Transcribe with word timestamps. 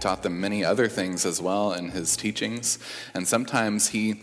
Taught 0.00 0.22
them 0.22 0.40
many 0.40 0.64
other 0.64 0.86
things 0.86 1.26
as 1.26 1.42
well 1.42 1.72
in 1.72 1.90
his 1.90 2.16
teachings, 2.16 2.78
and 3.14 3.26
sometimes 3.26 3.88
he 3.88 4.20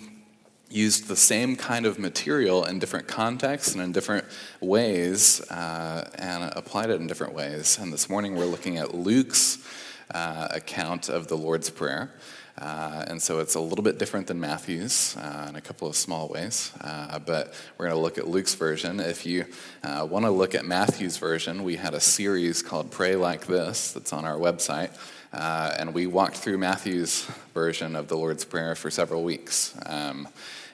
used 0.69 1.07
the 1.07 1.15
same 1.15 1.55
kind 1.55 1.85
of 1.85 1.99
material 1.99 2.65
in 2.65 2.79
different 2.79 3.07
contexts 3.07 3.73
and 3.73 3.83
in 3.83 3.91
different 3.91 4.25
ways 4.61 5.41
uh, 5.51 6.09
and 6.15 6.51
applied 6.55 6.89
it 6.89 6.99
in 6.99 7.07
different 7.07 7.33
ways. 7.33 7.77
And 7.79 7.93
this 7.93 8.09
morning 8.09 8.35
we're 8.35 8.45
looking 8.45 8.77
at 8.77 8.95
Luke's 8.95 9.65
uh, 10.11 10.47
account 10.51 11.09
of 11.09 11.27
the 11.27 11.37
Lord's 11.37 11.69
Prayer. 11.69 12.11
Uh, 12.57 13.03
and 13.07 13.21
so 13.21 13.39
it's 13.39 13.55
a 13.55 13.59
little 13.59 13.83
bit 13.83 13.99
different 13.99 14.27
than 14.27 14.39
Matthew's 14.39 15.17
uh, 15.17 15.47
in 15.49 15.55
a 15.57 15.61
couple 15.61 15.89
of 15.89 15.95
small 15.95 16.29
ways. 16.29 16.71
Uh, 16.79 17.19
but 17.19 17.53
we're 17.77 17.87
going 17.87 17.97
to 17.97 18.01
look 18.01 18.17
at 18.17 18.27
Luke's 18.27 18.55
version. 18.55 19.01
If 19.01 19.25
you 19.25 19.45
uh, 19.83 20.07
want 20.09 20.23
to 20.23 20.31
look 20.31 20.55
at 20.55 20.65
Matthew's 20.65 21.17
version, 21.17 21.63
we 21.63 21.75
had 21.75 21.93
a 21.93 21.99
series 21.99 22.61
called 22.61 22.91
Pray 22.91 23.15
Like 23.15 23.45
This 23.45 23.91
that's 23.91 24.13
on 24.13 24.23
our 24.23 24.37
website. 24.37 24.91
Uh, 25.33 25.75
and 25.77 25.93
we 25.93 26.07
walked 26.07 26.37
through 26.37 26.57
Matthew's 26.57 27.25
version 27.53 27.95
of 27.95 28.07
the 28.07 28.15
Lord's 28.15 28.45
Prayer 28.45 28.75
for 28.75 28.89
several 28.89 29.23
weeks. 29.23 29.75
Um, 29.85 30.27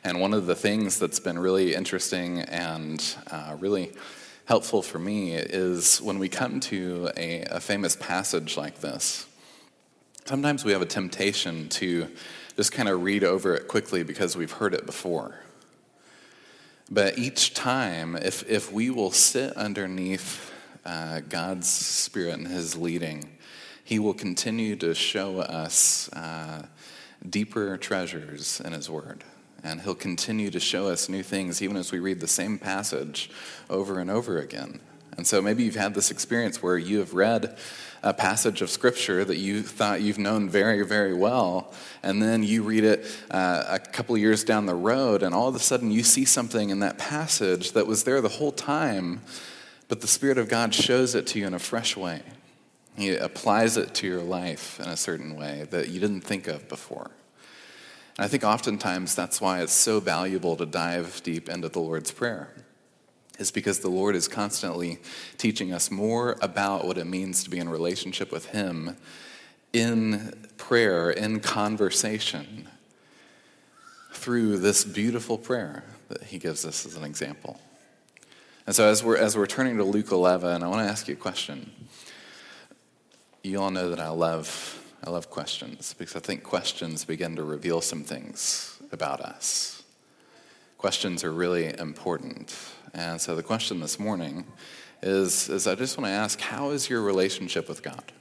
and 0.03 0.19
one 0.19 0.33
of 0.33 0.45
the 0.45 0.55
things 0.55 0.99
that's 0.99 1.19
been 1.19 1.37
really 1.37 1.73
interesting 1.73 2.39
and 2.39 3.03
uh, 3.29 3.55
really 3.59 3.91
helpful 4.45 4.81
for 4.81 4.99
me 4.99 5.33
is 5.33 6.01
when 6.01 6.19
we 6.19 6.27
come 6.27 6.59
to 6.59 7.09
a, 7.17 7.43
a 7.43 7.59
famous 7.59 7.95
passage 7.95 8.57
like 8.57 8.79
this, 8.81 9.25
sometimes 10.25 10.65
we 10.65 10.71
have 10.71 10.81
a 10.81 10.85
temptation 10.87 11.69
to 11.69 12.07
just 12.57 12.71
kind 12.71 12.89
of 12.89 13.03
read 13.03 13.23
over 13.23 13.55
it 13.55 13.67
quickly 13.67 14.03
because 14.03 14.35
we've 14.35 14.51
heard 14.51 14.73
it 14.73 14.85
before. 14.85 15.35
But 16.89 17.17
each 17.17 17.53
time, 17.53 18.15
if, 18.17 18.47
if 18.49 18.71
we 18.71 18.89
will 18.89 19.11
sit 19.11 19.53
underneath 19.53 20.51
uh, 20.85 21.21
God's 21.21 21.69
Spirit 21.69 22.33
and 22.33 22.47
His 22.47 22.75
leading, 22.75 23.30
He 23.91 23.99
will 23.99 24.13
continue 24.13 24.77
to 24.77 24.95
show 24.95 25.39
us 25.39 26.09
uh, 26.13 26.63
deeper 27.29 27.75
treasures 27.75 28.61
in 28.63 28.71
His 28.71 28.89
Word. 28.89 29.25
And 29.65 29.81
He'll 29.81 29.95
continue 29.95 30.49
to 30.51 30.61
show 30.61 30.87
us 30.87 31.09
new 31.09 31.23
things 31.23 31.61
even 31.61 31.75
as 31.75 31.91
we 31.91 31.99
read 31.99 32.21
the 32.21 32.25
same 32.25 32.57
passage 32.57 33.29
over 33.69 33.99
and 33.99 34.09
over 34.09 34.39
again. 34.39 34.79
And 35.17 35.27
so 35.27 35.41
maybe 35.41 35.63
you've 35.63 35.75
had 35.75 35.93
this 35.93 36.09
experience 36.09 36.63
where 36.63 36.77
you 36.77 36.99
have 36.99 37.13
read 37.13 37.57
a 38.01 38.13
passage 38.13 38.61
of 38.61 38.69
scripture 38.69 39.25
that 39.25 39.39
you 39.39 39.61
thought 39.61 39.99
you've 39.99 40.17
known 40.17 40.47
very, 40.47 40.85
very 40.85 41.13
well, 41.13 41.73
and 42.01 42.23
then 42.23 42.43
you 42.43 42.63
read 42.63 42.85
it 42.85 43.05
uh, 43.29 43.65
a 43.67 43.77
couple 43.77 44.17
years 44.17 44.45
down 44.45 44.67
the 44.67 44.73
road, 44.73 45.21
and 45.21 45.35
all 45.35 45.49
of 45.49 45.55
a 45.55 45.59
sudden 45.59 45.91
you 45.91 46.03
see 46.03 46.23
something 46.23 46.69
in 46.69 46.79
that 46.79 46.97
passage 46.97 47.73
that 47.73 47.87
was 47.87 48.05
there 48.05 48.21
the 48.21 48.29
whole 48.29 48.53
time, 48.53 49.21
but 49.89 49.99
the 49.99 50.07
Spirit 50.07 50.37
of 50.37 50.47
God 50.47 50.73
shows 50.73 51.13
it 51.13 51.27
to 51.27 51.39
you 51.39 51.45
in 51.45 51.53
a 51.53 51.59
fresh 51.59 51.97
way. 51.97 52.21
He 52.97 53.15
applies 53.15 53.77
it 53.77 53.93
to 53.95 54.07
your 54.07 54.21
life 54.21 54.79
in 54.79 54.87
a 54.87 54.97
certain 54.97 55.35
way 55.35 55.67
that 55.71 55.89
you 55.89 55.99
didn't 55.99 56.21
think 56.21 56.47
of 56.47 56.67
before. 56.67 57.11
And 58.17 58.25
I 58.25 58.27
think 58.27 58.43
oftentimes 58.43 59.15
that's 59.15 59.39
why 59.39 59.61
it's 59.61 59.73
so 59.73 59.99
valuable 59.99 60.55
to 60.57 60.65
dive 60.65 61.21
deep 61.23 61.49
into 61.49 61.69
the 61.69 61.79
Lord's 61.79 62.11
Prayer 62.11 62.49
is 63.39 63.51
because 63.51 63.79
the 63.79 63.89
Lord 63.89 64.15
is 64.15 64.27
constantly 64.27 64.99
teaching 65.37 65.73
us 65.73 65.89
more 65.89 66.37
about 66.41 66.85
what 66.85 66.97
it 66.97 67.05
means 67.05 67.43
to 67.43 67.49
be 67.49 67.57
in 67.57 67.67
relationship 67.67 68.31
with 68.31 68.47
Him 68.47 68.97
in 69.73 70.33
prayer, 70.57 71.09
in 71.09 71.39
conversation, 71.39 72.67
through 74.13 74.57
this 74.57 74.83
beautiful 74.83 75.37
prayer 75.37 75.83
that 76.09 76.23
He 76.23 76.37
gives 76.37 76.65
us 76.65 76.85
as 76.85 76.95
an 76.95 77.03
example. 77.03 77.59
And 78.67 78.75
so, 78.75 78.87
as 78.87 79.03
we're, 79.03 79.17
as 79.17 79.35
we're 79.35 79.47
turning 79.47 79.77
to 79.77 79.83
Luke 79.83 80.11
11, 80.11 80.61
I 80.61 80.67
want 80.67 80.85
to 80.85 80.91
ask 80.91 81.07
you 81.07 81.15
a 81.15 81.17
question. 81.17 81.71
You 83.43 83.59
all 83.59 83.71
know 83.71 83.89
that 83.89 83.99
I 83.99 84.09
love, 84.09 84.79
I 85.03 85.09
love 85.09 85.31
questions 85.31 85.95
because 85.97 86.15
I 86.15 86.19
think 86.19 86.43
questions 86.43 87.05
begin 87.05 87.35
to 87.37 87.43
reveal 87.43 87.81
some 87.81 88.03
things 88.03 88.79
about 88.91 89.19
us. 89.19 89.81
Questions 90.77 91.23
are 91.23 91.31
really 91.31 91.75
important. 91.79 92.55
And 92.93 93.19
so 93.19 93.35
the 93.35 93.41
question 93.41 93.79
this 93.79 93.97
morning 93.97 94.45
is, 95.01 95.49
is 95.49 95.65
I 95.65 95.73
just 95.73 95.97
want 95.97 96.05
to 96.05 96.11
ask, 96.11 96.39
how 96.39 96.69
is 96.69 96.87
your 96.87 97.01
relationship 97.01 97.67
with 97.67 97.81
God? 97.81 98.11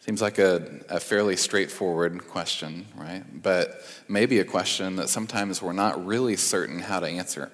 Seems 0.00 0.20
like 0.20 0.38
a, 0.38 0.80
a 0.90 1.00
fairly 1.00 1.36
straightforward 1.36 2.28
question, 2.28 2.86
right? 2.94 3.24
But 3.42 3.80
maybe 4.06 4.38
a 4.38 4.44
question 4.44 4.96
that 4.96 5.08
sometimes 5.08 5.62
we're 5.62 5.72
not 5.72 6.04
really 6.04 6.36
certain 6.36 6.80
how 6.80 7.00
to 7.00 7.06
answer. 7.06 7.50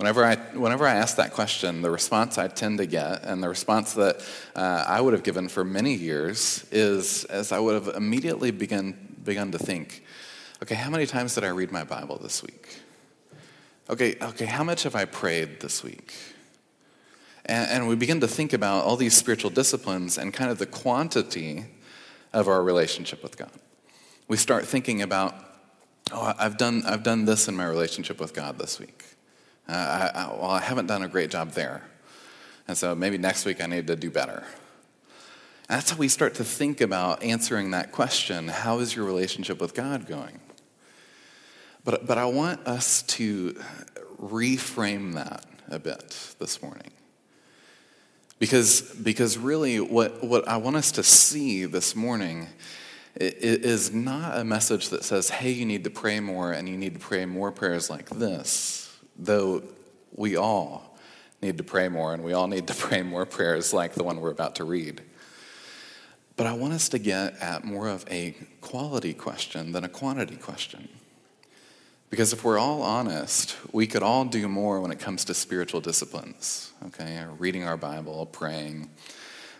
Whenever 0.00 0.24
I, 0.24 0.36
whenever 0.56 0.86
I 0.86 0.94
ask 0.94 1.16
that 1.16 1.34
question, 1.34 1.82
the 1.82 1.90
response 1.90 2.38
I 2.38 2.48
tend 2.48 2.78
to 2.78 2.86
get, 2.86 3.22
and 3.22 3.42
the 3.42 3.50
response 3.50 3.92
that 3.92 4.26
uh, 4.56 4.82
I 4.88 4.98
would 4.98 5.12
have 5.12 5.22
given 5.22 5.46
for 5.46 5.62
many 5.62 5.92
years, 5.92 6.66
is 6.72 7.24
as 7.26 7.52
I 7.52 7.58
would 7.58 7.74
have 7.74 7.94
immediately 7.94 8.50
begun, 8.50 9.14
begun 9.22 9.52
to 9.52 9.58
think, 9.58 10.02
okay, 10.62 10.74
how 10.74 10.88
many 10.88 11.04
times 11.04 11.34
did 11.34 11.44
I 11.44 11.48
read 11.48 11.70
my 11.70 11.84
Bible 11.84 12.16
this 12.16 12.42
week? 12.42 12.80
Okay, 13.90 14.16
okay, 14.22 14.46
how 14.46 14.64
much 14.64 14.84
have 14.84 14.96
I 14.96 15.04
prayed 15.04 15.60
this 15.60 15.84
week? 15.84 16.14
And, 17.44 17.70
and 17.70 17.86
we 17.86 17.94
begin 17.94 18.20
to 18.20 18.28
think 18.28 18.54
about 18.54 18.84
all 18.84 18.96
these 18.96 19.14
spiritual 19.14 19.50
disciplines 19.50 20.16
and 20.16 20.32
kind 20.32 20.50
of 20.50 20.56
the 20.56 20.64
quantity 20.64 21.66
of 22.32 22.48
our 22.48 22.62
relationship 22.62 23.22
with 23.22 23.36
God. 23.36 23.52
We 24.28 24.38
start 24.38 24.64
thinking 24.64 25.02
about, 25.02 25.34
oh, 26.10 26.32
I've 26.38 26.56
done, 26.56 26.84
I've 26.86 27.02
done 27.02 27.26
this 27.26 27.48
in 27.48 27.54
my 27.54 27.66
relationship 27.66 28.18
with 28.18 28.32
God 28.32 28.58
this 28.58 28.78
week. 28.78 29.04
Uh, 29.70 30.10
I, 30.12 30.20
I, 30.20 30.26
well, 30.34 30.50
I 30.50 30.60
haven't 30.60 30.86
done 30.86 31.02
a 31.02 31.08
great 31.08 31.30
job 31.30 31.52
there. 31.52 31.82
And 32.66 32.76
so 32.76 32.94
maybe 32.96 33.18
next 33.18 33.44
week 33.44 33.62
I 33.62 33.66
need 33.66 33.86
to 33.86 33.94
do 33.94 34.10
better. 34.10 34.44
And 35.68 35.78
that's 35.78 35.92
how 35.92 35.96
we 35.96 36.08
start 36.08 36.34
to 36.34 36.44
think 36.44 36.80
about 36.80 37.22
answering 37.22 37.70
that 37.70 37.92
question 37.92 38.48
how 38.48 38.80
is 38.80 38.96
your 38.96 39.04
relationship 39.04 39.60
with 39.60 39.74
God 39.74 40.08
going? 40.08 40.40
But, 41.84 42.04
but 42.04 42.18
I 42.18 42.24
want 42.24 42.66
us 42.66 43.02
to 43.02 43.60
reframe 44.20 45.14
that 45.14 45.46
a 45.68 45.78
bit 45.78 46.34
this 46.40 46.60
morning. 46.60 46.90
Because, 48.40 48.80
because 48.80 49.38
really, 49.38 49.78
what, 49.78 50.24
what 50.24 50.48
I 50.48 50.56
want 50.56 50.74
us 50.74 50.90
to 50.92 51.04
see 51.04 51.64
this 51.64 51.94
morning 51.94 52.48
is 53.14 53.92
not 53.92 54.36
a 54.36 54.44
message 54.44 54.88
that 54.88 55.04
says, 55.04 55.30
hey, 55.30 55.52
you 55.52 55.64
need 55.64 55.84
to 55.84 55.90
pray 55.90 56.18
more 56.18 56.50
and 56.52 56.68
you 56.68 56.76
need 56.76 56.94
to 56.94 57.00
pray 57.00 57.24
more 57.24 57.52
prayers 57.52 57.88
like 57.88 58.08
this, 58.10 58.89
though 59.20 59.62
we 60.14 60.36
all 60.36 60.96
need 61.42 61.58
to 61.58 61.64
pray 61.64 61.88
more 61.88 62.12
and 62.12 62.24
we 62.24 62.32
all 62.32 62.48
need 62.48 62.66
to 62.66 62.74
pray 62.86 63.02
more 63.02 63.26
prayers 63.26 63.72
like 63.72 63.94
the 63.94 64.04
one 64.04 64.20
we're 64.20 64.30
about 64.30 64.56
to 64.56 64.64
read. 64.64 65.02
But 66.36 66.46
I 66.46 66.54
want 66.54 66.72
us 66.72 66.88
to 66.90 66.98
get 66.98 67.36
at 67.40 67.64
more 67.64 67.88
of 67.88 68.04
a 68.10 68.34
quality 68.60 69.12
question 69.12 69.72
than 69.72 69.84
a 69.84 69.88
quantity 69.88 70.36
question. 70.36 70.88
Because 72.08 72.32
if 72.32 72.42
we're 72.42 72.58
all 72.58 72.82
honest, 72.82 73.56
we 73.72 73.86
could 73.86 74.02
all 74.02 74.24
do 74.24 74.48
more 74.48 74.80
when 74.80 74.90
it 74.90 74.98
comes 74.98 75.24
to 75.26 75.34
spiritual 75.34 75.80
disciplines, 75.80 76.72
okay? 76.86 77.24
Reading 77.38 77.64
our 77.64 77.76
Bible, 77.76 78.26
praying, 78.26 78.90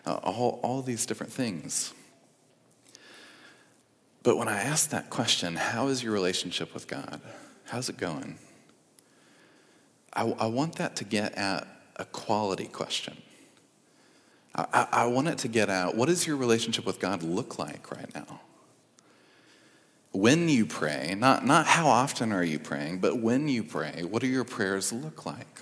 uh, 0.04 0.14
all, 0.14 0.58
all 0.62 0.82
these 0.82 1.06
different 1.06 1.32
things. 1.32 1.92
But 4.22 4.36
when 4.36 4.48
I 4.48 4.60
ask 4.62 4.90
that 4.90 5.10
question, 5.10 5.56
how 5.56 5.88
is 5.88 6.02
your 6.02 6.12
relationship 6.12 6.74
with 6.74 6.88
God? 6.88 7.20
How's 7.66 7.88
it 7.88 7.98
going? 7.98 8.38
I, 10.12 10.22
I 10.22 10.46
want 10.46 10.76
that 10.76 10.96
to 10.96 11.04
get 11.04 11.34
at 11.34 11.66
a 11.96 12.04
quality 12.04 12.66
question. 12.66 13.16
I, 14.54 14.66
I, 14.72 14.88
I 15.02 15.06
want 15.06 15.28
it 15.28 15.38
to 15.38 15.48
get 15.48 15.68
at 15.68 15.96
what 15.96 16.06
does 16.06 16.26
your 16.26 16.36
relationship 16.36 16.86
with 16.86 16.98
God 16.98 17.22
look 17.22 17.58
like 17.58 17.90
right 17.90 18.12
now? 18.14 18.40
when 20.12 20.48
you 20.48 20.66
pray, 20.66 21.14
not, 21.16 21.46
not 21.46 21.66
how 21.66 21.86
often 21.86 22.32
are 22.32 22.42
you 22.42 22.58
praying, 22.58 22.98
but 22.98 23.18
when 23.18 23.48
you 23.48 23.62
pray, 23.62 24.02
what 24.02 24.22
do 24.22 24.26
your 24.26 24.44
prayers 24.44 24.92
look 24.92 25.24
like? 25.24 25.60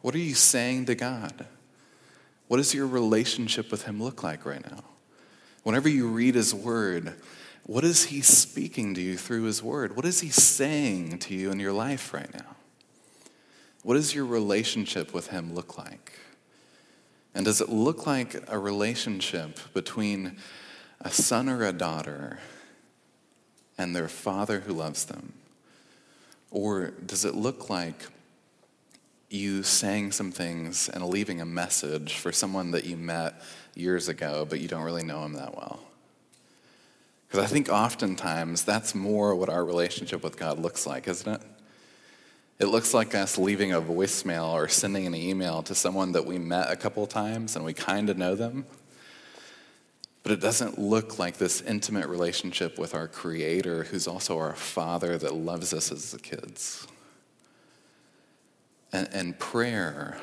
What 0.00 0.14
are 0.14 0.18
you 0.18 0.34
saying 0.34 0.86
to 0.86 0.94
God? 0.94 1.46
What 2.48 2.56
does 2.56 2.72
your 2.72 2.86
relationship 2.86 3.70
with 3.70 3.84
Him 3.84 4.02
look 4.02 4.22
like 4.22 4.46
right 4.46 4.64
now? 4.68 4.82
Whenever 5.62 5.90
you 5.90 6.08
read 6.08 6.36
His 6.36 6.54
Word, 6.54 7.14
what 7.64 7.84
is 7.84 8.06
He 8.06 8.22
speaking 8.22 8.94
to 8.94 9.00
you 9.00 9.18
through 9.18 9.42
His 9.42 9.62
Word? 9.62 9.94
What 9.94 10.06
is 10.06 10.20
He 10.20 10.30
saying 10.30 11.18
to 11.18 11.34
you 11.34 11.50
in 11.50 11.60
your 11.60 11.72
life 11.72 12.14
right 12.14 12.32
now? 12.32 12.56
What 13.82 13.94
does 13.94 14.14
your 14.14 14.26
relationship 14.26 15.14
with 15.14 15.28
Him 15.28 15.54
look 15.54 15.78
like? 15.78 16.12
And 17.34 17.44
does 17.44 17.60
it 17.60 17.68
look 17.68 18.06
like 18.06 18.36
a 18.48 18.58
relationship 18.58 19.58
between 19.72 20.36
a 21.00 21.10
son 21.10 21.48
or 21.48 21.64
a 21.64 21.72
daughter 21.72 22.38
and 23.78 23.94
their 23.94 24.08
father 24.08 24.60
who 24.60 24.72
loves 24.72 25.04
them? 25.04 25.32
Or 26.50 26.88
does 27.06 27.24
it 27.24 27.34
look 27.34 27.70
like 27.70 28.08
you 29.30 29.62
saying 29.62 30.12
some 30.12 30.32
things 30.32 30.88
and 30.88 31.06
leaving 31.06 31.40
a 31.40 31.46
message 31.46 32.16
for 32.16 32.32
someone 32.32 32.72
that 32.72 32.84
you 32.84 32.96
met 32.96 33.40
years 33.74 34.08
ago, 34.08 34.44
but 34.48 34.60
you 34.60 34.66
don't 34.66 34.82
really 34.82 35.04
know 35.04 35.24
him 35.24 35.34
that 35.34 35.54
well? 35.54 35.80
Because 37.28 37.44
I 37.44 37.46
think 37.46 37.68
oftentimes 37.68 38.64
that's 38.64 38.92
more 38.92 39.36
what 39.36 39.48
our 39.48 39.64
relationship 39.64 40.24
with 40.24 40.36
God 40.36 40.58
looks 40.58 40.84
like, 40.84 41.06
isn't 41.06 41.32
it? 41.32 41.40
It 42.60 42.66
looks 42.66 42.92
like 42.92 43.14
us 43.14 43.38
leaving 43.38 43.72
a 43.72 43.80
voicemail 43.80 44.52
or 44.52 44.68
sending 44.68 45.06
an 45.06 45.14
email 45.14 45.62
to 45.62 45.74
someone 45.74 46.12
that 46.12 46.26
we 46.26 46.38
met 46.38 46.70
a 46.70 46.76
couple 46.76 47.06
times 47.06 47.56
and 47.56 47.64
we 47.64 47.72
kind 47.72 48.10
of 48.10 48.18
know 48.18 48.34
them. 48.34 48.66
But 50.22 50.32
it 50.32 50.40
doesn't 50.40 50.78
look 50.78 51.18
like 51.18 51.38
this 51.38 51.62
intimate 51.62 52.06
relationship 52.06 52.78
with 52.78 52.94
our 52.94 53.08
Creator, 53.08 53.84
who's 53.84 54.06
also 54.06 54.38
our 54.38 54.54
Father 54.54 55.16
that 55.16 55.34
loves 55.34 55.72
us 55.72 55.90
as 55.90 56.12
the 56.12 56.18
kids. 56.18 56.86
And, 58.92 59.08
and 59.10 59.38
prayer 59.38 60.18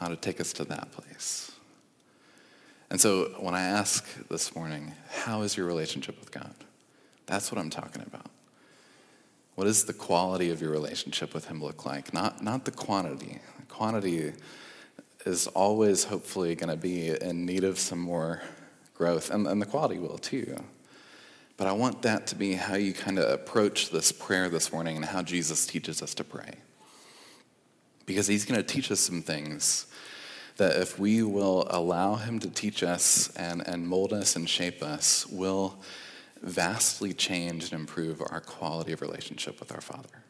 ought 0.00 0.08
to 0.08 0.16
take 0.16 0.40
us 0.40 0.52
to 0.52 0.64
that 0.66 0.92
place. 0.92 1.50
And 2.88 3.00
so 3.00 3.34
when 3.40 3.56
I 3.56 3.62
ask 3.62 4.06
this 4.28 4.54
morning, 4.54 4.92
how 5.10 5.42
is 5.42 5.56
your 5.56 5.66
relationship 5.66 6.20
with 6.20 6.30
God? 6.30 6.54
That's 7.26 7.50
what 7.50 7.60
I'm 7.60 7.70
talking 7.70 8.02
about. 8.02 8.30
What 9.54 9.64
does 9.64 9.84
the 9.84 9.92
quality 9.92 10.50
of 10.50 10.60
your 10.60 10.70
relationship 10.70 11.32
with 11.32 11.46
Him 11.46 11.62
look 11.62 11.86
like? 11.86 12.12
Not, 12.12 12.42
not 12.42 12.64
the 12.64 12.72
quantity. 12.72 13.38
Quantity 13.68 14.32
is 15.24 15.46
always 15.48 16.04
hopefully 16.04 16.54
going 16.54 16.70
to 16.70 16.76
be 16.76 17.10
in 17.10 17.46
need 17.46 17.64
of 17.64 17.78
some 17.78 18.00
more 18.00 18.42
growth, 18.94 19.30
and, 19.30 19.46
and 19.46 19.62
the 19.62 19.66
quality 19.66 19.98
will 19.98 20.18
too. 20.18 20.56
But 21.56 21.68
I 21.68 21.72
want 21.72 22.02
that 22.02 22.26
to 22.28 22.34
be 22.34 22.54
how 22.54 22.74
you 22.74 22.92
kind 22.92 23.18
of 23.18 23.30
approach 23.30 23.90
this 23.90 24.10
prayer 24.10 24.48
this 24.48 24.72
morning 24.72 24.96
and 24.96 25.04
how 25.04 25.22
Jesus 25.22 25.66
teaches 25.66 26.02
us 26.02 26.14
to 26.14 26.24
pray. 26.24 26.54
Because 28.06 28.26
He's 28.26 28.44
going 28.44 28.60
to 28.60 28.66
teach 28.66 28.90
us 28.90 29.00
some 29.00 29.22
things 29.22 29.86
that 30.56 30.76
if 30.80 30.98
we 30.98 31.22
will 31.22 31.66
allow 31.70 32.16
Him 32.16 32.40
to 32.40 32.50
teach 32.50 32.82
us 32.82 33.34
and, 33.36 33.66
and 33.66 33.86
mold 33.86 34.12
us 34.12 34.34
and 34.34 34.48
shape 34.48 34.82
us, 34.82 35.26
will 35.26 35.78
vastly 36.44 37.12
change 37.12 37.64
and 37.64 37.80
improve 37.80 38.20
our 38.20 38.40
quality 38.40 38.92
of 38.92 39.00
relationship 39.00 39.58
with 39.58 39.72
our 39.72 39.80
Father. 39.80 40.24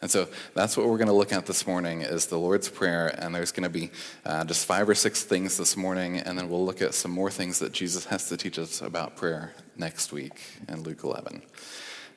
And 0.00 0.08
so 0.08 0.28
that's 0.54 0.76
what 0.76 0.86
we're 0.86 0.96
going 0.96 1.08
to 1.08 1.14
look 1.14 1.32
at 1.32 1.46
this 1.46 1.66
morning 1.66 2.02
is 2.02 2.26
the 2.26 2.38
Lord's 2.38 2.68
Prayer, 2.68 3.08
and 3.18 3.34
there's 3.34 3.50
going 3.50 3.64
to 3.64 3.68
be 3.68 3.90
uh, 4.24 4.44
just 4.44 4.64
five 4.64 4.88
or 4.88 4.94
six 4.94 5.24
things 5.24 5.56
this 5.56 5.76
morning, 5.76 6.18
and 6.18 6.38
then 6.38 6.48
we'll 6.48 6.64
look 6.64 6.80
at 6.80 6.94
some 6.94 7.10
more 7.10 7.32
things 7.32 7.58
that 7.58 7.72
Jesus 7.72 8.04
has 8.04 8.28
to 8.28 8.36
teach 8.36 8.60
us 8.60 8.80
about 8.80 9.16
prayer 9.16 9.54
next 9.76 10.12
week 10.12 10.40
in 10.68 10.84
Luke 10.84 11.02
11. 11.02 11.42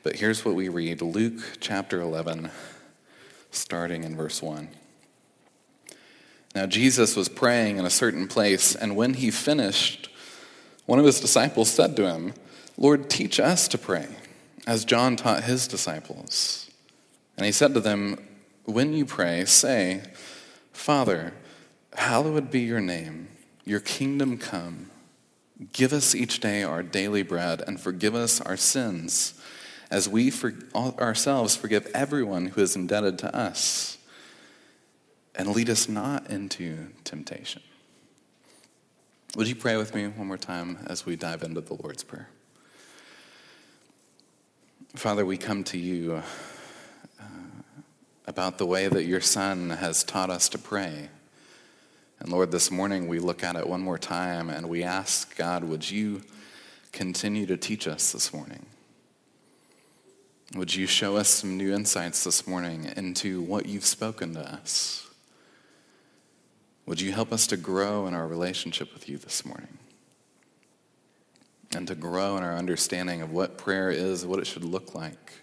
But 0.04 0.18
here's 0.18 0.46
what 0.46 0.54
we 0.54 0.70
read 0.70 1.02
Luke 1.02 1.58
chapter 1.60 2.02
11, 2.02 2.52
starting 3.50 4.04
in 4.04 4.16
verse 4.16 4.44
1. 4.44 4.70
Now, 6.54 6.68
Jesus 6.68 7.16
was 7.16 7.30
praying 7.30 7.78
in 7.78 7.86
a 7.86 7.90
certain 7.90 8.28
place, 8.28 8.76
and 8.76 8.96
when 8.96 9.16
he 9.16 9.32
finished, 9.32 10.10
one 10.86 11.00
of 11.00 11.06
his 11.06 11.20
disciples 11.20 11.72
said 11.72 11.96
to 11.96 12.08
him, 12.08 12.34
Lord, 12.82 13.12
teach 13.12 13.40
us 13.40 13.68
to 13.68 13.78
pray, 13.78 14.08
as 14.66 14.86
John 14.86 15.16
taught 15.16 15.44
his 15.44 15.68
disciples. 15.68 16.68
And 17.38 17.46
he 17.46 17.52
said 17.52 17.76
to 17.76 17.80
them, 17.80 18.18
When 18.66 18.94
you 18.94 19.06
pray, 19.06 19.46
say, 19.46 20.02
Father, 20.74 21.34
hallowed 21.94 22.50
be 22.50 22.62
your 22.62 22.82
name, 22.82 23.28
your 23.66 23.82
kingdom 23.82 24.40
come. 24.40 24.90
Give 25.74 25.94
us 25.94 26.16
each 26.16 26.40
day 26.40 26.64
our 26.64 26.82
daily 26.82 27.22
bread, 27.22 27.62
and 27.68 27.80
forgive 27.80 28.16
us 28.16 28.42
our 28.42 28.58
sins, 28.58 29.40
as 29.92 30.10
we 30.10 30.32
for 30.32 30.52
ourselves 30.76 31.56
forgive 31.56 31.86
everyone 31.94 32.48
who 32.48 32.62
is 32.62 32.76
indebted 32.76 33.20
to 33.20 33.36
us. 33.36 34.00
And 35.36 35.50
lead 35.50 35.70
us 35.70 35.88
not 35.88 36.32
into 36.32 36.88
temptation. 37.04 37.62
Would 39.36 39.48
you 39.48 39.56
pray 39.56 39.78
with 39.78 39.94
me 39.94 40.08
one 40.08 40.26
more 40.26 40.36
time 40.36 40.80
as 40.88 41.06
we 41.06 41.16
dive 41.16 41.44
into 41.44 41.62
the 41.62 41.76
Lord's 41.76 42.04
Prayer? 42.04 42.30
Father, 44.96 45.26
we 45.26 45.38
come 45.38 45.64
to 45.64 45.78
you 45.78 46.16
uh, 46.16 47.24
about 48.28 48.58
the 48.58 48.66
way 48.66 48.90
that 48.90 49.06
your 49.06 49.22
Son 49.22 49.70
has 49.70 50.04
taught 50.04 50.30
us 50.30 50.50
to 50.50 50.58
pray. 50.58 51.08
And 52.20 52.30
Lord, 52.30 52.52
this 52.52 52.70
morning 52.70 53.08
we 53.08 53.18
look 53.20 53.42
at 53.42 53.56
it 53.56 53.66
one 53.66 53.80
more 53.80 53.98
time 53.98 54.50
and 54.50 54.68
we 54.68 54.84
ask, 54.84 55.38
God, 55.38 55.64
would 55.64 55.90
you 55.90 56.24
continue 56.92 57.46
to 57.46 57.56
teach 57.56 57.88
us 57.88 58.12
this 58.12 58.34
morning? 58.34 58.66
Would 60.56 60.76
you 60.76 60.88
show 60.88 61.16
us 61.16 61.30
some 61.30 61.56
new 61.56 61.74
insights 61.74 62.26
this 62.26 62.46
morning 62.46 62.92
into 62.98 63.42
what 63.42 63.68
you've 63.68 63.86
spoken 63.86 64.34
to 64.34 64.42
us? 64.42 65.08
Would 66.86 67.00
you 67.00 67.14
help 67.14 67.32
us 67.32 67.48
to 67.48 67.56
grow 67.56 68.08
in 68.08 68.14
our 68.14 68.28
relationship 68.28 68.94
with 68.94 69.08
you 69.08 69.18
this 69.18 69.46
morning? 69.46 69.78
And 71.76 71.88
to 71.88 71.96
grow 71.96 72.38
in 72.38 72.44
our 72.44 72.56
understanding 72.56 73.22
of 73.22 73.32
what 73.32 73.58
prayer 73.58 73.90
is, 73.90 74.26
what 74.26 74.40
it 74.40 74.48
should 74.48 74.64
look 74.64 74.94
like. 74.94 75.34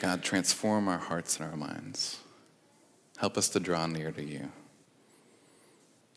God, 0.00 0.22
transform 0.22 0.88
our 0.88 0.98
hearts 0.98 1.38
and 1.38 1.50
our 1.50 1.56
minds. 1.56 2.18
Help 3.18 3.36
us 3.36 3.48
to 3.50 3.60
draw 3.60 3.86
near 3.86 4.10
to 4.12 4.22
you. 4.22 4.50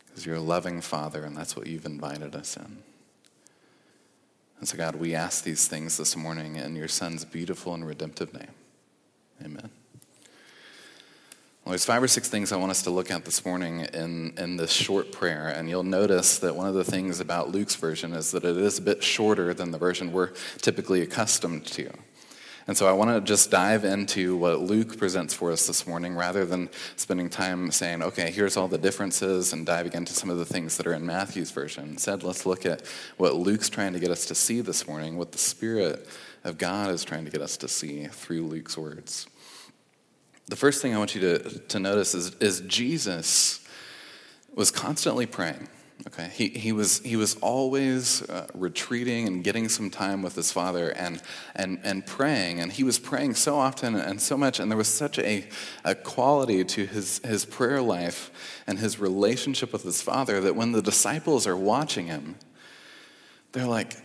Because 0.06 0.24
you're 0.24 0.36
a 0.36 0.40
loving 0.40 0.80
Father, 0.80 1.24
and 1.24 1.36
that's 1.36 1.56
what 1.56 1.66
you've 1.66 1.84
invited 1.84 2.34
us 2.34 2.56
in. 2.56 2.78
And 4.58 4.68
so, 4.68 4.78
God, 4.78 4.96
we 4.96 5.14
ask 5.14 5.44
these 5.44 5.68
things 5.68 5.98
this 5.98 6.16
morning 6.16 6.56
in 6.56 6.76
your 6.76 6.88
Son's 6.88 7.24
beautiful 7.24 7.74
and 7.74 7.86
redemptive 7.86 8.32
name. 8.32 8.54
Amen. 9.44 9.70
Well, 11.64 11.70
there's 11.70 11.86
five 11.86 12.02
or 12.02 12.08
six 12.08 12.28
things 12.28 12.52
I 12.52 12.56
want 12.56 12.72
us 12.72 12.82
to 12.82 12.90
look 12.90 13.10
at 13.10 13.24
this 13.24 13.42
morning 13.42 13.86
in, 13.94 14.34
in 14.36 14.58
this 14.58 14.70
short 14.70 15.12
prayer. 15.12 15.48
And 15.48 15.66
you'll 15.66 15.82
notice 15.82 16.38
that 16.40 16.54
one 16.54 16.68
of 16.68 16.74
the 16.74 16.84
things 16.84 17.20
about 17.20 17.52
Luke's 17.52 17.74
version 17.74 18.12
is 18.12 18.32
that 18.32 18.44
it 18.44 18.58
is 18.58 18.78
a 18.78 18.82
bit 18.82 19.02
shorter 19.02 19.54
than 19.54 19.70
the 19.70 19.78
version 19.78 20.12
we're 20.12 20.32
typically 20.58 21.00
accustomed 21.00 21.64
to. 21.68 21.90
And 22.66 22.76
so 22.76 22.86
I 22.86 22.92
want 22.92 23.12
to 23.12 23.20
just 23.22 23.50
dive 23.50 23.86
into 23.86 24.36
what 24.36 24.60
Luke 24.60 24.98
presents 24.98 25.32
for 25.32 25.52
us 25.52 25.66
this 25.66 25.86
morning 25.86 26.16
rather 26.16 26.44
than 26.44 26.68
spending 26.96 27.30
time 27.30 27.70
saying, 27.70 28.02
okay, 28.02 28.30
here's 28.30 28.58
all 28.58 28.68
the 28.68 28.76
differences 28.76 29.54
and 29.54 29.64
diving 29.64 29.94
into 29.94 30.12
some 30.12 30.28
of 30.28 30.36
the 30.36 30.44
things 30.44 30.76
that 30.76 30.86
are 30.86 30.92
in 30.92 31.06
Matthew's 31.06 31.50
version. 31.50 31.88
Instead, 31.88 32.22
let's 32.22 32.44
look 32.44 32.66
at 32.66 32.82
what 33.16 33.36
Luke's 33.36 33.70
trying 33.70 33.94
to 33.94 34.00
get 34.00 34.10
us 34.10 34.26
to 34.26 34.34
see 34.34 34.60
this 34.60 34.86
morning, 34.86 35.16
what 35.16 35.32
the 35.32 35.38
Spirit 35.38 36.06
of 36.44 36.58
God 36.58 36.90
is 36.90 37.04
trying 37.04 37.24
to 37.24 37.30
get 37.30 37.40
us 37.40 37.56
to 37.56 37.68
see 37.68 38.04
through 38.04 38.42
Luke's 38.42 38.76
words 38.76 39.28
the 40.48 40.56
first 40.56 40.82
thing 40.82 40.94
I 40.94 40.98
want 40.98 41.14
you 41.14 41.20
to, 41.22 41.58
to 41.58 41.78
notice 41.78 42.14
is, 42.14 42.34
is 42.36 42.60
Jesus 42.62 43.66
was 44.54 44.70
constantly 44.70 45.26
praying. 45.26 45.68
Okay, 46.08 46.28
he, 46.34 46.48
he, 46.48 46.72
was, 46.72 47.00
he 47.00 47.16
was 47.16 47.36
always 47.36 48.28
uh, 48.28 48.46
retreating 48.52 49.26
and 49.26 49.42
getting 49.42 49.68
some 49.68 49.88
time 49.90 50.22
with 50.22 50.34
his 50.34 50.52
father 50.52 50.90
and, 50.90 51.22
and, 51.54 51.78
and 51.82 52.04
praying. 52.04 52.60
And 52.60 52.70
he 52.70 52.84
was 52.84 52.98
praying 52.98 53.36
so 53.36 53.56
often 53.56 53.94
and 53.94 54.20
so 54.20 54.36
much, 54.36 54.60
and 54.60 54.70
there 54.70 54.76
was 54.76 54.88
such 54.88 55.18
a, 55.18 55.48
a 55.84 55.94
quality 55.94 56.62
to 56.64 56.84
his, 56.84 57.20
his 57.24 57.46
prayer 57.46 57.80
life 57.80 58.30
and 58.66 58.78
his 58.78 58.98
relationship 58.98 59.72
with 59.72 59.82
his 59.82 60.02
father 60.02 60.40
that 60.42 60.56
when 60.56 60.72
the 60.72 60.82
disciples 60.82 61.46
are 61.46 61.56
watching 61.56 62.06
him, 62.06 62.34
they're 63.52 63.66
like, 63.66 63.96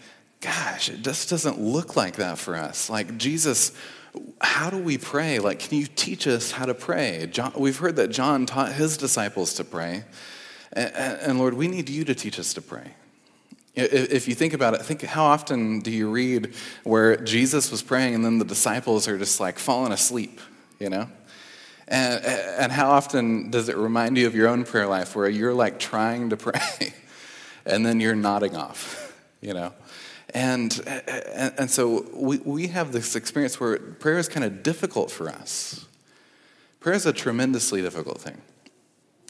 gosh, 0.42 0.90
it 0.90 1.02
just 1.02 1.30
doesn't 1.30 1.60
look 1.60 1.98
like 1.98 2.16
that 2.16 2.38
for 2.38 2.56
us. 2.56 2.90
Like 2.90 3.18
Jesus 3.18 3.74
how 4.42 4.70
do 4.70 4.78
we 4.78 4.98
pray? 4.98 5.40
Like, 5.40 5.60
can 5.60 5.78
you 5.78 5.88
teach 5.88 6.28
us 6.28 6.52
how 6.52 6.66
to 6.66 6.74
pray? 6.74 7.28
John, 7.32 7.54
we've 7.58 7.78
heard 7.78 7.96
that 7.98 8.10
John 8.10 8.46
taught 8.46 8.74
his 8.74 8.98
disciples 8.98 9.54
to 9.56 9.64
pray. 9.64 10.04
And, 10.74 10.94
and, 10.96 11.40
Lord, 11.40 11.54
we 11.54 11.68
need 11.68 11.90
you 11.90 12.04
to 12.06 12.16
teach 12.16 12.40
us 12.40 12.54
to 12.54 12.62
pray. 12.62 12.94
If 13.76 14.28
you 14.28 14.36
think 14.36 14.54
about 14.54 14.74
it, 14.74 14.82
think 14.82 15.04
how 15.04 15.26
often 15.26 15.80
do 15.80 15.92
you 15.92 16.10
read 16.10 16.54
where 16.84 17.16
Jesus 17.18 17.72
was 17.72 17.82
praying 17.82 18.16
and 18.16 18.26
then 18.26 18.38
the 18.38 18.46
disciples 18.46 19.08
are 19.08 19.18
just 19.18 19.40
like 19.40 19.58
falling 19.58 19.94
asleep, 19.94 20.42
you 20.80 20.90
know? 20.90 21.08
And, 21.88 22.24
and 22.26 22.72
how 22.72 22.92
often 22.92 23.50
does 23.52 23.70
it 23.70 23.78
remind 23.78 24.18
you 24.18 24.28
of 24.28 24.36
your 24.36 24.48
own 24.48 24.64
prayer 24.64 24.86
life 24.86 25.16
where 25.16 25.30
you're 25.30 25.54
like 25.54 25.80
trying 25.80 26.30
to 26.32 26.38
pray 26.38 26.94
and 27.66 27.86
then 27.86 28.00
you're 28.00 28.16
nodding 28.16 28.56
off, 28.56 29.16
you 29.42 29.54
know? 29.54 29.74
And, 30.34 30.80
and, 31.08 31.54
and, 31.58 31.72
so 31.72 32.06
we, 32.14 32.38
we 32.40 32.68
have 32.68 32.92
this 32.92 33.16
experience 33.16 33.60
where 33.60 33.78
prayer 33.80 34.20
is 34.20 34.28
kind 34.28 34.44
of 34.44 34.62
difficult 34.62 35.10
for 35.10 35.28
us. 35.28 35.88
Prayer 36.80 36.96
is 36.96 37.06
a 37.06 37.14
tremendously 37.14 37.82
difficult 37.82 38.22
thing. 38.22 38.38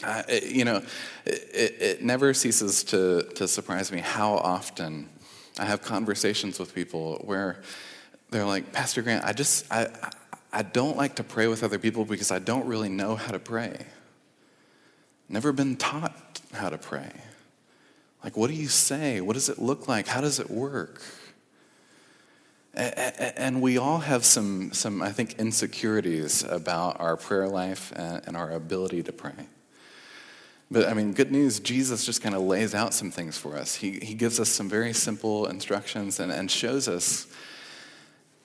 Uh, 0.03 0.23
it, 0.27 0.51
you 0.51 0.65
know, 0.65 0.81
it, 1.25 1.77
it 1.81 2.03
never 2.03 2.33
ceases 2.33 2.83
to, 2.85 3.23
to 3.35 3.47
surprise 3.47 3.91
me 3.91 3.99
how 3.99 4.33
often 4.33 5.09
I 5.57 5.65
have 5.65 5.81
conversations 5.81 6.59
with 6.59 6.75
people 6.75 7.21
where 7.25 7.61
they're 8.29 8.45
like, 8.45 8.71
Pastor 8.71 9.01
Grant, 9.01 9.25
I 9.25 9.33
just, 9.33 9.71
I, 9.71 9.87
I 10.51 10.63
don't 10.63 10.97
like 10.97 11.15
to 11.15 11.23
pray 11.23 11.47
with 11.47 11.63
other 11.63 11.79
people 11.79 12.05
because 12.05 12.31
I 12.31 12.39
don't 12.39 12.65
really 12.65 12.89
know 12.89 13.15
how 13.15 13.31
to 13.31 13.39
pray. 13.39 13.77
never 15.27 15.51
been 15.51 15.75
taught 15.75 16.41
how 16.53 16.69
to 16.69 16.77
pray. 16.77 17.11
Like, 18.23 18.35
what 18.35 18.49
do 18.49 18.55
you 18.55 18.67
say? 18.67 19.21
What 19.21 19.33
does 19.33 19.49
it 19.49 19.59
look 19.59 19.87
like? 19.87 20.07
How 20.07 20.21
does 20.21 20.39
it 20.39 20.49
work? 20.49 21.01
And 22.75 23.61
we 23.61 23.77
all 23.77 23.99
have 23.99 24.23
some, 24.23 24.71
some, 24.73 25.01
I 25.01 25.11
think, 25.11 25.39
insecurities 25.39 26.43
about 26.43 26.99
our 26.99 27.17
prayer 27.17 27.47
life 27.47 27.91
and 27.95 28.37
our 28.37 28.51
ability 28.51 29.03
to 29.03 29.11
pray. 29.13 29.47
But 30.71 30.87
I 30.87 30.93
mean, 30.93 31.13
good 31.13 31.31
news, 31.31 31.59
Jesus 31.59 32.05
just 32.05 32.21
kind 32.21 32.35
of 32.35 32.41
lays 32.41 32.75
out 32.75 32.93
some 32.93 33.09
things 33.09 33.37
for 33.37 33.57
us. 33.57 33.75
He, 33.75 33.99
he 34.03 34.13
gives 34.13 34.39
us 34.39 34.49
some 34.49 34.69
very 34.69 34.93
simple 34.93 35.47
instructions 35.47 36.19
and, 36.19 36.31
and 36.31 36.49
shows 36.49 36.87
us 36.87 37.25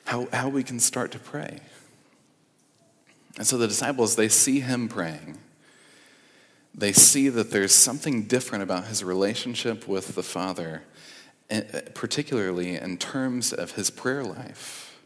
how, 0.06 0.28
how 0.32 0.48
we 0.48 0.62
can 0.62 0.80
start 0.80 1.10
to 1.12 1.18
pray. 1.18 1.60
And 3.36 3.46
so 3.46 3.58
the 3.58 3.68
disciples, 3.68 4.16
they 4.16 4.28
see 4.28 4.60
him 4.60 4.88
praying. 4.88 5.38
They 6.74 6.92
see 6.92 7.28
that 7.28 7.50
there's 7.52 7.72
something 7.72 8.24
different 8.24 8.64
about 8.64 8.86
his 8.86 9.04
relationship 9.04 9.86
with 9.86 10.16
the 10.16 10.24
Father, 10.24 10.82
eh, 11.48 11.62
particularly 11.94 12.76
in 12.76 12.98
terms 12.98 13.52
of 13.52 13.72
his 13.72 13.90
prayer 13.90 14.24
life. 14.24 14.98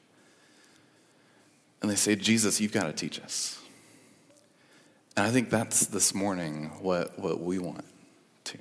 And 1.83 1.91
they 1.91 1.95
say, 1.95 2.17
Jesus, 2.17 2.61
you've 2.61 2.73
got 2.73 2.85
to 2.85 2.93
teach 2.93 3.21
us. 3.21 3.61
And 5.17 5.27
I 5.27 5.31
think 5.31 5.51
that's 5.51 5.87
this 5.87 6.15
morning 6.15 6.71
what, 6.81 7.19
what 7.19 7.41
we 7.41 7.59
want 7.59 7.85
to. 8.45 8.59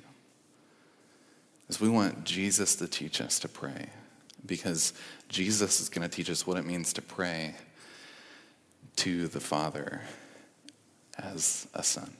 Is 1.68 1.80
we 1.80 1.88
want 1.88 2.24
Jesus 2.24 2.76
to 2.76 2.86
teach 2.86 3.20
us 3.20 3.38
to 3.40 3.48
pray. 3.48 3.86
Because 4.44 4.92
Jesus 5.28 5.80
is 5.80 5.88
going 5.88 6.08
to 6.08 6.14
teach 6.14 6.30
us 6.30 6.46
what 6.46 6.58
it 6.58 6.66
means 6.66 6.92
to 6.92 7.02
pray 7.02 7.54
to 8.96 9.28
the 9.28 9.40
Father 9.40 10.02
as 11.18 11.66
a 11.74 11.82
son. 11.82 12.12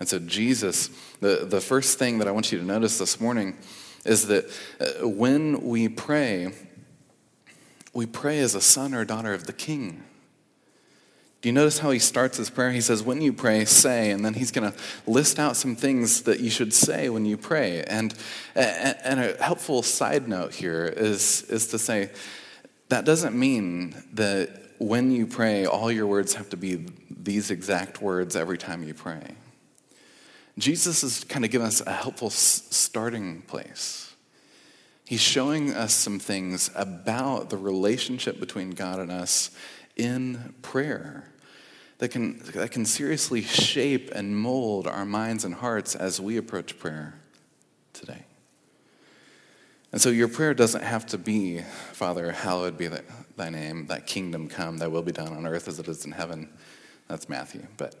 And 0.00 0.08
so, 0.08 0.18
Jesus, 0.18 0.88
the, 1.20 1.46
the 1.48 1.60
first 1.60 1.98
thing 1.98 2.18
that 2.18 2.26
I 2.26 2.30
want 2.30 2.50
you 2.50 2.58
to 2.58 2.64
notice 2.64 2.98
this 2.98 3.20
morning 3.20 3.56
is 4.04 4.26
that 4.28 4.46
uh, 4.80 5.06
when 5.06 5.60
we 5.60 5.88
pray, 5.88 6.52
we 7.92 8.06
pray 8.06 8.40
as 8.40 8.54
a 8.54 8.62
son 8.62 8.94
or 8.94 9.04
daughter 9.04 9.34
of 9.34 9.46
the 9.46 9.52
king. 9.52 10.02
Do 11.42 11.48
you 11.48 11.52
notice 11.54 11.78
how 11.78 11.90
he 11.90 11.98
starts 11.98 12.36
his 12.36 12.50
prayer? 12.50 12.70
He 12.70 12.80
says, 12.80 13.02
When 13.02 13.20
you 13.20 13.32
pray, 13.32 13.64
say, 13.66 14.10
and 14.10 14.24
then 14.24 14.34
he's 14.34 14.50
going 14.50 14.72
to 14.72 14.78
list 15.06 15.38
out 15.38 15.56
some 15.56 15.76
things 15.76 16.22
that 16.22 16.40
you 16.40 16.50
should 16.50 16.74
say 16.74 17.08
when 17.08 17.24
you 17.24 17.36
pray. 17.36 17.82
And, 17.84 18.14
and 18.54 19.20
a 19.20 19.42
helpful 19.42 19.82
side 19.82 20.28
note 20.28 20.54
here 20.54 20.84
is, 20.84 21.42
is 21.44 21.68
to 21.68 21.78
say, 21.78 22.10
that 22.88 23.04
doesn't 23.04 23.38
mean 23.38 23.94
that 24.14 24.50
when 24.78 25.12
you 25.12 25.26
pray, 25.26 25.64
all 25.64 25.92
your 25.92 26.06
words 26.06 26.34
have 26.34 26.50
to 26.50 26.56
be 26.56 26.86
these 27.08 27.50
exact 27.50 28.02
words 28.02 28.34
every 28.34 28.58
time 28.58 28.82
you 28.82 28.94
pray. 28.94 29.22
Jesus 30.60 31.02
is 31.02 31.24
kind 31.24 31.44
of 31.44 31.50
giving 31.50 31.66
us 31.66 31.80
a 31.80 31.92
helpful 31.92 32.30
starting 32.30 33.42
place. 33.42 34.14
He's 35.04 35.20
showing 35.20 35.72
us 35.72 35.92
some 35.94 36.18
things 36.18 36.70
about 36.74 37.50
the 37.50 37.56
relationship 37.56 38.38
between 38.38 38.70
God 38.70 39.00
and 39.00 39.10
us 39.10 39.50
in 39.96 40.54
prayer 40.62 41.30
that 41.98 42.08
can, 42.10 42.38
that 42.54 42.70
can 42.70 42.84
seriously 42.84 43.42
shape 43.42 44.10
and 44.14 44.36
mold 44.36 44.86
our 44.86 45.04
minds 45.04 45.44
and 45.44 45.54
hearts 45.54 45.94
as 45.94 46.20
we 46.20 46.36
approach 46.36 46.78
prayer 46.78 47.14
today. 47.92 48.24
And 49.92 50.00
so 50.00 50.08
your 50.10 50.28
prayer 50.28 50.54
doesn't 50.54 50.82
have 50.82 51.06
to 51.06 51.18
be, 51.18 51.60
Father, 51.92 52.30
hallowed 52.32 52.78
be 52.78 52.88
thy 53.36 53.50
name, 53.50 53.86
thy 53.86 54.00
kingdom 54.00 54.48
come, 54.48 54.78
thy 54.78 54.86
will 54.86 55.02
be 55.02 55.12
done 55.12 55.32
on 55.32 55.46
earth 55.46 55.66
as 55.66 55.78
it 55.78 55.88
is 55.88 56.04
in 56.04 56.12
heaven. 56.12 56.48
That's 57.08 57.28
Matthew. 57.28 57.66
But 57.76 57.96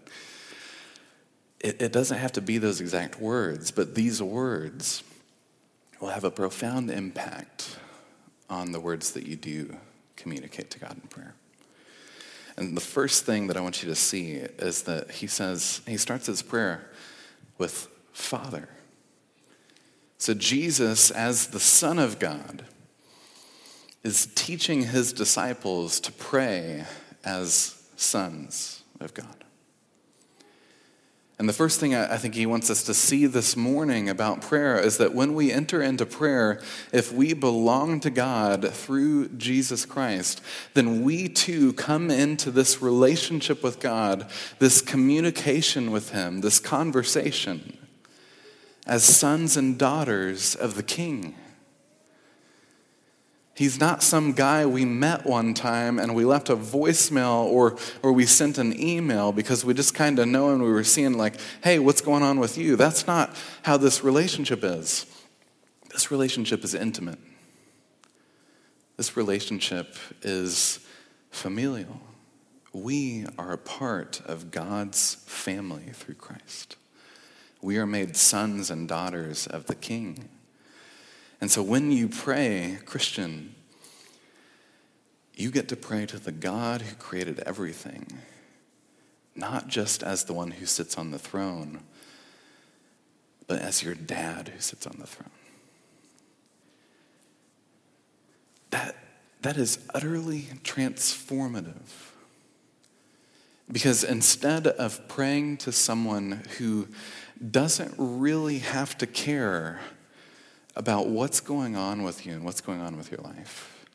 it, 1.60 1.80
it 1.80 1.92
doesn't 1.92 2.18
have 2.18 2.32
to 2.32 2.40
be 2.40 2.58
those 2.58 2.80
exact 2.80 3.20
words, 3.20 3.70
but 3.70 3.94
these 3.94 4.22
words 4.22 5.02
will 6.00 6.08
have 6.08 6.24
a 6.24 6.30
profound 6.30 6.90
impact 6.90 7.76
on 8.48 8.72
the 8.72 8.80
words 8.80 9.12
that 9.12 9.26
you 9.26 9.36
do 9.36 9.76
communicate 10.16 10.70
to 10.70 10.78
God 10.78 10.94
in 10.94 11.08
prayer. 11.08 11.34
And 12.56 12.76
the 12.76 12.80
first 12.80 13.24
thing 13.24 13.46
that 13.46 13.56
I 13.56 13.60
want 13.60 13.82
you 13.82 13.88
to 13.88 13.94
see 13.94 14.32
is 14.32 14.82
that 14.82 15.10
he 15.10 15.26
says, 15.26 15.82
he 15.86 15.96
starts 15.96 16.26
his 16.26 16.42
prayer 16.42 16.90
with 17.58 17.88
Father. 18.12 18.68
So 20.18 20.34
Jesus, 20.34 21.10
as 21.10 21.48
the 21.48 21.60
Son 21.60 21.98
of 21.98 22.18
God, 22.18 22.64
is 24.02 24.28
teaching 24.34 24.82
his 24.82 25.12
disciples 25.12 26.00
to 26.00 26.12
pray 26.12 26.84
as 27.24 27.82
sons 27.96 28.82
of 28.98 29.14
God. 29.14 29.44
And 31.40 31.48
the 31.48 31.54
first 31.54 31.80
thing 31.80 31.94
I 31.94 32.18
think 32.18 32.34
he 32.34 32.44
wants 32.44 32.68
us 32.68 32.82
to 32.82 32.92
see 32.92 33.24
this 33.24 33.56
morning 33.56 34.10
about 34.10 34.42
prayer 34.42 34.78
is 34.78 34.98
that 34.98 35.14
when 35.14 35.32
we 35.32 35.50
enter 35.50 35.80
into 35.80 36.04
prayer, 36.04 36.60
if 36.92 37.14
we 37.14 37.32
belong 37.32 37.98
to 38.00 38.10
God 38.10 38.68
through 38.74 39.30
Jesus 39.30 39.86
Christ, 39.86 40.42
then 40.74 41.02
we 41.02 41.30
too 41.30 41.72
come 41.72 42.10
into 42.10 42.50
this 42.50 42.82
relationship 42.82 43.62
with 43.62 43.80
God, 43.80 44.30
this 44.58 44.82
communication 44.82 45.90
with 45.90 46.10
Him, 46.10 46.42
this 46.42 46.60
conversation 46.60 47.78
as 48.86 49.02
sons 49.02 49.56
and 49.56 49.78
daughters 49.78 50.54
of 50.54 50.74
the 50.74 50.82
King. 50.82 51.36
He's 53.54 53.78
not 53.78 54.02
some 54.02 54.32
guy 54.32 54.64
we 54.64 54.84
met 54.84 55.26
one 55.26 55.52
time 55.54 55.98
and 55.98 56.14
we 56.14 56.24
left 56.24 56.48
a 56.48 56.56
voicemail 56.56 57.44
or, 57.44 57.76
or 58.02 58.12
we 58.12 58.24
sent 58.24 58.56
an 58.56 58.78
email 58.80 59.32
because 59.32 59.64
we 59.64 59.74
just 59.74 59.94
kind 59.94 60.18
of 60.18 60.28
know 60.28 60.50
and 60.50 60.62
we 60.62 60.70
were 60.70 60.84
seeing, 60.84 61.18
like, 61.18 61.34
hey, 61.62 61.78
what's 61.78 62.00
going 62.00 62.22
on 62.22 62.40
with 62.40 62.56
you? 62.56 62.76
That's 62.76 63.06
not 63.06 63.36
how 63.62 63.76
this 63.76 64.02
relationship 64.02 64.60
is. 64.62 65.04
This 65.90 66.10
relationship 66.10 66.64
is 66.64 66.74
intimate, 66.74 67.18
this 68.96 69.16
relationship 69.16 69.96
is 70.22 70.78
familial. 71.30 72.00
We 72.72 73.26
are 73.36 73.52
a 73.52 73.58
part 73.58 74.22
of 74.24 74.52
God's 74.52 75.16
family 75.26 75.90
through 75.92 76.14
Christ. 76.14 76.76
We 77.60 77.78
are 77.78 77.86
made 77.86 78.16
sons 78.16 78.70
and 78.70 78.88
daughters 78.88 79.48
of 79.48 79.66
the 79.66 79.74
King. 79.74 80.28
And 81.40 81.50
so 81.50 81.62
when 81.62 81.90
you 81.90 82.08
pray, 82.08 82.78
Christian, 82.84 83.54
you 85.34 85.50
get 85.50 85.68
to 85.68 85.76
pray 85.76 86.04
to 86.06 86.18
the 86.18 86.32
God 86.32 86.82
who 86.82 86.94
created 86.96 87.40
everything, 87.46 88.06
not 89.34 89.68
just 89.68 90.02
as 90.02 90.24
the 90.24 90.34
one 90.34 90.50
who 90.50 90.66
sits 90.66 90.98
on 90.98 91.12
the 91.12 91.18
throne, 91.18 91.80
but 93.46 93.60
as 93.60 93.82
your 93.82 93.94
dad 93.94 94.48
who 94.54 94.60
sits 94.60 94.86
on 94.86 94.96
the 95.00 95.06
throne. 95.06 95.30
That, 98.68 98.96
that 99.40 99.56
is 99.56 99.78
utterly 99.94 100.48
transformative. 100.62 102.12
Because 103.72 104.04
instead 104.04 104.66
of 104.66 105.08
praying 105.08 105.58
to 105.58 105.72
someone 105.72 106.42
who 106.58 106.88
doesn't 107.50 107.94
really 107.96 108.58
have 108.58 108.98
to 108.98 109.06
care 109.06 109.80
about 110.76 111.08
what's 111.08 111.40
going 111.40 111.76
on 111.76 112.02
with 112.02 112.24
you 112.26 112.32
and 112.32 112.44
what's 112.44 112.60
going 112.60 112.80
on 112.80 112.96
with 112.96 113.10
your 113.10 113.20
life. 113.20 113.86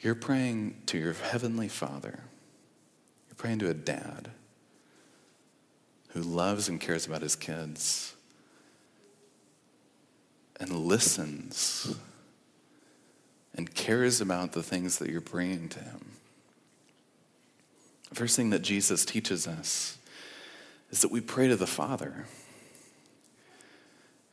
You're 0.00 0.14
praying 0.14 0.82
to 0.86 0.98
your 0.98 1.14
heavenly 1.14 1.68
Father. 1.68 2.20
You're 3.28 3.36
praying 3.36 3.60
to 3.60 3.70
a 3.70 3.74
dad 3.74 4.30
who 6.10 6.20
loves 6.20 6.68
and 6.68 6.80
cares 6.80 7.06
about 7.06 7.22
his 7.22 7.36
kids 7.36 8.14
and 10.60 10.70
listens 10.70 11.96
and 13.56 13.74
cares 13.74 14.20
about 14.20 14.52
the 14.52 14.62
things 14.62 14.98
that 14.98 15.10
you're 15.10 15.20
bringing 15.20 15.68
to 15.70 15.80
him. 15.80 16.04
The 18.10 18.14
first 18.14 18.36
thing 18.36 18.50
that 18.50 18.62
Jesus 18.62 19.04
teaches 19.04 19.46
us 19.46 19.98
is 20.90 21.00
that 21.00 21.10
we 21.10 21.20
pray 21.20 21.48
to 21.48 21.56
the 21.56 21.66
Father. 21.66 22.26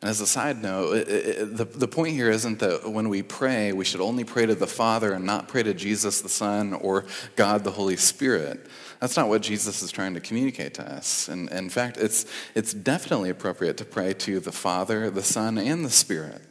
And 0.01 0.09
as 0.09 0.19
a 0.19 0.27
side 0.27 0.63
note, 0.63 0.97
it, 0.97 1.07
it, 1.07 1.57
the, 1.57 1.65
the 1.65 1.87
point 1.87 2.15
here 2.15 2.31
isn't 2.31 2.59
that 2.59 2.89
when 2.89 3.07
we 3.07 3.21
pray, 3.21 3.71
we 3.71 3.85
should 3.85 4.01
only 4.01 4.23
pray 4.23 4.47
to 4.47 4.55
the 4.55 4.67
Father 4.67 5.13
and 5.13 5.25
not 5.25 5.47
pray 5.47 5.61
to 5.61 5.75
Jesus 5.75 6.21
the 6.21 6.29
Son 6.29 6.73
or 6.73 7.05
God 7.35 7.63
the 7.63 7.71
Holy 7.71 7.97
Spirit. 7.97 8.65
That's 8.99 9.15
not 9.15 9.29
what 9.29 9.41
Jesus 9.41 9.83
is 9.83 9.91
trying 9.91 10.15
to 10.15 10.19
communicate 10.19 10.73
to 10.75 10.83
us. 10.83 11.27
And 11.27 11.51
in 11.51 11.69
fact, 11.69 11.97
it's, 11.97 12.25
it's 12.55 12.73
definitely 12.73 13.29
appropriate 13.29 13.77
to 13.77 13.85
pray 13.85 14.13
to 14.13 14.39
the 14.39 14.51
Father, 14.51 15.11
the 15.11 15.23
Son, 15.23 15.59
and 15.59 15.85
the 15.85 15.89
Spirit. 15.91 16.41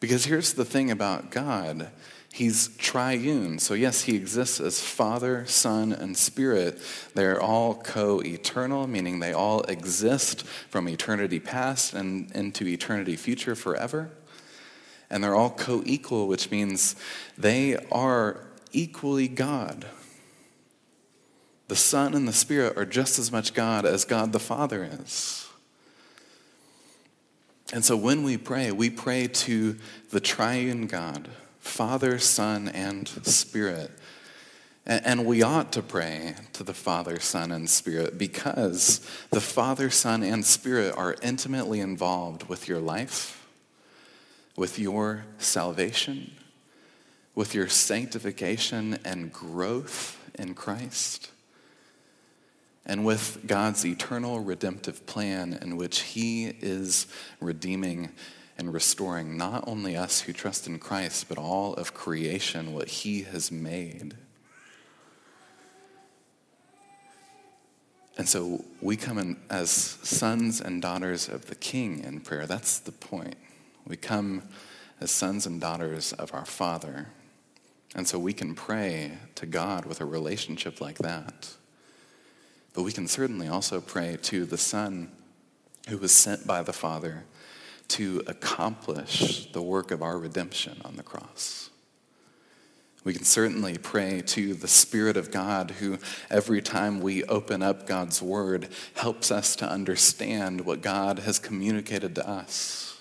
Because 0.00 0.24
here's 0.24 0.54
the 0.54 0.64
thing 0.64 0.90
about 0.90 1.30
God 1.30 1.90
He's 2.32 2.68
triune. 2.78 3.58
So, 3.58 3.74
yes, 3.74 4.02
he 4.02 4.16
exists 4.16 4.58
as 4.58 4.80
Father, 4.80 5.44
Son, 5.44 5.92
and 5.92 6.16
Spirit. 6.16 6.80
They're 7.14 7.40
all 7.40 7.74
co 7.74 8.22
eternal, 8.22 8.86
meaning 8.86 9.20
they 9.20 9.34
all 9.34 9.60
exist 9.64 10.42
from 10.70 10.88
eternity 10.88 11.38
past 11.38 11.92
and 11.92 12.32
into 12.32 12.66
eternity 12.66 13.16
future 13.16 13.54
forever. 13.54 14.10
And 15.10 15.22
they're 15.22 15.34
all 15.34 15.50
co 15.50 15.82
equal, 15.84 16.26
which 16.26 16.50
means 16.50 16.96
they 17.36 17.76
are 17.92 18.40
equally 18.72 19.28
God. 19.28 19.84
The 21.68 21.76
Son 21.76 22.14
and 22.14 22.26
the 22.26 22.32
Spirit 22.32 22.78
are 22.78 22.86
just 22.86 23.18
as 23.18 23.30
much 23.30 23.52
God 23.52 23.84
as 23.84 24.06
God 24.06 24.32
the 24.32 24.40
Father 24.40 24.88
is. 24.90 25.48
And 27.74 27.84
so 27.84 27.94
when 27.96 28.22
we 28.22 28.38
pray, 28.38 28.70
we 28.72 28.88
pray 28.88 29.26
to 29.26 29.78
the 30.10 30.20
triune 30.20 30.86
God, 30.86 31.28
Father, 31.62 32.18
Son, 32.18 32.68
and 32.68 33.08
Spirit. 33.08 33.90
And 34.84 35.24
we 35.24 35.42
ought 35.42 35.72
to 35.72 35.82
pray 35.82 36.34
to 36.54 36.64
the 36.64 36.74
Father, 36.74 37.20
Son, 37.20 37.52
and 37.52 37.70
Spirit 37.70 38.18
because 38.18 39.00
the 39.30 39.40
Father, 39.40 39.88
Son, 39.88 40.22
and 40.24 40.44
Spirit 40.44 40.92
are 40.96 41.16
intimately 41.22 41.80
involved 41.80 42.48
with 42.48 42.68
your 42.68 42.80
life, 42.80 43.46
with 44.56 44.78
your 44.78 45.24
salvation, 45.38 46.32
with 47.34 47.54
your 47.54 47.68
sanctification 47.68 48.98
and 49.04 49.32
growth 49.32 50.18
in 50.34 50.54
Christ 50.54 51.30
and 52.84 53.04
with 53.04 53.44
God's 53.46 53.86
eternal 53.86 54.40
redemptive 54.40 55.06
plan 55.06 55.56
in 55.62 55.76
which 55.76 56.00
He 56.00 56.46
is 56.60 57.06
redeeming 57.40 58.10
and 58.58 58.72
restoring 58.72 59.36
not 59.36 59.64
only 59.66 59.96
us 59.96 60.22
who 60.22 60.32
trust 60.32 60.66
in 60.66 60.78
Christ, 60.78 61.28
but 61.28 61.38
all 61.38 61.74
of 61.74 61.94
creation, 61.94 62.72
what 62.72 62.88
He 62.88 63.22
has 63.22 63.50
made. 63.50 64.14
And 68.18 68.28
so 68.28 68.64
we 68.80 68.96
come 68.96 69.18
in 69.18 69.38
as 69.48 69.70
sons 69.70 70.60
and 70.60 70.82
daughters 70.82 71.28
of 71.28 71.46
the 71.46 71.54
King 71.54 72.04
in 72.04 72.20
prayer. 72.20 72.46
That's 72.46 72.78
the 72.78 72.92
point. 72.92 73.36
We 73.86 73.96
come 73.96 74.42
as 75.00 75.10
sons 75.10 75.46
and 75.46 75.60
daughters 75.60 76.12
of 76.12 76.34
our 76.34 76.44
Father. 76.44 77.08
And 77.94 78.06
so 78.06 78.18
we 78.18 78.32
can 78.32 78.54
pray 78.54 79.18
to 79.34 79.46
God 79.46 79.86
with 79.86 80.00
a 80.00 80.04
relationship 80.04 80.80
like 80.80 80.98
that. 80.98 81.48
But 82.74 82.82
we 82.82 82.92
can 82.92 83.08
certainly 83.08 83.48
also 83.48 83.80
pray 83.80 84.16
to 84.22 84.44
the 84.44 84.58
Son 84.58 85.10
who 85.88 85.98
was 85.98 86.12
sent 86.12 86.46
by 86.46 86.62
the 86.62 86.72
Father 86.72 87.24
to 87.92 88.22
accomplish 88.26 89.52
the 89.52 89.62
work 89.62 89.90
of 89.90 90.02
our 90.02 90.18
redemption 90.18 90.80
on 90.84 90.96
the 90.96 91.02
cross. 91.02 91.70
We 93.04 93.12
can 93.12 93.24
certainly 93.24 93.76
pray 93.78 94.22
to 94.26 94.54
the 94.54 94.68
Spirit 94.68 95.16
of 95.16 95.30
God 95.30 95.72
who, 95.72 95.98
every 96.30 96.62
time 96.62 97.00
we 97.00 97.24
open 97.24 97.62
up 97.62 97.86
God's 97.86 98.22
Word, 98.22 98.68
helps 98.94 99.30
us 99.30 99.56
to 99.56 99.68
understand 99.68 100.62
what 100.62 100.80
God 100.80 101.18
has 101.20 101.38
communicated 101.38 102.14
to 102.14 102.28
us 102.28 102.96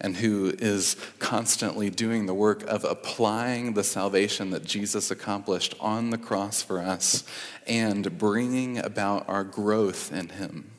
and 0.00 0.16
who 0.16 0.54
is 0.58 0.96
constantly 1.18 1.90
doing 1.90 2.26
the 2.26 2.34
work 2.34 2.62
of 2.64 2.84
applying 2.84 3.74
the 3.74 3.84
salvation 3.84 4.50
that 4.50 4.64
Jesus 4.64 5.10
accomplished 5.10 5.74
on 5.80 6.10
the 6.10 6.18
cross 6.18 6.62
for 6.62 6.80
us 6.80 7.24
and 7.66 8.16
bringing 8.16 8.78
about 8.78 9.28
our 9.28 9.44
growth 9.44 10.12
in 10.12 10.28
Him. 10.28 10.70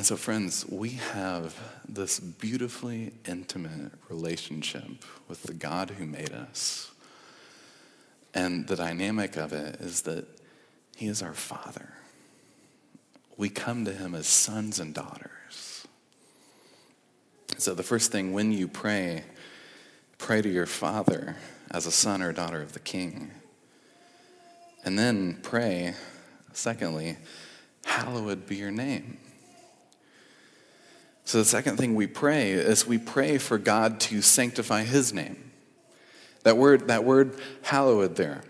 And 0.00 0.06
so, 0.06 0.16
friends, 0.16 0.64
we 0.66 0.92
have 1.12 1.54
this 1.86 2.20
beautifully 2.20 3.12
intimate 3.28 3.92
relationship 4.08 5.04
with 5.28 5.42
the 5.42 5.52
God 5.52 5.90
who 5.90 6.06
made 6.06 6.32
us. 6.32 6.90
And 8.32 8.66
the 8.66 8.76
dynamic 8.76 9.36
of 9.36 9.52
it 9.52 9.74
is 9.78 10.00
that 10.04 10.26
He 10.96 11.06
is 11.06 11.20
our 11.20 11.34
Father. 11.34 11.92
We 13.36 13.50
come 13.50 13.84
to 13.84 13.92
Him 13.92 14.14
as 14.14 14.26
sons 14.26 14.80
and 14.80 14.94
daughters. 14.94 15.86
So, 17.58 17.74
the 17.74 17.82
first 17.82 18.10
thing 18.10 18.32
when 18.32 18.52
you 18.52 18.68
pray, 18.68 19.24
pray 20.16 20.40
to 20.40 20.48
your 20.48 20.64
Father 20.64 21.36
as 21.70 21.84
a 21.84 21.92
son 21.92 22.22
or 22.22 22.32
daughter 22.32 22.62
of 22.62 22.72
the 22.72 22.80
King. 22.80 23.32
And 24.82 24.98
then 24.98 25.40
pray, 25.42 25.92
secondly, 26.54 27.18
hallowed 27.84 28.46
be 28.46 28.56
your 28.56 28.70
name. 28.70 29.18
So, 31.24 31.38
the 31.38 31.44
second 31.44 31.76
thing 31.76 31.94
we 31.94 32.06
pray 32.06 32.52
is 32.52 32.86
we 32.86 32.98
pray 32.98 33.38
for 33.38 33.58
God 33.58 34.00
to 34.00 34.20
sanctify 34.22 34.84
his 34.84 35.12
name. 35.12 35.50
That 36.42 36.56
word, 36.56 36.88
that 36.88 37.04
word 37.04 37.38
hallowed 37.62 38.16
there, 38.16 38.42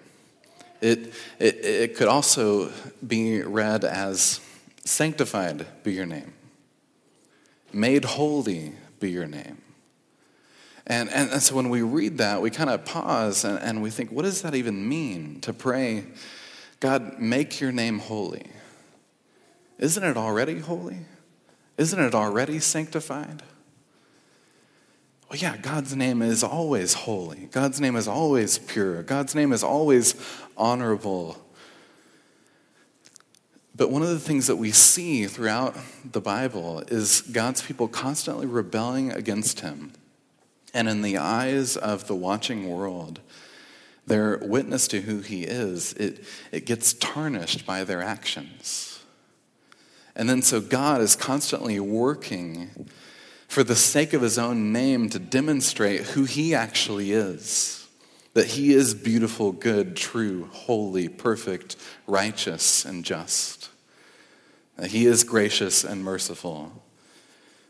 it, 0.81 1.13
it, 1.39 1.65
it 1.65 1.97
could 1.97 2.09
also 2.09 2.73
be 3.07 3.43
read 3.43 3.85
as 3.85 4.41
sanctified 4.85 5.67
be 5.83 5.93
your 5.93 6.07
name, 6.07 6.33
made 7.73 8.05
holy 8.05 8.73
be 8.99 9.11
your 9.11 9.27
name. 9.27 9.59
And, 10.87 11.09
and, 11.11 11.31
and 11.31 11.43
so 11.43 11.55
when 11.55 11.69
we 11.69 11.83
read 11.83 12.19
that, 12.19 12.43
we 12.43 12.51
kind 12.51 12.71
of 12.71 12.85
pause 12.85 13.45
and, 13.45 13.59
and 13.61 13.83
we 13.83 13.91
think, 13.91 14.11
what 14.11 14.23
does 14.23 14.43
that 14.43 14.55
even 14.55 14.89
mean 14.89 15.41
to 15.43 15.53
pray, 15.53 16.05
God, 16.81 17.21
make 17.21 17.61
your 17.61 17.71
name 17.71 17.99
holy? 18.01 18.47
Isn't 19.79 20.03
it 20.03 20.17
already 20.17 20.59
holy? 20.59 20.99
Isn't 21.81 21.99
it 21.99 22.15
already 22.15 22.59
sanctified? 22.59 23.43
Well, 25.31 25.39
yeah, 25.39 25.57
God's 25.57 25.97
name 25.97 26.21
is 26.21 26.45
always 26.45 26.93
holy. 26.93 27.49
God's 27.51 27.81
name 27.81 27.97
is 27.97 28.07
always 28.07 28.59
pure. 28.59 29.03
God's 29.03 29.35
name 29.35 29.51
is 29.51 29.63
always 29.63 30.15
honorable. 30.59 31.39
But 33.75 33.91
one 33.91 34.03
of 34.03 34.09
the 34.09 34.19
things 34.19 34.47
that 34.49 34.57
we 34.57 34.73
see 34.73 35.27
throughout 35.27 35.75
the 36.05 36.21
Bible 36.21 36.81
is 36.89 37.23
God's 37.23 37.63
people 37.63 37.89
constantly 37.89 38.47
rebelling 38.47 39.11
against 39.13 39.61
him. 39.61 39.95
And 40.75 40.87
in 40.87 41.01
the 41.01 41.17
eyes 41.17 41.79
of 41.79 42.09
the 42.09 42.15
watching 42.15 42.69
world, 42.69 43.21
their 44.07 44.37
witness 44.43 44.87
to 44.89 45.01
who 45.01 45.21
he 45.21 45.45
is, 45.45 45.95
it, 45.95 46.25
it 46.53 46.67
gets 46.67 46.93
tarnished 46.93 47.65
by 47.65 47.85
their 47.85 48.03
actions. 48.03 49.00
And 50.21 50.29
then 50.29 50.43
so 50.43 50.61
God 50.61 51.01
is 51.01 51.17
constantly 51.17 51.81
working 51.81 52.89
for 53.49 53.65
the 53.65 53.75
sake 53.75 54.13
of 54.13 54.21
his 54.21 54.39
own 54.39 54.71
name 54.71 55.09
to 55.09 55.19
demonstrate 55.19 56.03
who 56.03 56.25
he 56.25 56.55
actually 56.55 57.13
is. 57.13 57.89
That 58.35 58.49
he 58.49 58.75
is 58.75 58.93
beautiful, 58.93 59.51
good, 59.51 59.97
true, 59.97 60.51
holy, 60.53 61.09
perfect, 61.09 61.77
righteous, 62.07 62.85
and 62.85 63.03
just 63.03 63.71
that 64.81 64.91
He 64.93 65.05
is 65.05 65.25
gracious 65.25 65.85
and 65.85 66.03
merciful, 66.03 66.73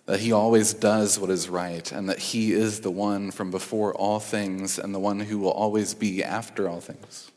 that 0.06 0.20
He 0.20 0.30
always 0.30 0.72
does 0.72 1.18
what 1.18 1.28
is 1.28 1.48
right, 1.48 1.90
and 1.90 2.08
that 2.08 2.20
He 2.20 2.52
is 2.52 2.80
the 2.80 2.90
one 2.90 3.32
from 3.32 3.50
before 3.50 3.92
all 3.94 4.20
things 4.20 4.78
and 4.78 4.94
the 4.94 5.00
one 5.00 5.18
who 5.18 5.38
will 5.38 5.50
always 5.50 5.92
be 5.92 6.22
after 6.22 6.68
all 6.68 6.80
things. 6.80 7.29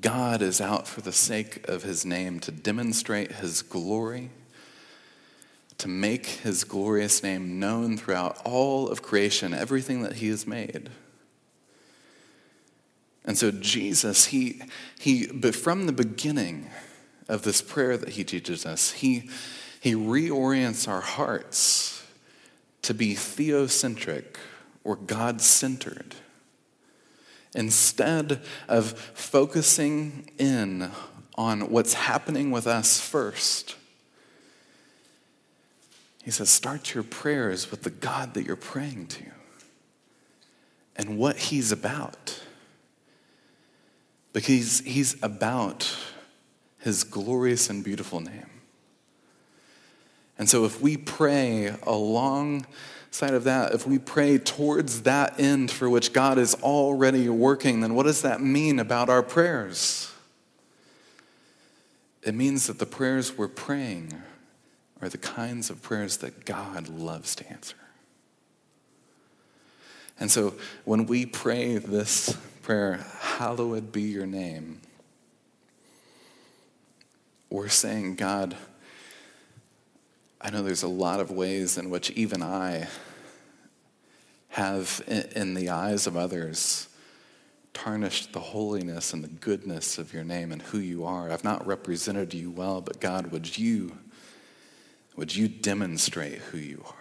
God 0.00 0.42
is 0.42 0.60
out 0.60 0.86
for 0.86 1.00
the 1.00 1.12
sake 1.12 1.68
of 1.68 1.82
His 1.82 2.04
name 2.04 2.40
to 2.40 2.50
demonstrate 2.50 3.32
His 3.32 3.62
glory, 3.62 4.30
to 5.78 5.88
make 5.88 6.26
His 6.26 6.64
glorious 6.64 7.22
name 7.22 7.58
known 7.58 7.96
throughout 7.96 8.40
all 8.44 8.88
of 8.88 9.02
creation, 9.02 9.52
everything 9.52 10.02
that 10.02 10.14
He 10.14 10.28
has 10.28 10.46
made. 10.46 10.90
And 13.26 13.38
so 13.38 13.50
Jesus, 13.50 14.26
he, 14.26 14.60
he, 14.98 15.26
but 15.28 15.54
from 15.54 15.86
the 15.86 15.92
beginning, 15.92 16.68
of 17.28 17.42
this 17.42 17.62
prayer 17.62 17.96
that 17.96 18.10
he 18.10 18.24
teaches 18.24 18.66
us. 18.66 18.92
He, 18.92 19.28
he 19.80 19.94
reorients 19.94 20.88
our 20.88 21.00
hearts 21.00 22.02
to 22.82 22.94
be 22.94 23.14
theocentric 23.14 24.36
or 24.82 24.96
God 24.96 25.40
centered. 25.40 26.14
Instead 27.54 28.40
of 28.68 28.98
focusing 29.14 30.30
in 30.38 30.90
on 31.36 31.70
what's 31.70 31.94
happening 31.94 32.50
with 32.50 32.66
us 32.66 33.00
first, 33.00 33.76
he 36.24 36.30
says, 36.30 36.48
start 36.48 36.94
your 36.94 37.04
prayers 37.04 37.70
with 37.70 37.82
the 37.82 37.90
God 37.90 38.34
that 38.34 38.44
you're 38.44 38.56
praying 38.56 39.08
to 39.08 39.24
and 40.96 41.18
what 41.18 41.36
he's 41.36 41.70
about. 41.70 42.40
Because 44.32 44.80
he's 44.80 45.22
about 45.22 45.96
his 46.80 47.04
glorious 47.04 47.70
and 47.70 47.84
beautiful 47.84 48.20
name. 48.20 48.50
And 50.36 50.48
so, 50.48 50.64
if 50.64 50.80
we 50.80 50.96
pray 50.96 51.76
alongside 53.14 53.36
of 53.36 53.44
that, 53.44 53.72
if 53.72 53.86
we 53.86 53.96
pray 53.96 54.38
towards 54.38 55.02
that 55.02 55.38
end 55.38 55.70
for 55.70 55.88
which 55.88 56.12
God 56.12 56.36
is 56.36 56.54
already 56.56 57.28
working, 57.28 57.80
then 57.80 57.94
what 57.94 58.06
does 58.06 58.22
that 58.22 58.40
mean 58.40 58.80
about 58.80 59.08
our 59.08 59.22
prayers? 59.22 60.12
It 62.22 62.34
means 62.34 62.66
that 62.66 62.80
the 62.80 62.86
prayers 62.86 63.38
we're 63.38 63.46
praying 63.46 64.20
are 65.00 65.08
the 65.08 65.18
kinds 65.18 65.70
of 65.70 65.80
prayers 65.80 66.16
that 66.18 66.44
God 66.44 66.88
loves 66.88 67.36
to 67.36 67.48
answer. 67.48 67.76
And 70.18 70.28
so, 70.28 70.54
when 70.84 71.06
we 71.06 71.24
pray 71.24 71.78
this 71.78 72.36
prayer, 72.62 73.04
hallowed 73.20 73.92
be 73.92 74.02
your 74.02 74.26
name, 74.26 74.80
we're 77.50 77.68
saying, 77.68 78.16
God, 78.16 78.56
I 80.44 80.50
know 80.50 80.62
there's 80.62 80.82
a 80.82 80.88
lot 80.88 81.20
of 81.20 81.30
ways 81.30 81.78
in 81.78 81.88
which 81.88 82.10
even 82.10 82.42
I 82.42 82.86
have, 84.48 85.02
in 85.34 85.54
the 85.54 85.70
eyes 85.70 86.06
of 86.06 86.18
others, 86.18 86.88
tarnished 87.72 88.34
the 88.34 88.40
holiness 88.40 89.14
and 89.14 89.24
the 89.24 89.28
goodness 89.28 89.96
of 89.96 90.12
your 90.12 90.22
name 90.22 90.52
and 90.52 90.60
who 90.60 90.78
you 90.78 91.06
are. 91.06 91.30
I've 91.30 91.44
not 91.44 91.66
represented 91.66 92.34
you 92.34 92.50
well, 92.50 92.82
but 92.82 93.00
God, 93.00 93.32
would 93.32 93.56
you 93.56 93.96
would 95.16 95.34
you 95.34 95.48
demonstrate 95.48 96.34
who 96.34 96.58
you 96.58 96.82
are? 96.84 96.94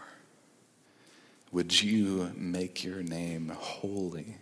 Would 1.51 1.82
you 1.82 2.32
make 2.36 2.84
your 2.84 3.03
name 3.03 3.51
holy 3.58 4.38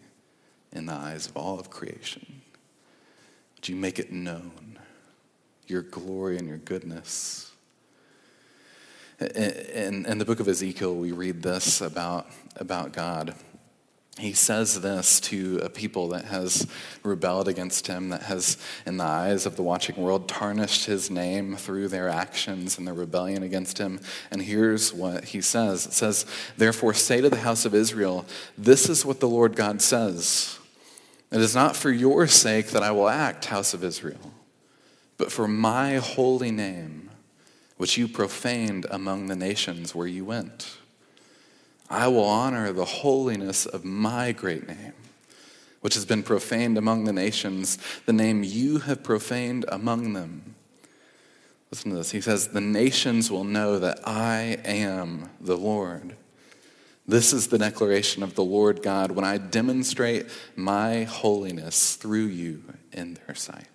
in 0.73 0.85
the 0.85 0.93
eyes 0.93 1.25
of 1.25 1.35
all 1.37 1.59
of 1.59 1.71
creation? 1.71 2.41
Would 3.55 3.67
you 3.67 3.75
make 3.77 3.97
it 3.97 4.11
known, 4.11 4.77
your 5.67 5.81
glory 5.81 6.37
and 6.37 6.47
your 6.47 6.57
goodness? 6.57 7.50
In, 9.21 10.05
in 10.05 10.17
the 10.17 10.25
book 10.25 10.39
of 10.39 10.47
Ezekiel, 10.47 10.95
we 10.95 11.11
read 11.11 11.41
this 11.43 11.81
about, 11.81 12.27
about 12.57 12.91
God 12.91 13.35
he 14.19 14.33
says 14.33 14.81
this 14.81 15.21
to 15.21 15.59
a 15.63 15.69
people 15.69 16.09
that 16.09 16.25
has 16.25 16.67
rebelled 17.01 17.47
against 17.47 17.87
him, 17.87 18.09
that 18.09 18.23
has, 18.23 18.57
in 18.85 18.97
the 18.97 19.05
eyes 19.05 19.45
of 19.45 19.55
the 19.55 19.63
watching 19.63 19.95
world, 19.95 20.27
tarnished 20.27 20.85
his 20.85 21.09
name 21.09 21.55
through 21.55 21.87
their 21.87 22.09
actions 22.09 22.77
and 22.77 22.85
their 22.85 22.93
rebellion 22.93 23.41
against 23.41 23.77
him. 23.77 23.99
And 24.29 24.41
here's 24.41 24.93
what 24.93 25.25
he 25.25 25.41
says 25.41 25.85
It 25.85 25.93
says, 25.93 26.25
Therefore, 26.57 26.93
say 26.93 27.21
to 27.21 27.29
the 27.29 27.37
house 27.37 27.65
of 27.65 27.73
Israel, 27.73 28.25
This 28.57 28.89
is 28.89 29.05
what 29.05 29.21
the 29.21 29.29
Lord 29.29 29.55
God 29.55 29.81
says. 29.81 30.59
It 31.31 31.39
is 31.39 31.55
not 31.55 31.77
for 31.77 31.89
your 31.89 32.27
sake 32.27 32.67
that 32.67 32.83
I 32.83 32.91
will 32.91 33.07
act, 33.07 33.45
house 33.45 33.73
of 33.73 33.83
Israel, 33.83 34.33
but 35.17 35.31
for 35.31 35.47
my 35.47 35.95
holy 35.95 36.51
name, 36.51 37.00
which 37.81 37.97
you 37.97 38.07
profaned 38.07 38.85
among 38.91 39.25
the 39.25 39.35
nations 39.35 39.95
where 39.95 40.05
you 40.05 40.23
went. 40.23 40.77
I 41.89 42.09
will 42.09 42.25
honor 42.25 42.71
the 42.71 42.85
holiness 42.85 43.65
of 43.65 43.83
my 43.83 44.33
great 44.33 44.67
name, 44.67 44.93
which 45.79 45.95
has 45.95 46.05
been 46.05 46.21
profaned 46.21 46.77
among 46.77 47.05
the 47.05 47.11
nations, 47.11 47.79
the 48.05 48.13
name 48.13 48.43
you 48.43 48.77
have 48.77 49.01
profaned 49.01 49.65
among 49.67 50.13
them. 50.13 50.53
Listen 51.71 51.89
to 51.89 51.97
this. 51.97 52.11
He 52.11 52.21
says, 52.21 52.49
The 52.49 52.61
nations 52.61 53.31
will 53.31 53.45
know 53.45 53.79
that 53.79 54.07
I 54.07 54.59
am 54.63 55.31
the 55.39 55.57
Lord. 55.57 56.15
This 57.07 57.33
is 57.33 57.47
the 57.47 57.57
declaration 57.57 58.21
of 58.21 58.35
the 58.35 58.43
Lord 58.43 58.83
God 58.83 59.09
when 59.09 59.25
I 59.25 59.39
demonstrate 59.39 60.27
my 60.55 61.05
holiness 61.05 61.95
through 61.95 62.27
you 62.27 62.61
in 62.93 63.17
their 63.25 63.33
sight. 63.33 63.70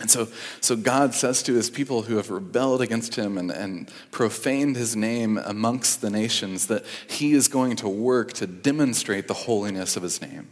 And 0.00 0.10
so, 0.10 0.28
so 0.60 0.76
God 0.76 1.12
says 1.12 1.42
to 1.44 1.54
his 1.54 1.70
people 1.70 2.02
who 2.02 2.16
have 2.16 2.30
rebelled 2.30 2.80
against 2.80 3.16
him 3.16 3.36
and, 3.36 3.50
and 3.50 3.90
profaned 4.12 4.76
his 4.76 4.94
name 4.94 5.38
amongst 5.38 6.00
the 6.00 6.10
nations 6.10 6.68
that 6.68 6.84
he 7.08 7.32
is 7.32 7.48
going 7.48 7.76
to 7.76 7.88
work 7.88 8.32
to 8.34 8.46
demonstrate 8.46 9.26
the 9.26 9.34
holiness 9.34 9.96
of 9.96 10.04
his 10.04 10.22
name. 10.22 10.48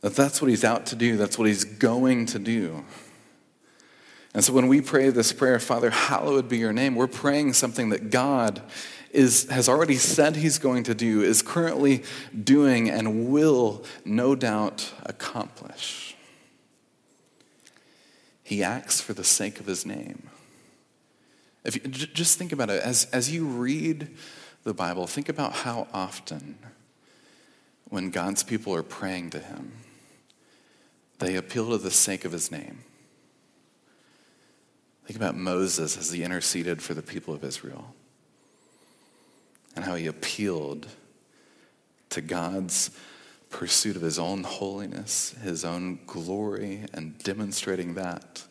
That 0.00 0.14
that's 0.14 0.40
what 0.40 0.48
he's 0.48 0.64
out 0.64 0.86
to 0.86 0.96
do, 0.96 1.16
that's 1.16 1.38
what 1.38 1.48
he's 1.48 1.64
going 1.64 2.26
to 2.26 2.38
do. 2.38 2.84
And 4.34 4.44
so 4.44 4.52
when 4.52 4.68
we 4.68 4.80
pray 4.80 5.10
this 5.10 5.32
prayer, 5.32 5.58
Father, 5.58 5.90
hallowed 5.90 6.48
be 6.48 6.58
your 6.58 6.72
name, 6.72 6.94
we're 6.94 7.08
praying 7.08 7.54
something 7.54 7.88
that 7.88 8.10
God 8.10 8.62
is, 9.10 9.48
has 9.50 9.68
already 9.68 9.96
said 9.96 10.36
he's 10.36 10.58
going 10.58 10.84
to 10.84 10.94
do, 10.94 11.22
is 11.22 11.42
currently 11.42 12.04
doing, 12.44 12.90
and 12.90 13.30
will 13.30 13.84
no 14.04 14.36
doubt 14.36 14.92
accomplish. 15.04 16.14
He 18.48 18.62
acts 18.62 18.98
for 18.98 19.12
the 19.12 19.24
sake 19.24 19.60
of 19.60 19.66
his 19.66 19.84
name. 19.84 20.30
If 21.66 21.74
you, 21.74 21.82
just 21.82 22.38
think 22.38 22.50
about 22.50 22.70
it. 22.70 22.82
As, 22.82 23.04
as 23.12 23.30
you 23.30 23.44
read 23.44 24.08
the 24.64 24.72
Bible, 24.72 25.06
think 25.06 25.28
about 25.28 25.52
how 25.52 25.86
often, 25.92 26.56
when 27.90 28.08
God's 28.08 28.42
people 28.42 28.74
are 28.74 28.82
praying 28.82 29.28
to 29.30 29.38
him, 29.38 29.72
they 31.18 31.36
appeal 31.36 31.72
to 31.72 31.76
the 31.76 31.90
sake 31.90 32.24
of 32.24 32.32
his 32.32 32.50
name. 32.50 32.78
Think 35.04 35.18
about 35.18 35.36
Moses 35.36 35.98
as 35.98 36.10
he 36.10 36.22
interceded 36.22 36.80
for 36.80 36.94
the 36.94 37.02
people 37.02 37.34
of 37.34 37.44
Israel 37.44 37.94
and 39.76 39.84
how 39.84 39.94
he 39.94 40.06
appealed 40.06 40.86
to 42.08 42.22
God's 42.22 42.92
pursuit 43.50 43.96
of 43.96 44.02
his 44.02 44.18
own 44.18 44.42
holiness, 44.42 45.34
his 45.42 45.64
own 45.64 46.00
glory, 46.06 46.84
and 46.92 47.18
demonstrating 47.18 47.94
that 47.94 48.44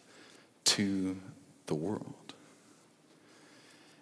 to 0.65 1.17
the 1.67 1.75
world. 1.75 2.33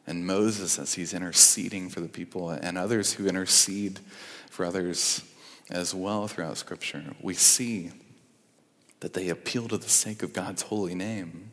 And 0.08 0.26
Moses, 0.26 0.78
as 0.78 0.94
he's 0.94 1.14
interceding 1.14 1.90
for 1.90 2.00
the 2.00 2.08
people, 2.08 2.52
and 2.52 2.78
others 2.78 3.14
who 3.14 3.28
intercede 3.28 4.00
for 4.50 4.66
others 4.66 5.24
as 5.70 5.94
well 5.94 6.28
throughout 6.28 6.58
Scripture, 6.58 7.04
we 7.22 7.34
see 7.34 7.92
that 9.00 9.14
they 9.14 9.30
appeal 9.30 9.68
to 9.68 9.78
the 9.78 9.90
sake 9.90 10.24
of 10.24 10.32
God's 10.32 10.64
holy 10.64 10.96
name. 10.96 11.52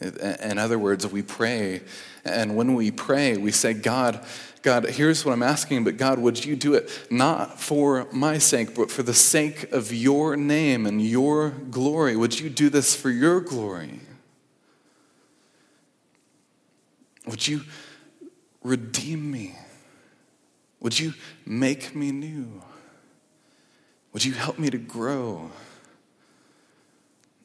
In 0.00 0.58
other 0.58 0.78
words, 0.78 1.06
we 1.06 1.22
pray, 1.22 1.80
and 2.24 2.56
when 2.56 2.74
we 2.74 2.90
pray, 2.90 3.36
we 3.36 3.50
say, 3.50 3.72
God, 3.72 4.24
God, 4.62 4.84
here's 4.84 5.24
what 5.24 5.32
I'm 5.32 5.42
asking, 5.42 5.84
but 5.84 5.96
God, 5.96 6.18
would 6.18 6.44
you 6.44 6.56
do 6.56 6.74
it 6.74 6.90
not 7.10 7.60
for 7.60 8.06
my 8.12 8.38
sake, 8.38 8.74
but 8.74 8.90
for 8.90 9.02
the 9.02 9.14
sake 9.14 9.72
of 9.72 9.92
your 9.92 10.36
name 10.36 10.86
and 10.86 11.00
your 11.00 11.50
glory? 11.50 12.16
Would 12.16 12.40
you 12.40 12.50
do 12.50 12.68
this 12.68 12.94
for 12.94 13.10
your 13.10 13.40
glory? 13.40 14.00
Would 17.26 17.46
you 17.46 17.62
redeem 18.62 19.30
me? 19.30 19.54
Would 20.80 20.98
you 20.98 21.14
make 21.44 21.94
me 21.94 22.12
new? 22.12 22.62
Would 24.12 24.24
you 24.24 24.32
help 24.32 24.58
me 24.58 24.68
to 24.70 24.78
grow? 24.78 25.50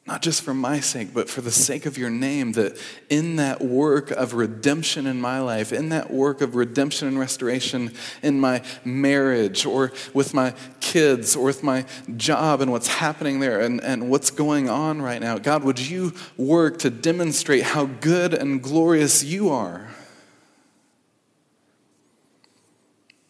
Not 0.04 0.20
just 0.20 0.42
for 0.42 0.52
my 0.52 0.80
sake, 0.80 1.14
but 1.14 1.30
for 1.30 1.42
the 1.42 1.52
sake 1.52 1.86
of 1.86 1.96
your 1.96 2.10
name, 2.10 2.52
that 2.52 2.76
in 3.08 3.36
that 3.36 3.60
work 3.60 4.10
of 4.10 4.34
redemption 4.34 5.06
in 5.06 5.20
my 5.20 5.38
life, 5.40 5.72
in 5.72 5.90
that 5.90 6.10
work 6.10 6.40
of 6.40 6.56
redemption 6.56 7.06
and 7.06 7.18
restoration 7.20 7.92
in 8.20 8.40
my 8.40 8.62
marriage 8.84 9.64
or 9.64 9.92
with 10.12 10.34
my 10.34 10.54
kids 10.80 11.36
or 11.36 11.44
with 11.44 11.62
my 11.62 11.84
job 12.16 12.60
and 12.60 12.72
what's 12.72 12.88
happening 12.88 13.38
there 13.38 13.60
and, 13.60 13.80
and 13.84 14.10
what's 14.10 14.32
going 14.32 14.68
on 14.68 15.00
right 15.00 15.20
now, 15.20 15.38
God, 15.38 15.62
would 15.62 15.78
you 15.78 16.12
work 16.36 16.80
to 16.80 16.90
demonstrate 16.90 17.62
how 17.62 17.86
good 17.86 18.34
and 18.34 18.60
glorious 18.60 19.22
you 19.22 19.50
are? 19.50 19.88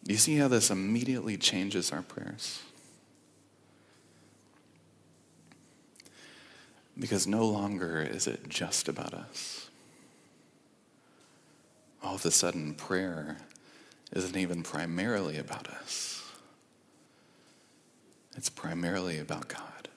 You 0.05 0.17
see 0.17 0.37
how 0.37 0.47
this 0.47 0.71
immediately 0.71 1.37
changes 1.37 1.91
our 1.91 2.01
prayers? 2.01 2.61
Because 6.97 7.25
no 7.25 7.45
longer 7.45 8.01
is 8.01 8.27
it 8.27 8.47
just 8.49 8.87
about 8.87 9.13
us. 9.13 9.69
All 12.03 12.15
of 12.15 12.25
a 12.25 12.31
sudden, 12.31 12.75
prayer 12.75 13.37
isn't 14.11 14.37
even 14.37 14.61
primarily 14.61 15.37
about 15.37 15.67
us, 15.67 16.21
it's 18.35 18.49
primarily 18.49 19.19
about 19.19 19.47
God 19.47 19.87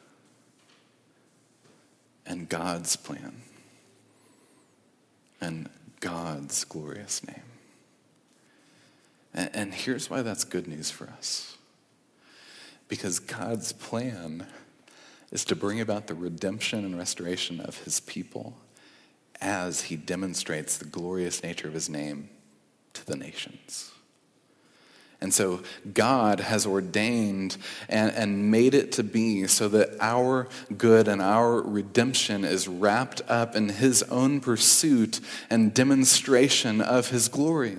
and 2.26 2.48
God's 2.48 2.96
plan 2.96 3.42
and 5.40 5.68
God's 6.00 6.64
glorious 6.64 7.26
name. 7.26 7.42
And, 9.34 9.74
here's 9.74 10.08
why 10.08 10.22
that's 10.22 10.44
good 10.44 10.66
news 10.66 10.90
for 10.90 11.08
us. 11.08 11.58
Because 12.88 13.18
God's 13.18 13.72
plan 13.72 14.46
is 15.30 15.44
to 15.46 15.56
bring 15.56 15.80
about 15.80 16.06
the 16.06 16.14
redemption 16.14 16.84
and 16.84 16.96
restoration 16.96 17.60
of 17.60 17.78
his 17.84 18.00
people 18.00 18.56
as 19.40 19.82
he 19.82 19.96
demonstrates 19.96 20.78
the 20.78 20.84
glorious 20.84 21.42
nature 21.42 21.68
of 21.68 21.74
his 21.74 21.88
name 21.88 22.28
to 22.94 23.04
the 23.04 23.16
nations. 23.16 23.90
And 25.20 25.32
so 25.32 25.62
God 25.94 26.40
has 26.40 26.66
ordained 26.66 27.56
and, 27.88 28.12
and 28.12 28.50
made 28.50 28.74
it 28.74 28.92
to 28.92 29.02
be 29.02 29.46
so 29.46 29.66
that 29.68 29.96
our 29.98 30.46
good 30.76 31.08
and 31.08 31.22
our 31.22 31.62
redemption 31.62 32.44
is 32.44 32.68
wrapped 32.68 33.22
up 33.26 33.56
in 33.56 33.70
his 33.70 34.02
own 34.04 34.40
pursuit 34.40 35.20
and 35.48 35.72
demonstration 35.72 36.82
of 36.82 37.08
his 37.08 37.28
glory. 37.28 37.78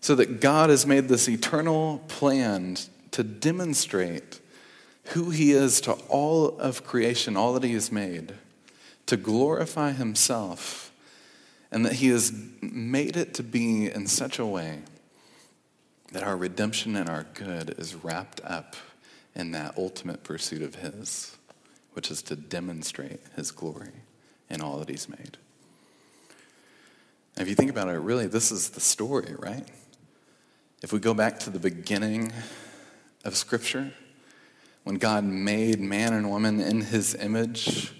So 0.00 0.14
that 0.14 0.40
God 0.40 0.70
has 0.70 0.86
made 0.86 1.08
this 1.08 1.28
eternal 1.28 2.02
plan 2.08 2.76
to 3.10 3.22
demonstrate 3.22 4.40
who 5.08 5.30
he 5.30 5.52
is 5.52 5.80
to 5.82 5.92
all 6.08 6.58
of 6.58 6.84
creation, 6.84 7.36
all 7.36 7.52
that 7.54 7.64
he 7.64 7.74
has 7.74 7.92
made, 7.92 8.34
to 9.06 9.16
glorify 9.16 9.92
himself, 9.92 10.92
and 11.70 11.84
that 11.84 11.94
he 11.94 12.08
has 12.08 12.32
made 12.60 13.16
it 13.16 13.34
to 13.34 13.42
be 13.42 13.90
in 13.90 14.06
such 14.06 14.38
a 14.38 14.46
way 14.46 14.80
that 16.12 16.22
our 16.22 16.36
redemption 16.36 16.96
and 16.96 17.08
our 17.08 17.26
good 17.34 17.74
is 17.76 17.94
wrapped 17.94 18.40
up 18.44 18.76
in 19.34 19.50
that 19.50 19.76
ultimate 19.76 20.22
pursuit 20.22 20.62
of 20.62 20.76
his, 20.76 21.36
which 21.92 22.10
is 22.10 22.22
to 22.22 22.36
demonstrate 22.36 23.20
his 23.34 23.50
glory 23.50 23.90
in 24.48 24.62
all 24.62 24.78
that 24.78 24.88
he's 24.88 25.08
made. 25.08 25.36
if 27.36 27.48
you 27.48 27.54
think 27.54 27.70
about 27.70 27.88
it, 27.88 27.98
really, 27.98 28.26
this 28.26 28.52
is 28.52 28.70
the 28.70 28.80
story, 28.80 29.34
right? 29.38 29.66
If 30.82 30.92
we 30.92 31.00
go 31.00 31.14
back 31.14 31.40
to 31.40 31.50
the 31.50 31.58
beginning 31.58 32.32
of 33.24 33.36
Scripture, 33.36 33.92
when 34.84 34.96
God 34.96 35.24
made 35.24 35.80
man 35.80 36.12
and 36.12 36.30
woman 36.30 36.60
in 36.60 36.82
his 36.82 37.14
image, 37.14 37.92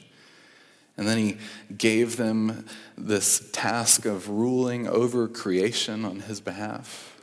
and 0.97 1.09
then 1.09 1.19
he 1.19 1.39
gave 1.77 2.17
them 2.17 2.67
this 2.97 3.51
task 3.53 4.05
of 4.05 4.29
ruling 4.29 4.87
over 4.87 5.27
creation 5.27 6.05
on 6.05 6.21
his 6.21 6.41
behalf. 6.41 7.21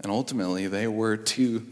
And 0.00 0.12
ultimately, 0.12 0.66
they 0.66 0.86
were 0.86 1.16
to 1.16 1.66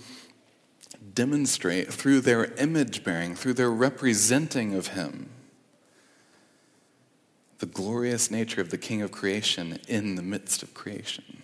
demonstrate 1.15 1.93
through 1.93 2.21
their 2.21 2.47
image 2.55 3.05
bearing, 3.05 3.35
through 3.35 3.55
their 3.55 3.71
representing 3.71 4.75
of 4.75 4.89
him, 4.89 5.29
the 7.59 7.67
glorious 7.67 8.31
nature 8.31 8.61
of 8.61 8.71
the 8.71 8.79
King 8.79 9.03
of 9.03 9.13
creation 9.13 9.79
in 9.89 10.15
the 10.15 10.23
midst 10.23 10.63
of 10.63 10.75
creation. 10.75 11.43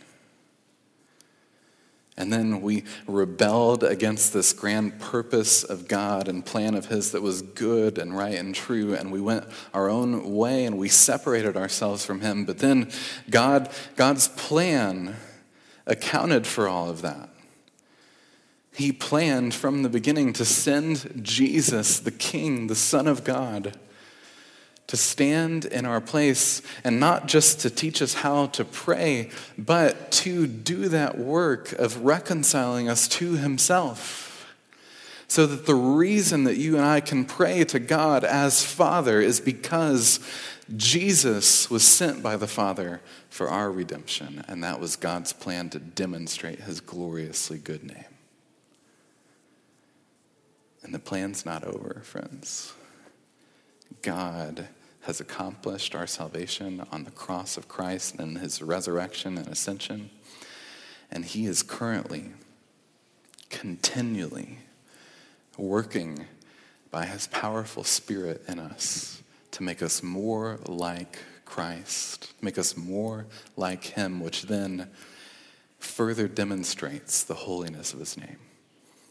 And 2.16 2.31
then 2.31 2.61
we 2.61 2.85
rebelled 3.07 3.83
against 3.83 4.33
this 4.35 4.53
grand 4.53 5.01
purpose 5.01 5.64
of 5.64 5.88
God 5.88 6.29
and 6.29 6.44
plan 6.44 6.75
of 6.75 6.87
His 6.87 7.12
that 7.12 7.22
was 7.22 7.40
good 7.40 7.96
and 7.96 8.16
right 8.16 8.35
and 8.35 8.55
true, 8.55 8.94
and 8.94 9.11
we 9.11 9.20
went 9.20 9.46
our 9.72 9.88
own 9.88 10.35
way 10.35 10.66
and 10.66 10.77
we 10.77 10.88
separated 10.88 11.57
ourselves 11.57 12.05
from 12.05 12.20
Him. 12.20 12.44
But 12.44 12.59
then 12.59 12.90
God, 13.31 13.70
God's 13.96 14.29
plan 14.29 15.16
accounted 15.87 16.46
for 16.46 16.68
all 16.68 16.90
of 16.90 17.01
that. 17.03 17.31
He 18.75 18.92
planned 18.92 19.55
from 19.55 19.83
the 19.83 19.88
beginning 19.88 20.33
to 20.35 20.44
send 20.44 21.20
Jesus, 21.22 21.98
the 21.98 22.11
King, 22.11 22.66
the 22.66 22.75
Son 22.75 23.07
of 23.07 23.25
God 23.25 23.79
to 24.92 24.96
stand 24.98 25.64
in 25.64 25.87
our 25.87 26.02
place 26.02 26.61
and 26.85 27.00
not 27.00 27.26
just 27.26 27.61
to 27.61 27.70
teach 27.70 28.02
us 28.02 28.12
how 28.12 28.44
to 28.44 28.62
pray, 28.62 29.31
but 29.57 30.12
to 30.12 30.46
do 30.46 30.87
that 30.87 31.16
work 31.16 31.72
of 31.72 32.05
reconciling 32.05 32.90
us 32.90 33.09
to 33.09 33.37
Himself. 33.37 34.55
So 35.28 35.46
that 35.46 35.64
the 35.64 35.74
reason 35.74 36.44
that 36.44 36.59
you 36.59 36.76
and 36.76 36.85
I 36.85 37.00
can 37.00 37.24
pray 37.24 37.64
to 37.64 37.78
God 37.78 38.22
as 38.22 38.66
Father 38.66 39.18
is 39.18 39.40
because 39.40 40.20
Jesus 40.76 41.70
was 41.70 41.88
sent 41.88 42.22
by 42.22 42.37
the 42.37 42.46
Father 42.46 43.00
for 43.31 43.48
our 43.48 43.72
redemption, 43.72 44.44
and 44.46 44.62
that 44.62 44.78
was 44.78 44.96
God's 44.96 45.33
plan 45.33 45.70
to 45.70 45.78
demonstrate 45.78 46.61
His 46.61 46.83
gloriously 46.83 47.57
good 47.57 47.83
name. 47.83 48.05
And 50.83 50.92
the 50.92 50.98
plan's 50.98 51.46
not 51.46 51.64
over, 51.64 52.02
friends. 52.05 52.74
God 54.02 54.68
has 55.02 55.20
accomplished 55.20 55.94
our 55.94 56.06
salvation 56.06 56.86
on 56.92 57.04
the 57.04 57.10
cross 57.10 57.56
of 57.56 57.68
Christ 57.68 58.14
and 58.16 58.38
his 58.38 58.62
resurrection 58.62 59.36
and 59.36 59.48
ascension. 59.48 60.10
And 61.10 61.24
he 61.24 61.46
is 61.46 61.62
currently, 61.62 62.30
continually 63.50 64.58
working 65.58 66.26
by 66.90 67.06
his 67.06 67.26
powerful 67.26 67.84
spirit 67.84 68.44
in 68.46 68.58
us 68.58 69.22
to 69.50 69.62
make 69.62 69.82
us 69.82 70.02
more 70.02 70.58
like 70.66 71.18
Christ, 71.44 72.32
make 72.40 72.56
us 72.56 72.76
more 72.76 73.26
like 73.56 73.84
him, 73.84 74.20
which 74.20 74.42
then 74.42 74.88
further 75.78 76.28
demonstrates 76.28 77.24
the 77.24 77.34
holiness 77.34 77.92
of 77.92 77.98
his 77.98 78.16
name. 78.16 78.38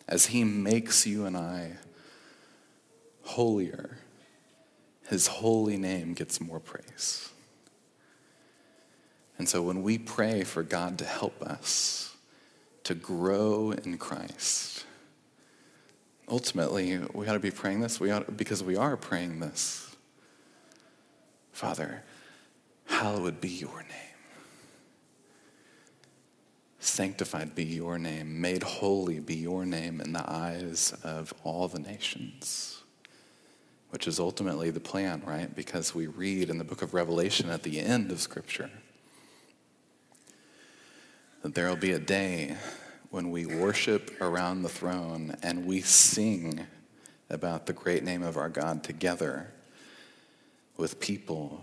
As 0.08 0.27
he 0.27 0.43
makes 0.43 1.06
you 1.06 1.25
and 1.25 1.36
I 1.36 1.73
holier 3.23 3.97
his 5.12 5.28
holy 5.28 5.76
name 5.76 6.13
gets 6.13 6.39
more 6.39 6.62
praise. 6.62 7.30
And 9.38 9.47
so 9.47 9.62
when 9.62 9.84
we 9.84 9.97
pray 9.97 10.45
for 10.45 10.63
God 10.63 10.97
to 11.00 11.06
help 11.06 11.41
us 11.41 12.15
to 12.86 12.95
grow 12.95 13.71
in 13.71 13.97
Christ, 13.97 14.86
ultimately 16.30 16.97
we 17.13 17.28
ought 17.28 17.34
to 17.34 17.39
be 17.39 17.52
praying 17.52 17.82
this 17.82 18.00
we 18.00 18.10
ought, 18.10 18.38
because 18.38 18.63
we 18.63 18.78
are 18.78 18.95
praying 18.95 19.41
this. 19.41 19.93
Father, 21.52 22.04
hallowed 22.86 23.41
be 23.41 23.50
your 23.50 23.82
name. 23.82 24.15
Sanctified 26.80 27.54
be 27.54 27.65
your 27.65 28.00
name. 28.00 28.39
Made 28.39 28.63
holy 28.63 29.19
be 29.19 29.36
your 29.36 29.65
name 29.65 30.00
in 30.00 30.13
the 30.13 30.24
eyes 30.26 30.93
of 31.04 31.34
all 31.43 31.67
the 31.67 31.80
nations 31.80 32.81
which 33.91 34.08
is 34.08 34.19
ultimately 34.19 34.71
the 34.71 34.80
plan, 34.80 35.21
right? 35.25 35.54
Because 35.56 35.93
we 35.93 36.08
read 36.08 36.49
in 36.49 36.58
the 36.58 36.63
book 36.63 36.82
of 36.82 36.93
Revelation 36.93 37.49
at 37.49 37.63
the 37.63 37.80
end 37.80 38.12
of 38.12 38.19
Scripture 38.19 38.71
that 41.41 41.56
there 41.56 41.67
will 41.67 41.75
be 41.75 41.91
a 41.91 41.99
day 41.99 42.56
when 43.10 43.32
we 43.32 43.45
worship 43.45 44.21
around 44.21 44.62
the 44.62 44.69
throne 44.69 45.36
and 45.43 45.65
we 45.65 45.82
sing 45.82 46.65
about 47.30 47.65
the 47.65 47.73
great 47.73 48.04
name 48.04 48.23
of 48.23 48.38
our 48.38 48.49
God 48.49 48.84
together 48.84 49.51
with 50.77 50.99
people 50.99 51.62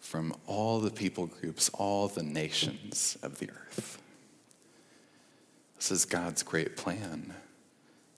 from 0.00 0.34
all 0.46 0.80
the 0.80 0.90
people 0.90 1.26
groups, 1.26 1.68
all 1.74 2.08
the 2.08 2.22
nations 2.22 3.18
of 3.22 3.38
the 3.38 3.50
earth. 3.50 4.00
This 5.76 5.90
is 5.90 6.04
God's 6.04 6.42
great 6.42 6.76
plan, 6.76 7.34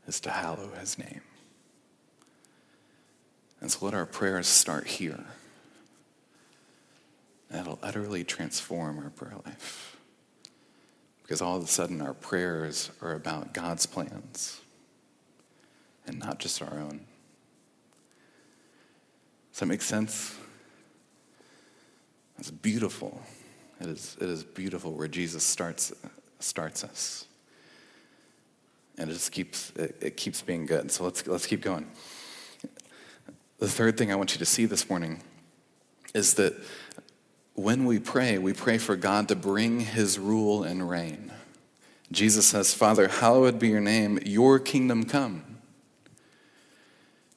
is 0.07 0.21
to 0.21 0.31
hallow 0.31 0.71
his 0.79 0.99
name. 0.99 1.23
And 3.61 3.71
so 3.71 3.85
let 3.85 3.95
our 3.95 4.07
prayers 4.07 4.47
start 4.47 4.87
here. 4.87 5.25
That'll 7.51 7.79
utterly 7.83 8.25
transform 8.25 8.99
our 8.99 9.11
prayer 9.11 9.37
life. 9.45 9.97
Because 11.23 11.43
all 11.43 11.57
of 11.57 11.65
a 11.65 11.67
sudden, 11.67 12.01
our 12.01 12.15
prayers 12.15 12.91
are 13.03 13.13
about 13.13 13.53
God's 13.53 13.87
plans 13.87 14.61
and 16.07 16.19
not 16.19 16.39
just 16.39 16.63
our 16.63 16.73
own. 16.73 17.01
Does 19.53 19.61
that 19.61 19.67
make 19.67 19.83
sense? 19.83 20.37
It's 22.39 22.51
beautiful. 22.51 23.21
It 23.81 23.89
is, 23.89 24.17
it 24.21 24.29
is 24.29 24.45
beautiful 24.45 24.93
where 24.93 25.09
Jesus 25.09 25.45
starts, 25.45 25.93
starts 26.39 26.85
us. 26.85 27.27
And 28.97 29.11
it 29.11 29.13
just 29.13 29.33
keeps, 29.33 29.71
it, 29.77 29.97
it 30.01 30.17
keeps 30.17 30.43
being 30.43 30.67
good. 30.67 30.91
So 30.91 31.05
let's, 31.05 31.27
let's 31.27 31.47
keep 31.47 31.61
going. 31.61 31.87
The 33.59 33.69
third 33.69 33.99
thing 33.99 34.13
I 34.13 34.17
want 34.17 34.33
you 34.33 34.39
to 34.39 34.47
see 34.47 34.67
this 34.67 34.89
morning 34.89 35.21
is 36.15 36.35
that 36.35 36.55
when 37.55 37.85
we 37.85 37.99
pray, 37.99 38.39
we 38.39 38.53
pray 38.53 38.79
for 38.79 38.95
God 38.95 39.29
to 39.29 39.37
bring 39.37 39.81
his 39.81 40.19
rule 40.19 40.63
and 40.63 40.89
reign. 40.89 41.33
Jesus 42.13 42.47
says, 42.47 42.73
Father, 42.73 43.09
hallowed 43.09 43.59
be 43.59 43.69
your 43.69 43.81
name, 43.81 44.21
your 44.25 44.61
kingdom 44.61 45.05
come. 45.05 45.59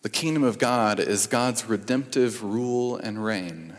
The 0.03 0.09
kingdom 0.09 0.43
of 0.43 0.59
God 0.59 0.99
is 0.99 1.27
God's 1.27 1.65
redemptive 1.65 2.43
rule 2.43 2.97
and 2.97 3.23
reign. 3.23 3.75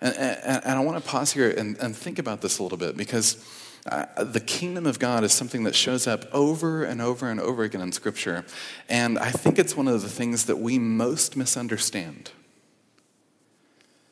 And, 0.00 0.14
and, 0.16 0.64
and 0.64 0.78
I 0.78 0.80
want 0.80 1.02
to 1.02 1.10
pause 1.10 1.32
here 1.32 1.50
and, 1.50 1.76
and 1.78 1.94
think 1.94 2.18
about 2.18 2.40
this 2.40 2.58
a 2.58 2.62
little 2.62 2.78
bit 2.78 2.96
because 2.96 3.44
uh, 3.86 4.24
the 4.24 4.40
kingdom 4.40 4.86
of 4.86 4.98
God 4.98 5.24
is 5.24 5.32
something 5.32 5.64
that 5.64 5.74
shows 5.74 6.06
up 6.06 6.24
over 6.32 6.84
and 6.84 7.02
over 7.02 7.28
and 7.28 7.38
over 7.38 7.64
again 7.64 7.82
in 7.82 7.92
Scripture. 7.92 8.44
And 8.88 9.18
I 9.18 9.30
think 9.30 9.58
it's 9.58 9.76
one 9.76 9.88
of 9.88 10.00
the 10.00 10.08
things 10.08 10.46
that 10.46 10.56
we 10.56 10.78
most 10.78 11.36
misunderstand. 11.36 12.30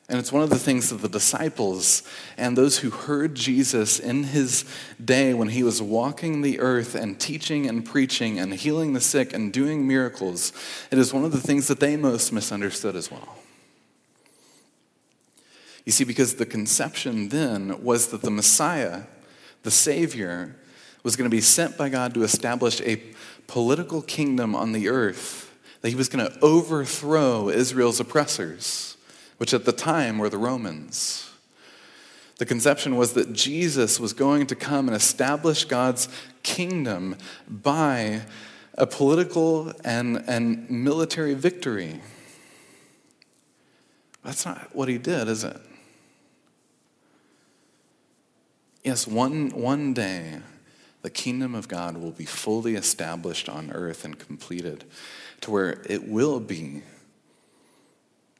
And 0.09 0.19
it's 0.19 0.31
one 0.31 0.43
of 0.43 0.51
the 0.51 0.59
things 0.59 0.89
that 0.89 0.97
the 0.97 1.09
disciples 1.09 2.03
and 2.37 2.55
those 2.55 2.79
who 2.79 2.91
heard 2.91 3.33
Jesus 3.33 3.99
in 3.99 4.25
his 4.25 4.65
day 5.03 5.33
when 5.33 5.47
he 5.47 5.63
was 5.63 5.81
walking 5.81 6.41
the 6.41 6.59
earth 6.59 6.93
and 6.93 7.19
teaching 7.19 7.67
and 7.67 7.83
preaching 7.83 8.37
and 8.37 8.53
healing 8.53 8.93
the 8.93 9.01
sick 9.01 9.33
and 9.33 9.51
doing 9.51 9.87
miracles, 9.87 10.51
it 10.91 10.99
is 10.99 11.13
one 11.13 11.23
of 11.23 11.31
the 11.31 11.39
things 11.39 11.67
that 11.67 11.79
they 11.79 11.95
most 11.95 12.31
misunderstood 12.31 12.95
as 12.95 13.09
well. 13.09 13.37
You 15.85 15.91
see, 15.91 16.03
because 16.03 16.35
the 16.35 16.45
conception 16.45 17.29
then 17.29 17.81
was 17.83 18.07
that 18.07 18.21
the 18.21 18.31
Messiah 18.31 19.03
the 19.63 19.71
Savior, 19.71 20.55
was 21.03 21.15
going 21.15 21.29
to 21.29 21.35
be 21.35 21.41
sent 21.41 21.77
by 21.77 21.89
God 21.89 22.13
to 22.13 22.23
establish 22.23 22.79
a 22.81 23.01
political 23.47 24.01
kingdom 24.01 24.55
on 24.55 24.71
the 24.71 24.87
earth, 24.87 25.53
that 25.81 25.89
he 25.89 25.95
was 25.95 26.07
going 26.07 26.25
to 26.25 26.39
overthrow 26.39 27.49
Israel's 27.49 27.99
oppressors, 27.99 28.95
which 29.37 29.53
at 29.53 29.65
the 29.65 29.73
time 29.73 30.17
were 30.17 30.29
the 30.29 30.37
Romans. 30.37 31.29
The 32.37 32.45
conception 32.45 32.95
was 32.95 33.13
that 33.13 33.33
Jesus 33.33 33.99
was 33.99 34.13
going 34.13 34.47
to 34.47 34.55
come 34.55 34.87
and 34.87 34.95
establish 34.95 35.65
God's 35.65 36.07
kingdom 36.41 37.15
by 37.47 38.21
a 38.77 38.87
political 38.87 39.71
and, 39.85 40.23
and 40.27 40.69
military 40.69 41.35
victory. 41.35 42.01
That's 44.23 44.45
not 44.45 44.73
what 44.73 44.87
he 44.87 44.97
did, 44.97 45.27
is 45.27 45.43
it? 45.43 45.57
Yes, 48.83 49.07
one, 49.07 49.49
one 49.49 49.93
day 49.93 50.39
the 51.01 51.09
kingdom 51.09 51.55
of 51.55 51.67
God 51.67 51.97
will 51.97 52.11
be 52.11 52.25
fully 52.25 52.75
established 52.75 53.49
on 53.49 53.71
earth 53.71 54.05
and 54.05 54.17
completed 54.19 54.85
to 55.41 55.51
where 55.51 55.81
it 55.89 56.07
will 56.07 56.39
be 56.39 56.83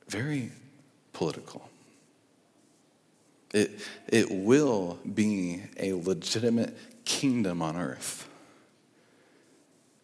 very 0.07 0.51
political. 1.13 1.69
It, 3.53 3.79
it 4.07 4.31
will 4.31 4.99
be 5.13 5.63
a 5.79 5.93
legitimate 5.93 6.77
kingdom 7.05 7.61
on 7.61 7.77
earth. 7.77 8.27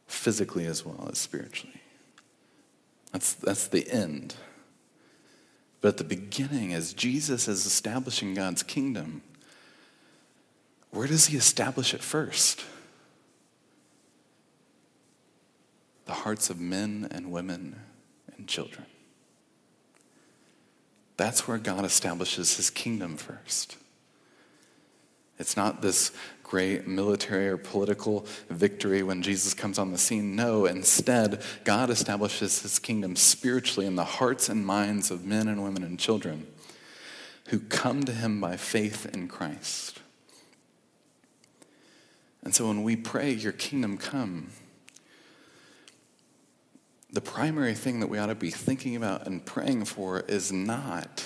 physically 0.07 0.65
as 0.65 0.85
well 0.85 1.07
as 1.11 1.17
spiritually. 1.17 1.81
That's, 3.11 3.33
that's 3.33 3.67
the 3.67 3.89
end. 3.89 4.35
But 5.81 5.89
at 5.89 5.97
the 5.97 6.03
beginning, 6.03 6.73
as 6.73 6.93
Jesus 6.93 7.47
is 7.47 7.65
establishing 7.65 8.33
God's 8.33 8.63
kingdom, 8.63 9.21
where 10.91 11.07
does 11.07 11.27
he 11.27 11.37
establish 11.37 11.93
it 11.93 12.01
first? 12.01 12.63
The 16.05 16.13
hearts 16.13 16.49
of 16.49 16.59
men 16.59 17.07
and 17.11 17.31
women 17.31 17.79
and 18.35 18.47
children. 18.47 18.85
That's 21.17 21.47
where 21.47 21.57
God 21.57 21.85
establishes 21.85 22.57
his 22.57 22.69
kingdom 22.69 23.17
first. 23.17 23.77
It's 25.37 25.55
not 25.55 25.81
this 25.81 26.11
great 26.43 26.87
military 26.87 27.47
or 27.47 27.57
political 27.57 28.25
victory 28.49 29.03
when 29.03 29.21
Jesus 29.21 29.53
comes 29.53 29.77
on 29.77 29.91
the 29.91 29.97
scene. 29.97 30.35
No, 30.35 30.65
instead, 30.65 31.43
God 31.63 31.89
establishes 31.89 32.61
his 32.61 32.79
kingdom 32.79 33.15
spiritually 33.15 33.85
in 33.85 33.95
the 33.95 34.03
hearts 34.03 34.49
and 34.49 34.65
minds 34.65 35.11
of 35.11 35.25
men 35.25 35.47
and 35.47 35.63
women 35.63 35.83
and 35.83 35.99
children 35.99 36.47
who 37.49 37.59
come 37.59 38.03
to 38.03 38.11
him 38.11 38.41
by 38.41 38.57
faith 38.57 39.05
in 39.13 39.27
Christ. 39.27 39.98
And 42.43 42.55
so 42.55 42.67
when 42.67 42.83
we 42.83 42.95
pray, 42.95 43.31
Your 43.31 43.51
kingdom 43.51 43.97
come, 43.97 44.49
the 47.11 47.21
primary 47.21 47.73
thing 47.73 47.99
that 48.01 48.07
we 48.07 48.17
ought 48.17 48.27
to 48.27 48.35
be 48.35 48.51
thinking 48.51 48.95
about 48.95 49.25
and 49.25 49.43
praying 49.45 49.85
for 49.85 50.19
is 50.21 50.51
not, 50.51 51.25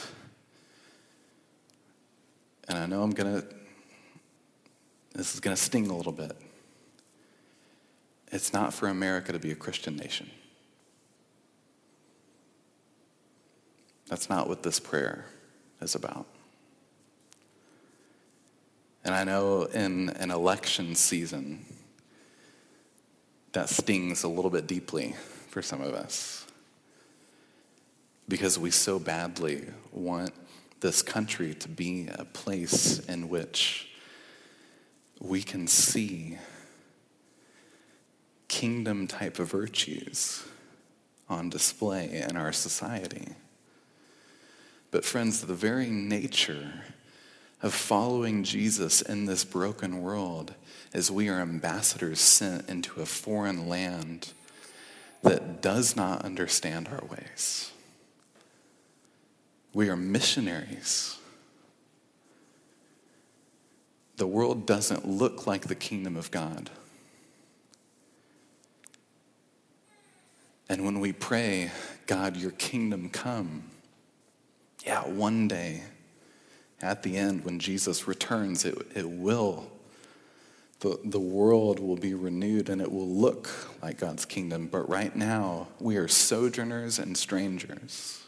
and 2.68 2.78
I 2.78 2.86
know 2.86 3.04
I'm 3.04 3.12
going 3.12 3.42
to, 3.42 3.48
this 5.14 5.34
is 5.34 5.40
going 5.40 5.56
to 5.56 5.62
sting 5.62 5.90
a 5.90 5.96
little 5.96 6.14
bit. 6.14 6.36
It's 8.32 8.54
not 8.54 8.74
for 8.74 8.88
America 8.88 9.32
to 9.32 9.40
be 9.40 9.52
a 9.52 9.56
Christian 9.56 9.96
nation. 9.96 10.30
That's 14.08 14.30
not 14.30 14.48
what 14.48 14.64
this 14.64 14.80
prayer 14.80 15.26
is 15.82 15.96
about. 15.96 16.26
And 19.06 19.14
I 19.14 19.24
know 19.24 19.64
in 19.64 20.10
an 20.10 20.32
election 20.32 20.96
season, 20.96 21.66
that 23.54 23.70
stings 23.70 24.24
a 24.24 24.28
little 24.28 24.50
bit 24.50 24.68
deeply 24.68 25.16
for 25.50 25.62
some 25.62 25.82
of 25.82 25.94
us. 25.94 26.46
Because 28.28 28.58
we 28.58 28.72
so 28.72 29.00
badly 29.00 29.66
want 29.92 30.32
this 30.80 31.02
country 31.02 31.54
to 31.56 31.70
be 31.70 32.10
a 32.14 32.26
place 32.26 33.00
in 33.06 33.30
which 33.30 33.90
we 35.20 35.42
can 35.42 35.68
see 35.68 36.38
kingdom 38.48 39.08
type 39.08 39.40
of 39.40 39.52
virtues 39.52 40.44
on 41.30 41.50
display 41.50 42.24
in 42.28 42.36
our 42.36 42.52
society. 42.52 43.28
But, 44.92 45.06
friends, 45.06 45.42
the 45.42 45.56
very 45.56 45.88
nature 45.88 46.72
of 47.64 47.74
following 47.74 48.44
Jesus 48.44 49.02
in 49.02 49.26
this 49.26 49.46
broken 49.46 50.02
world 50.02 50.54
as 50.94 51.10
we 51.10 51.30
are 51.30 51.40
ambassadors 51.40 52.20
sent 52.20 52.70
into 52.70 53.02
a 53.02 53.06
foreign 53.06 53.70
land 53.70 54.34
that 55.24 55.62
does 55.62 55.96
not 55.96 56.24
understand 56.24 56.90
our 56.90 57.08
ways. 57.08 57.72
We 59.74 59.90
are 59.90 59.96
missionaries. 59.96 61.18
The 64.18 64.28
world 64.28 64.66
doesn't 64.66 65.08
look 65.08 65.48
like 65.48 65.68
the 65.68 65.74
kingdom 65.74 66.18
of 66.18 66.30
God. 66.32 66.70
And 70.68 70.84
when 70.84 71.00
we 71.00 71.14
pray, 71.14 71.72
God, 72.08 72.36
your 72.36 72.52
kingdom 72.52 73.10
come, 73.10 73.64
yeah, 74.86 75.08
one 75.08 75.48
day 75.48 75.84
at 76.84 77.04
the 77.04 77.18
end, 77.18 77.46
when 77.46 77.60
Jesus 77.60 78.08
returns, 78.08 78.66
it, 78.66 78.78
it 78.94 79.10
will. 79.10 79.72
The, 80.82 81.00
the 81.06 81.20
world 81.20 81.80
will 81.80 81.96
be 81.96 82.14
renewed 82.14 82.68
and 82.68 82.82
it 82.82 82.92
will 82.92 83.08
look 83.08 83.50
like 83.82 84.00
God's 84.00 84.26
kingdom. 84.26 84.68
But 84.68 84.90
right 84.90 85.16
now, 85.16 85.70
we 85.80 85.96
are 85.96 86.10
sojourners 86.10 87.00
and 87.00 87.18
strangers. 87.18 88.24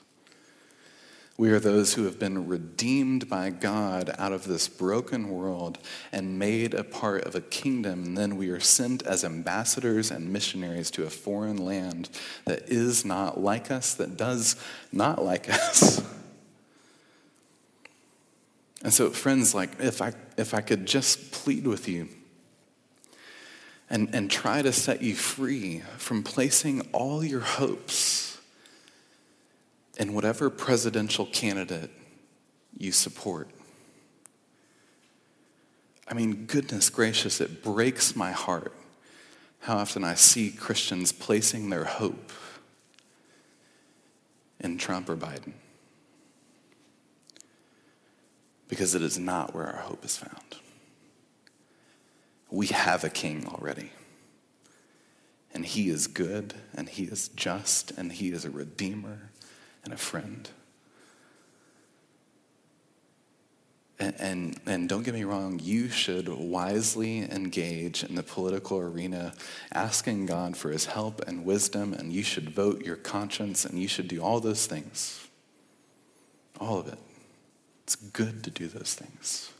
We 1.37 1.49
are 1.49 1.59
those 1.59 1.95
who 1.95 2.05
have 2.05 2.17
been 2.17 2.47
redeemed 2.47 3.27
by 3.27 3.49
God 3.49 4.15
out 4.17 4.31
of 4.31 4.47
this 4.47 4.69
broken 4.69 5.27
world 5.29 5.77
and 6.13 6.39
made 6.39 6.73
a 6.73 6.85
part 6.85 7.25
of 7.25 7.35
a 7.35 7.41
kingdom. 7.41 8.05
And 8.05 8.17
then 8.17 8.37
we 8.37 8.49
are 8.51 8.61
sent 8.61 9.03
as 9.03 9.25
ambassadors 9.25 10.11
and 10.11 10.31
missionaries 10.31 10.89
to 10.91 11.03
a 11.03 11.09
foreign 11.09 11.57
land 11.57 12.09
that 12.45 12.69
is 12.69 13.03
not 13.03 13.37
like 13.37 13.69
us, 13.69 13.93
that 13.95 14.15
does 14.15 14.55
not 14.93 15.21
like 15.25 15.49
us. 15.53 16.01
And 18.85 18.93
so, 18.93 19.09
friends, 19.09 19.55
like 19.55 19.71
if 19.79 19.99
I 19.99 20.13
if 20.37 20.53
I 20.53 20.61
could 20.61 20.85
just 20.85 21.31
plead 21.31 21.65
with 21.65 21.87
you 21.87 22.07
and, 23.89 24.13
and 24.13 24.29
try 24.29 24.61
to 24.61 24.71
set 24.71 25.01
you 25.01 25.15
free 25.15 25.81
from 25.97 26.21
placing 26.21 26.81
all 26.91 27.23
your 27.23 27.39
hopes 27.39 28.39
in 29.97 30.13
whatever 30.13 30.51
presidential 30.51 31.25
candidate 31.25 31.89
you 32.77 32.91
support. 32.91 33.49
I 36.07 36.13
mean, 36.13 36.45
goodness 36.45 36.91
gracious, 36.91 37.41
it 37.41 37.63
breaks 37.63 38.15
my 38.15 38.33
heart 38.33 38.71
how 39.61 39.77
often 39.77 40.03
I 40.03 40.13
see 40.13 40.51
Christians 40.51 41.11
placing 41.11 41.71
their 41.71 41.85
hope 41.85 42.31
in 44.59 44.77
Trump 44.77 45.09
or 45.09 45.15
Biden 45.15 45.53
because 48.67 48.95
it 48.95 49.01
is 49.01 49.19
not 49.19 49.53
where 49.53 49.67
our 49.67 49.81
hope 49.81 50.03
is 50.03 50.17
found. 50.17 50.55
We 52.49 52.67
have 52.67 53.03
a 53.03 53.09
king 53.09 53.47
already. 53.47 53.91
And 55.53 55.65
he 55.65 55.89
is 55.89 56.07
good, 56.07 56.53
and 56.73 56.89
he 56.89 57.03
is 57.03 57.29
just, 57.29 57.91
and 57.91 58.11
he 58.11 58.31
is 58.31 58.43
a 58.43 58.49
redeemer 58.49 59.29
and 59.83 59.93
a 59.93 59.97
friend. 59.97 60.49
And, 63.97 64.15
and, 64.19 64.59
and, 64.65 64.89
don't 64.89 65.03
get 65.03 65.13
me 65.13 65.23
wrong, 65.23 65.61
you 65.63 65.87
should 65.87 66.27
wisely 66.27 67.19
engage 67.31 68.03
in 68.03 68.15
the 68.15 68.23
political 68.23 68.77
arena, 68.79 69.33
asking 69.71 70.25
God 70.25 70.57
for 70.57 70.69
his 70.69 70.87
help 70.87 71.25
and 71.25 71.45
wisdom, 71.45 71.93
and 71.93 72.11
you 72.11 72.21
should 72.21 72.49
vote 72.49 72.83
your 72.83 72.97
conscience, 72.97 73.63
and 73.63 73.79
you 73.79 73.87
should 73.87 74.09
do 74.09 74.21
all 74.21 74.41
those 74.41 74.65
things. 74.65 75.25
All 76.59 76.79
of 76.79 76.89
it. 76.89 76.99
It's 77.85 77.95
good 77.95 78.43
to 78.45 78.49
do 78.49 78.67
those 78.67 78.95
things. 78.95 79.51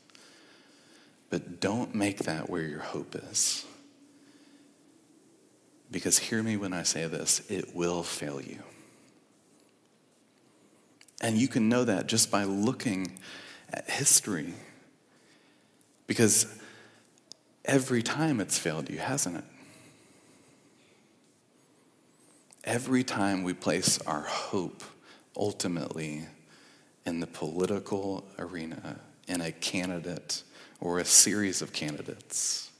But 1.29 1.59
don't 1.59 1.93
make 1.93 2.23
that 2.23 2.49
where 2.49 2.63
your 2.63 2.79
hope 2.79 3.15
is. 3.15 3.63
Because 5.91 6.17
hear 6.17 6.41
me 6.41 6.57
when 6.57 6.73
I 6.73 6.81
say 6.81 7.05
this, 7.05 7.43
it 7.51 7.75
will 7.75 8.01
fail 8.01 8.41
you. 8.41 8.63
And 11.21 11.37
you 11.37 11.47
can 11.47 11.69
know 11.69 11.83
that 11.83 12.07
just 12.07 12.31
by 12.31 12.45
looking 12.45 13.19
at 13.71 13.87
history. 13.91 14.55
Because 16.07 16.47
every 17.63 18.01
time 18.01 18.39
it's 18.39 18.57
failed 18.57 18.89
you, 18.89 18.97
hasn't 18.97 19.37
it? 19.37 19.43
Every 22.63 23.03
time 23.03 23.43
we 23.43 23.53
place 23.53 23.99
our 24.07 24.21
hope 24.21 24.83
ultimately 25.37 26.25
in 27.05 27.19
the 27.19 27.27
political 27.27 28.25
arena 28.39 28.99
in 29.27 29.41
a 29.41 29.51
candidate 29.51 30.43
or 30.79 30.99
a 30.99 31.05
series 31.05 31.61
of 31.61 31.73
candidates. 31.73 32.71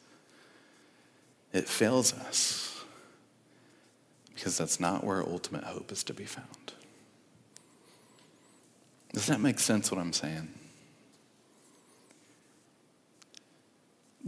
It 1.54 1.68
fails 1.68 2.14
us 2.14 2.84
because 4.34 4.58
that's 4.58 4.80
not 4.80 5.04
where 5.04 5.22
ultimate 5.22 5.64
hope 5.64 5.92
is 5.92 6.04
to 6.04 6.14
be 6.14 6.26
found. 6.26 6.74
Does 9.14 9.28
that 9.28 9.40
make 9.40 9.60
sense 9.60 9.92
what 9.92 10.00
I'm 10.00 10.12
saying? 10.12 10.50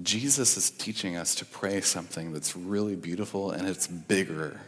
Jesus 0.02 0.56
is 0.56 0.70
teaching 0.70 1.18
us 1.18 1.36
to 1.36 1.46
pray 1.46 1.82
something 1.82 2.32
that's 2.32 2.56
really 2.56 2.96
beautiful 2.96 3.52
and 3.52 3.68
it's 3.68 3.88
bigger. 3.88 4.62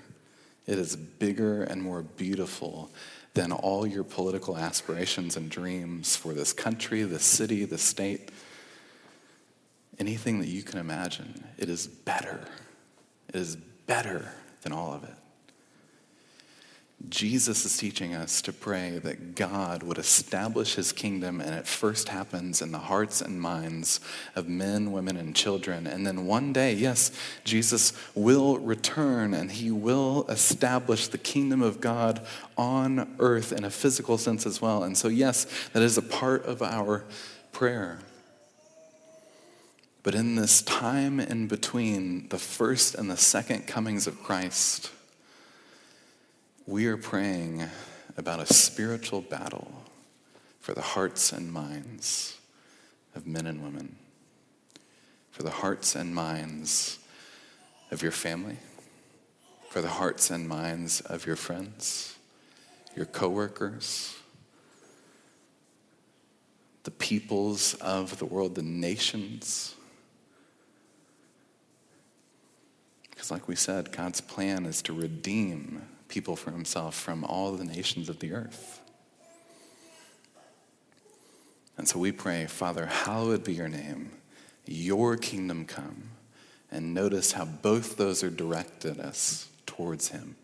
It 0.65 0.77
is 0.77 0.95
bigger 0.95 1.63
and 1.63 1.81
more 1.81 2.01
beautiful 2.01 2.91
than 3.33 3.51
all 3.51 3.85
your 3.85 4.03
political 4.03 4.57
aspirations 4.57 5.37
and 5.37 5.49
dreams 5.49 6.15
for 6.15 6.33
this 6.33 6.53
country, 6.53 7.03
this 7.03 7.23
city, 7.23 7.65
this 7.65 7.81
state. 7.81 8.31
Anything 9.99 10.39
that 10.39 10.47
you 10.47 10.63
can 10.63 10.79
imagine, 10.79 11.43
it 11.57 11.69
is 11.69 11.87
better. 11.87 12.47
It 13.27 13.35
is 13.35 13.55
better 13.55 14.31
than 14.61 14.71
all 14.71 14.93
of 14.93 15.03
it. 15.03 15.18
Jesus 17.07 17.63
is 17.63 17.77
teaching 17.77 18.13
us 18.13 18.41
to 18.41 18.51
pray 18.51 18.99
that 18.99 19.33
God 19.33 19.83
would 19.83 19.97
establish 19.97 20.75
his 20.75 20.91
kingdom, 20.91 21.39
and 21.39 21.55
it 21.55 21.65
first 21.65 22.09
happens 22.09 22.61
in 22.61 22.73
the 22.73 22.77
hearts 22.77 23.21
and 23.21 23.39
minds 23.39 24.01
of 24.35 24.49
men, 24.49 24.91
women, 24.91 25.15
and 25.15 25.33
children. 25.33 25.87
And 25.87 26.05
then 26.05 26.25
one 26.25 26.51
day, 26.51 26.73
yes, 26.73 27.11
Jesus 27.45 27.93
will 28.15 28.57
return 28.57 29.33
and 29.33 29.49
he 29.49 29.71
will 29.71 30.25
establish 30.27 31.07
the 31.07 31.17
kingdom 31.17 31.61
of 31.61 31.79
God 31.79 32.25
on 32.57 33.15
earth 33.19 33.53
in 33.53 33.63
a 33.63 33.71
physical 33.71 34.17
sense 34.17 34.45
as 34.45 34.61
well. 34.61 34.83
And 34.83 34.97
so, 34.97 35.07
yes, 35.07 35.47
that 35.71 35.81
is 35.81 35.97
a 35.97 36.01
part 36.01 36.45
of 36.45 36.61
our 36.61 37.05
prayer. 37.53 37.99
But 40.03 40.15
in 40.15 40.35
this 40.35 40.61
time 40.61 41.19
in 41.21 41.47
between 41.47 42.27
the 42.27 42.39
first 42.39 42.93
and 42.95 43.09
the 43.09 43.17
second 43.17 43.67
comings 43.67 44.05
of 44.05 44.21
Christ, 44.21 44.91
we 46.69 46.85
are 46.85 46.97
praying 46.97 47.67
about 48.15 48.39
a 48.39 48.53
spiritual 48.53 49.21
battle 49.21 49.71
for 50.59 50.75
the 50.75 50.81
hearts 50.81 51.33
and 51.33 51.51
minds 51.51 52.37
of 53.15 53.25
men 53.25 53.47
and 53.47 53.63
women, 53.63 53.95
for 55.31 55.41
the 55.41 55.49
hearts 55.49 55.95
and 55.95 56.13
minds 56.13 56.99
of 57.89 58.03
your 58.03 58.11
family, 58.11 58.57
for 59.71 59.81
the 59.81 59.87
hearts 59.87 60.29
and 60.29 60.47
minds 60.47 61.01
of 61.01 61.25
your 61.25 61.35
friends, 61.35 62.15
your 62.95 63.07
coworkers, 63.07 64.15
the 66.83 66.91
peoples 66.91 67.73
of 67.81 68.19
the 68.19 68.25
world, 68.25 68.53
the 68.53 68.61
nations. 68.61 69.73
Because, 73.09 73.31
like 73.31 73.47
we 73.47 73.55
said, 73.55 73.91
God's 73.91 74.21
plan 74.21 74.67
is 74.67 74.83
to 74.83 74.93
redeem 74.93 75.81
people 76.09 76.35
for 76.35 76.51
himself 76.51 76.95
from 76.95 77.23
all 77.23 77.53
the 77.53 77.63
nations 77.63 78.09
of 78.09 78.19
the 78.19 78.33
earth. 78.33 78.81
And 81.77 81.87
so 81.87 81.97
we 81.97 82.11
pray, 82.11 82.45
Father, 82.45 82.87
hallowed 82.87 83.45
be 83.45 83.53
your 83.53 83.69
name, 83.69 84.11
your 84.65 85.15
kingdom 85.15 85.65
come. 85.65 86.09
And 86.71 86.93
notice 86.93 87.31
how 87.31 87.45
both 87.45 87.95
those 87.95 88.23
are 88.23 88.29
directed 88.29 88.99
us 88.99 89.47
towards 89.65 90.09
him. 90.09 90.35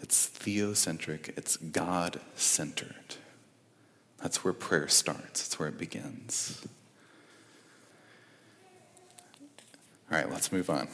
It's 0.00 0.26
theocentric, 0.26 1.36
it's 1.36 1.56
God 1.56 2.20
centered. 2.34 3.16
That's 4.22 4.42
where 4.42 4.54
prayer 4.54 4.88
starts, 4.88 5.42
that's 5.42 5.58
where 5.58 5.68
it 5.68 5.78
begins. 5.78 6.64
All 10.10 10.16
right, 10.16 10.30
let's 10.30 10.50
move 10.50 10.70
on. 10.70 10.88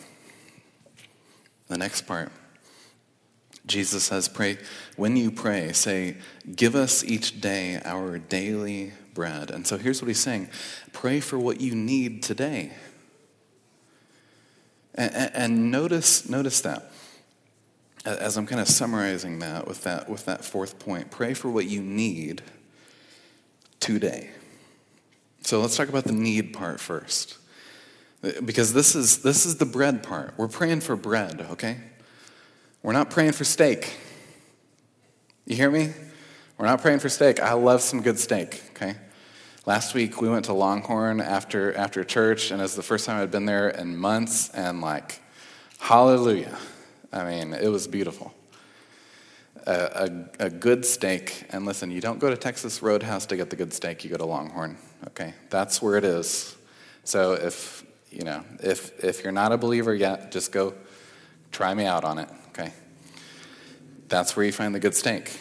The 1.69 1.79
next 1.79 2.03
part. 2.03 2.31
Jesus 3.67 4.05
says, 4.05 4.29
Pray, 4.29 4.59
when 4.97 5.17
you 5.17 5.31
pray, 5.31 5.73
say, 5.73 6.17
Give 6.55 6.75
us 6.75 7.03
each 7.03 7.41
day 7.41 7.81
our 7.85 8.19
daily 8.19 8.93
bread. 9.15 9.51
And 9.51 9.67
so 9.67 9.79
here's 9.79 10.03
what 10.03 10.09
he's 10.09 10.21
saying 10.21 10.51
pray 10.93 11.21
for 11.21 11.39
what 11.39 11.61
you 11.61 11.75
need 11.75 12.23
today. 12.23 12.73
And, 14.95 15.31
and 15.35 15.71
notice, 15.71 16.29
notice 16.29 16.61
that. 16.63 16.91
As 18.05 18.37
I'm 18.37 18.47
kind 18.47 18.61
of 18.61 18.69
summarizing 18.69 19.39
that 19.39 19.67
with, 19.67 19.85
that 19.85 20.11
with 20.11 20.27
that 20.27 20.45
fourth 20.45 20.79
point, 20.79 21.11
pray 21.11 21.33
for 21.33 21.51
what 21.51 21.67
you 21.67 21.81
need 21.81 22.43
today. 23.81 24.31
So 25.41 25.61
let's 25.61 25.77
talk 25.77 25.89
about 25.89 26.05
the 26.05 26.13
need 26.13 26.53
part 26.53 26.81
first. 26.81 27.39
Because 28.45 28.73
this 28.73 28.95
is, 28.95 29.19
this 29.19 29.45
is 29.45 29.57
the 29.57 29.67
bread 29.67 30.03
part. 30.03 30.35
We're 30.37 30.49
praying 30.49 30.81
for 30.81 30.97
bread, 30.97 31.47
okay? 31.51 31.79
We're 32.83 32.93
not 32.93 33.11
praying 33.11 33.33
for 33.33 33.45
steak. 33.45 33.97
You 35.47 35.57
hear 35.57 35.71
me? 35.71 35.93
We're 36.57 36.67
not 36.67 36.81
praying 36.81 37.01
for 37.01 37.09
steak. 37.09 37.41
I 37.41 37.53
love 37.53 37.83
some 37.83 38.01
good 38.01 38.19
steak, 38.19 38.63
okay? 38.71 38.97
Last 39.67 39.95
week 39.95 40.21
we 40.21 40.29
went 40.29 40.47
to 40.47 40.55
Longhorn 40.55 41.21
after, 41.21 41.75
after 41.75 42.05
church, 42.05 42.51
and 42.51 42.63
it's 42.63 42.75
the 42.75 42.83
first 42.83 43.05
time 43.05 43.21
I'd 43.21 43.31
been 43.31 43.47
there 43.47 43.69
in 43.69 43.97
months, 43.97 44.49
and 44.51 44.81
like, 44.81 45.21
hallelujah. 45.79 46.57
I 47.13 47.25
mean, 47.25 47.53
it 47.53 47.69
was 47.69 47.87
beautiful. 47.87 48.33
A, 49.67 50.29
a, 50.41 50.47
a, 50.47 50.51
good 50.51 50.85
steak, 50.85 51.47
and 51.51 51.65
listen, 51.65 51.91
you 51.91 52.01
don't 52.01 52.19
go 52.19 52.29
to 52.29 52.37
Texas 52.37 52.83
Roadhouse 52.83 53.25
to 53.27 53.37
get 53.37 53.51
the 53.51 53.57
good 53.57 53.73
steak, 53.73 54.05
you 54.05 54.11
go 54.11 54.17
to 54.17 54.27
Longhorn, 54.27 54.77
okay? 55.09 55.35
That's 55.49 55.81
where 55.81 55.97
it 55.97 56.05
is. 56.05 56.55
So 57.05 57.33
if 57.33 57.85
you 58.15 58.25
know, 58.25 58.45
if, 58.63 59.03
if 59.03 59.23
you're 59.23 59.33
not 59.33 59.53
a 59.53 59.59
believer 59.59 59.95
yet, 59.95 60.31
just 60.31 60.53
go 60.53 60.75
try 61.51 61.75
me 61.75 61.85
out 61.85 62.05
on 62.05 62.19
it, 62.19 62.29
okay? 62.49 62.73
That's 64.09 64.37
where 64.37 64.47
you 64.47 64.53
find 64.53 64.75
the 64.75 64.81
good 64.81 64.95
steak. 64.95 65.41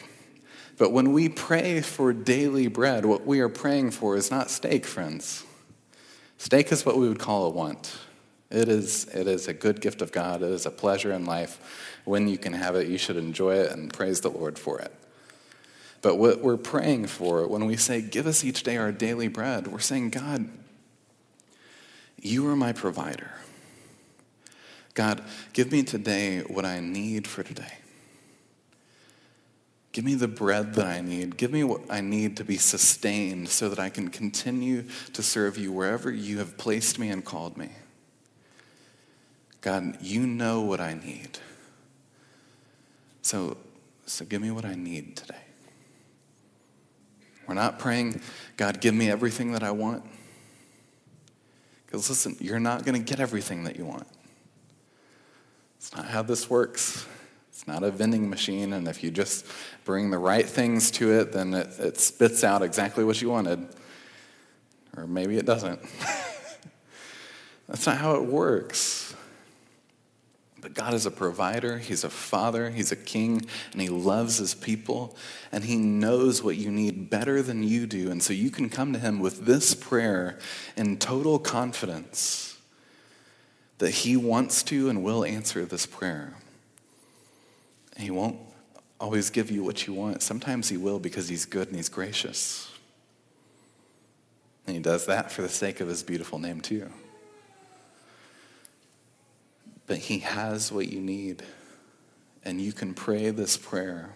But 0.77 0.91
when 0.91 1.13
we 1.13 1.29
pray 1.29 1.81
for 1.81 2.13
daily 2.13 2.67
bread, 2.67 3.05
what 3.05 3.25
we 3.25 3.39
are 3.39 3.49
praying 3.49 3.91
for 3.91 4.17
is 4.17 4.31
not 4.31 4.49
steak, 4.49 4.85
friends. 4.85 5.43
Steak 6.37 6.71
is 6.71 6.85
what 6.85 6.97
we 6.97 7.07
would 7.07 7.19
call 7.19 7.45
a 7.45 7.49
want. 7.49 7.95
It 8.49 8.69
is, 8.69 9.05
it 9.05 9.27
is 9.27 9.47
a 9.47 9.53
good 9.53 9.81
gift 9.81 10.01
of 10.01 10.11
God. 10.11 10.41
It 10.41 10.49
is 10.49 10.65
a 10.65 10.71
pleasure 10.71 11.11
in 11.11 11.25
life. 11.25 12.01
When 12.05 12.27
you 12.27 12.37
can 12.37 12.53
have 12.53 12.75
it, 12.75 12.87
you 12.87 12.97
should 12.97 13.17
enjoy 13.17 13.55
it 13.55 13.71
and 13.71 13.93
praise 13.93 14.21
the 14.21 14.29
Lord 14.29 14.59
for 14.59 14.79
it. 14.79 14.93
But 16.01 16.17
what 16.17 16.41
we're 16.41 16.57
praying 16.57 17.07
for, 17.07 17.47
when 17.47 17.65
we 17.65 17.77
say, 17.77 18.01
Give 18.01 18.27
us 18.27 18.43
each 18.43 18.63
day 18.63 18.77
our 18.77 18.91
daily 18.91 19.27
bread, 19.27 19.67
we're 19.67 19.79
saying, 19.79 20.09
God, 20.09 20.49
you 22.23 22.47
are 22.47 22.55
my 22.55 22.71
provider. 22.71 23.29
God, 24.93 25.23
give 25.53 25.71
me 25.71 25.83
today 25.83 26.39
what 26.39 26.65
I 26.65 26.79
need 26.79 27.27
for 27.27 27.43
today. 27.43 27.73
Give 29.91 30.05
me 30.05 30.15
the 30.15 30.27
bread 30.27 30.73
that 30.73 30.87
I 30.87 31.01
need. 31.01 31.37
Give 31.37 31.51
me 31.51 31.63
what 31.63 31.81
I 31.89 32.01
need 32.01 32.37
to 32.37 32.43
be 32.43 32.57
sustained 32.57 33.49
so 33.49 33.69
that 33.69 33.79
I 33.79 33.89
can 33.89 34.09
continue 34.09 34.85
to 35.13 35.21
serve 35.21 35.57
you 35.57 35.71
wherever 35.71 36.11
you 36.11 36.39
have 36.39 36.57
placed 36.57 36.97
me 36.97 37.09
and 37.09 37.23
called 37.23 37.57
me. 37.57 37.69
God, 39.61 39.97
you 40.01 40.25
know 40.25 40.61
what 40.61 40.81
I 40.81 40.95
need. 40.95 41.37
So, 43.21 43.57
so 44.05 44.25
give 44.25 44.41
me 44.41 44.51
what 44.51 44.65
I 44.65 44.73
need 44.73 45.15
today. 45.15 45.35
We're 47.47 47.53
not 47.53 47.77
praying, 47.77 48.21
God, 48.57 48.81
give 48.81 48.93
me 48.95 49.11
everything 49.11 49.51
that 49.51 49.63
I 49.63 49.71
want. 49.71 50.03
Because 51.93 52.09
listen, 52.09 52.35
you're 52.39 52.59
not 52.59 52.85
going 52.85 52.99
to 52.99 53.07
get 53.07 53.19
everything 53.19 53.65
that 53.65 53.75
you 53.75 53.85
want. 53.85 54.07
It's 55.77 55.95
not 55.95 56.07
how 56.07 56.23
this 56.23 56.49
works. 56.49 57.05
It's 57.49 57.67
not 57.67 57.83
a 57.83 57.91
vending 57.91 58.31
machine, 58.31 58.73
and 58.73 58.87
if 58.87 59.03
you 59.03 59.11
just 59.11 59.45
bring 59.85 60.09
the 60.09 60.17
right 60.17 60.43
things 60.47 60.89
to 60.89 61.11
it, 61.19 61.33
then 61.33 61.53
it, 61.53 61.67
it 61.77 61.99
spits 61.99 62.43
out 62.43 62.63
exactly 62.63 63.03
what 63.03 63.21
you 63.21 63.29
wanted. 63.29 63.67
Or 64.97 65.05
maybe 65.05 65.37
it 65.37 65.45
doesn't. 65.45 65.81
That's 67.67 67.85
not 67.85 67.97
how 67.97 68.15
it 68.15 68.25
works. 68.25 69.12
But 70.63 70.73
God 70.73 70.93
is 70.93 71.05
a 71.05 71.11
provider, 71.11 71.77
He's 71.77 72.05
a 72.05 72.09
father, 72.09 72.69
He's 72.69 72.93
a 72.93 72.95
king, 72.95 73.45
and 73.73 73.81
He 73.81 73.89
loves 73.89 74.37
His 74.37 74.55
people, 74.55 75.17
and 75.51 75.65
He 75.65 75.75
knows 75.75 76.41
what 76.41 76.55
you 76.55 76.71
need 76.71 77.09
better 77.09 77.41
than 77.41 77.63
you 77.63 77.85
do. 77.85 78.09
And 78.09 78.23
so 78.23 78.31
you 78.31 78.49
can 78.49 78.69
come 78.69 78.93
to 78.93 78.99
Him 78.99 79.19
with 79.19 79.45
this 79.45 79.75
prayer 79.75 80.39
in 80.77 80.99
total 80.99 81.37
confidence 81.37 82.57
that 83.79 83.91
He 83.91 84.15
wants 84.15 84.63
to 84.63 84.87
and 84.87 85.03
will 85.03 85.25
answer 85.25 85.65
this 85.65 85.85
prayer. 85.85 86.33
He 87.97 88.09
won't 88.09 88.37
always 89.01 89.29
give 89.29 89.51
you 89.51 89.65
what 89.65 89.85
you 89.85 89.93
want. 89.93 90.21
Sometimes 90.21 90.69
He 90.69 90.77
will 90.77 90.97
because 90.97 91.27
He's 91.27 91.43
good 91.43 91.67
and 91.67 91.75
He's 91.75 91.89
gracious. 91.89 92.71
And 94.65 94.77
He 94.77 94.81
does 94.81 95.07
that 95.07 95.29
for 95.29 95.41
the 95.41 95.49
sake 95.49 95.81
of 95.81 95.89
His 95.89 96.03
beautiful 96.03 96.39
name, 96.39 96.61
too. 96.61 96.89
But 99.93 99.99
He 99.99 100.17
has 100.21 100.71
what 100.71 100.89
you 100.89 100.99
need. 100.99 101.43
And 102.43 102.59
you 102.59 102.73
can 102.73 102.95
pray 102.95 103.29
this 103.29 103.57
prayer 103.57 104.09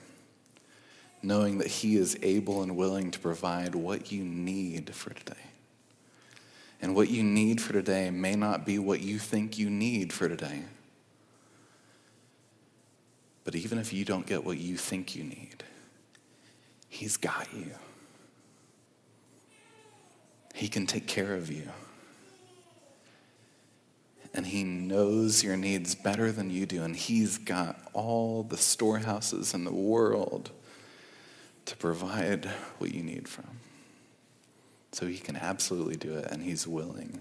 knowing 1.21 1.59
that 1.59 1.67
He 1.67 1.97
is 1.97 2.17
able 2.23 2.63
and 2.63 2.75
willing 2.75 3.11
to 3.11 3.19
provide 3.19 3.75
what 3.75 4.11
you 4.11 4.23
need 4.23 4.95
for 4.95 5.13
today. 5.13 5.35
And 6.81 6.95
what 6.95 7.11
you 7.11 7.21
need 7.21 7.61
for 7.61 7.73
today 7.73 8.09
may 8.09 8.35
not 8.35 8.65
be 8.65 8.79
what 8.79 9.01
you 9.01 9.19
think 9.19 9.59
you 9.59 9.69
need 9.69 10.11
for 10.11 10.27
today. 10.27 10.63
But 13.43 13.53
even 13.53 13.77
if 13.77 13.93
you 13.93 14.03
don't 14.03 14.25
get 14.25 14.43
what 14.43 14.57
you 14.57 14.77
think 14.77 15.15
you 15.15 15.23
need, 15.23 15.63
He's 16.89 17.17
got 17.17 17.53
you. 17.53 17.69
He 20.55 20.69
can 20.69 20.87
take 20.87 21.05
care 21.05 21.35
of 21.35 21.51
you 21.51 21.69
and 24.37 24.45
He 24.45 24.63
knows 24.63 25.43
your 25.43 25.57
needs 25.57 25.95
better 25.95 26.31
than 26.31 26.51
you 26.51 26.67
do, 26.67 26.83
and 26.83 26.95
He's 26.95 27.39
got 27.39 27.81
all 27.91 28.43
the 28.43 28.55
storehouses 28.55 29.55
in 29.55 29.63
the 29.63 29.73
world 29.73 30.51
to 31.65 31.75
provide 31.75 32.45
what 32.77 32.93
you 32.93 33.01
need 33.01 33.27
from. 33.27 33.59
So 34.91 35.07
He 35.07 35.17
can 35.17 35.35
absolutely 35.35 35.95
do 35.95 36.13
it, 36.13 36.27
and 36.31 36.43
He's 36.43 36.67
willing. 36.67 37.19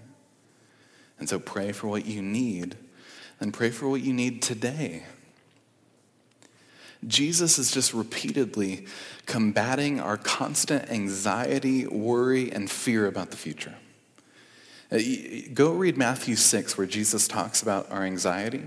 And 1.17 1.27
so 1.27 1.39
pray 1.39 1.71
for 1.71 1.87
what 1.87 2.05
you 2.05 2.21
need, 2.21 2.77
and 3.39 3.51
pray 3.51 3.71
for 3.71 3.89
what 3.89 4.01
you 4.01 4.13
need 4.13 4.43
today. 4.43 5.03
Jesus 7.05 7.57
is 7.57 7.71
just 7.71 7.95
repeatedly 7.95 8.85
combating 9.25 9.99
our 9.99 10.17
constant 10.17 10.91
anxiety, 10.91 11.87
worry, 11.87 12.51
and 12.51 12.69
fear 12.69 13.07
about 13.07 13.31
the 13.31 13.37
future. 13.37 13.73
Uh, 14.91 14.99
go 15.53 15.71
read 15.71 15.97
Matthew 15.97 16.35
6, 16.35 16.77
where 16.77 16.87
Jesus 16.87 17.27
talks 17.27 17.61
about 17.61 17.91
our 17.91 18.03
anxiety. 18.03 18.63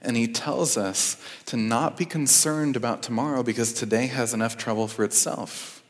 And 0.00 0.16
he 0.16 0.26
tells 0.26 0.76
us 0.76 1.22
to 1.46 1.56
not 1.56 1.96
be 1.96 2.04
concerned 2.04 2.76
about 2.76 3.02
tomorrow 3.02 3.42
because 3.42 3.72
today 3.72 4.06
has 4.06 4.34
enough 4.34 4.56
trouble 4.56 4.88
for 4.88 5.04
itself. 5.04 5.82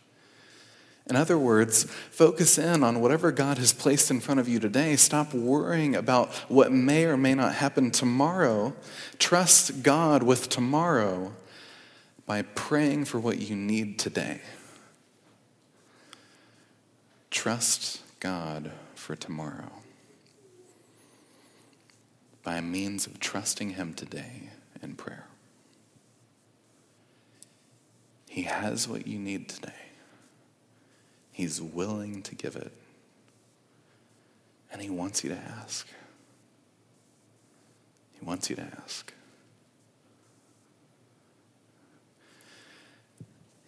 In 1.09 1.17
other 1.17 1.39
words, 1.39 1.85
focus 2.11 2.59
in 2.59 2.85
on 2.85 3.01
whatever 3.01 3.33
God 3.33 3.59
has 3.59 3.73
placed 3.73 4.11
in 4.11 4.21
front 4.21 4.39
of 4.39 4.49
you 4.49 4.61
today. 4.61 4.97
Stop 4.97 5.35
worrying 5.35 5.97
about 5.97 6.33
what 6.49 6.71
may 6.71 7.07
or 7.07 7.17
may 7.17 7.35
not 7.35 7.55
happen 7.55 7.91
tomorrow. 7.91 8.75
Trust 9.19 9.83
God 9.83 10.23
with 10.23 10.49
tomorrow 10.49 11.33
by 12.27 12.43
praying 12.43 13.07
for 13.07 13.19
what 13.19 13.39
you 13.39 13.57
need 13.57 13.99
today. 13.99 14.41
Trust 17.31 18.03
God 18.21 18.71
for 19.03 19.17
tomorrow 19.17 19.73
by 22.45 22.61
means 22.61 23.07
of 23.07 23.19
trusting 23.19 23.71
Him 23.71 23.95
today 23.95 24.51
in 24.81 24.95
prayer. 24.95 25.27
He 28.29 28.43
has 28.43 28.89
what 28.89 29.07
you 29.07 29.19
need 29.19 29.49
today. 29.49 29.73
He's 31.33 31.61
willing 31.61 32.23
to 32.23 32.35
give 32.35 32.57
it. 32.57 32.73
And 34.73 34.81
He 34.81 34.89
wants 34.89 35.25
you 35.25 35.31
to 35.31 35.37
ask. 35.37 35.87
He 38.19 38.25
wants 38.25 38.49
you 38.49 38.57
to 38.57 38.69
ask. 38.83 39.13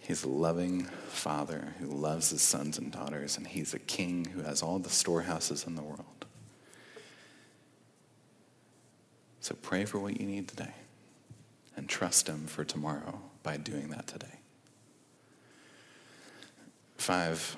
He's 0.07 0.22
a 0.22 0.28
loving 0.28 0.84
father 1.09 1.74
who 1.78 1.86
loves 1.86 2.28
his 2.28 2.42
sons 2.42 2.76
and 2.76 2.92
daughters, 2.92 3.38
and 3.38 3.46
he's 3.46 3.72
a 3.72 3.78
king 3.78 4.26
who 4.26 4.42
has 4.42 4.62
all 4.62 4.78
the 4.78 4.90
storehouses 4.90 5.66
in 5.66 5.76
the 5.76 5.82
world. 5.82 6.26
So 9.40 9.55
pray 9.55 9.86
for 9.86 9.98
what 9.98 10.20
you 10.20 10.26
need 10.26 10.46
today 10.46 10.74
and 11.74 11.88
trust 11.88 12.28
him 12.28 12.46
for 12.46 12.64
tomorrow 12.64 13.18
by 13.42 13.57
doing 13.57 13.88
that 13.88 14.07
today. 14.07 14.40
Five, 16.98 17.57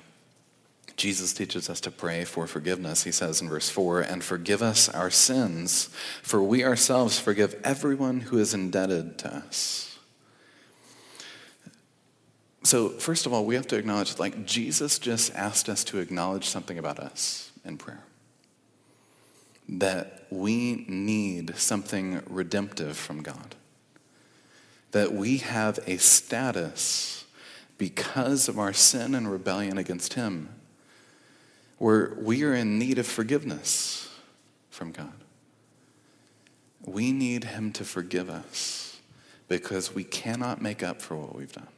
Jesus 0.95 1.33
teaches 1.33 1.69
us 1.69 1.81
to 1.81 1.91
pray 1.91 2.23
for 2.23 2.47
forgiveness. 2.47 3.03
He 3.03 3.11
says 3.11 3.41
in 3.41 3.49
verse 3.49 3.69
4 3.69 4.01
And 4.01 4.23
forgive 4.23 4.61
us 4.61 4.87
our 4.87 5.09
sins, 5.09 5.89
for 6.23 6.41
we 6.41 6.63
ourselves 6.63 7.19
forgive 7.19 7.59
everyone 7.65 8.21
who 8.21 8.37
is 8.37 8.53
indebted 8.53 9.17
to 9.19 9.35
us. 9.35 9.96
So, 12.67 12.89
first 12.89 13.25
of 13.25 13.31
all, 13.31 13.45
we 13.45 13.55
have 13.55 13.67
to 13.67 13.77
acknowledge 13.77 14.19
like 14.19 14.45
Jesus 14.45 14.99
just 14.99 15.33
asked 15.33 15.69
us 15.69 15.85
to 15.85 15.99
acknowledge 15.99 16.43
something 16.43 16.77
about 16.77 16.99
us 16.99 17.49
in 17.63 17.77
prayer. 17.77 18.03
That 19.69 20.27
we 20.29 20.83
need 20.89 21.55
something 21.55 22.21
redemptive 22.27 22.97
from 22.97 23.23
God. 23.23 23.55
That 24.91 25.13
we 25.13 25.37
have 25.37 25.79
a 25.87 25.95
status 25.95 27.23
because 27.77 28.49
of 28.49 28.59
our 28.59 28.73
sin 28.73 29.15
and 29.15 29.31
rebellion 29.31 29.77
against 29.77 30.15
Him 30.15 30.49
where 31.77 32.17
we 32.19 32.43
are 32.43 32.53
in 32.53 32.77
need 32.77 32.99
of 32.99 33.07
forgiveness 33.07 34.13
from 34.69 34.91
God. 34.91 35.13
We 36.83 37.13
need 37.13 37.45
Him 37.45 37.71
to 37.71 37.85
forgive 37.85 38.29
us 38.29 38.99
because 39.47 39.95
we 39.95 40.03
cannot 40.03 40.61
make 40.61 40.83
up 40.83 41.01
for 41.01 41.15
what 41.15 41.33
we've 41.33 41.53
done. 41.53 41.69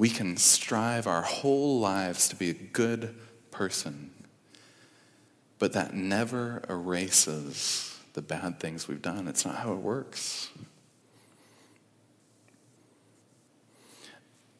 We 0.00 0.08
can 0.08 0.38
strive 0.38 1.06
our 1.06 1.20
whole 1.20 1.78
lives 1.78 2.26
to 2.30 2.36
be 2.36 2.48
a 2.48 2.54
good 2.54 3.14
person, 3.50 4.10
but 5.58 5.74
that 5.74 5.92
never 5.92 6.62
erases 6.70 7.98
the 8.14 8.22
bad 8.22 8.60
things 8.60 8.88
we've 8.88 9.02
done. 9.02 9.28
It's 9.28 9.44
not 9.44 9.56
how 9.56 9.74
it 9.74 9.80
works. 9.80 10.48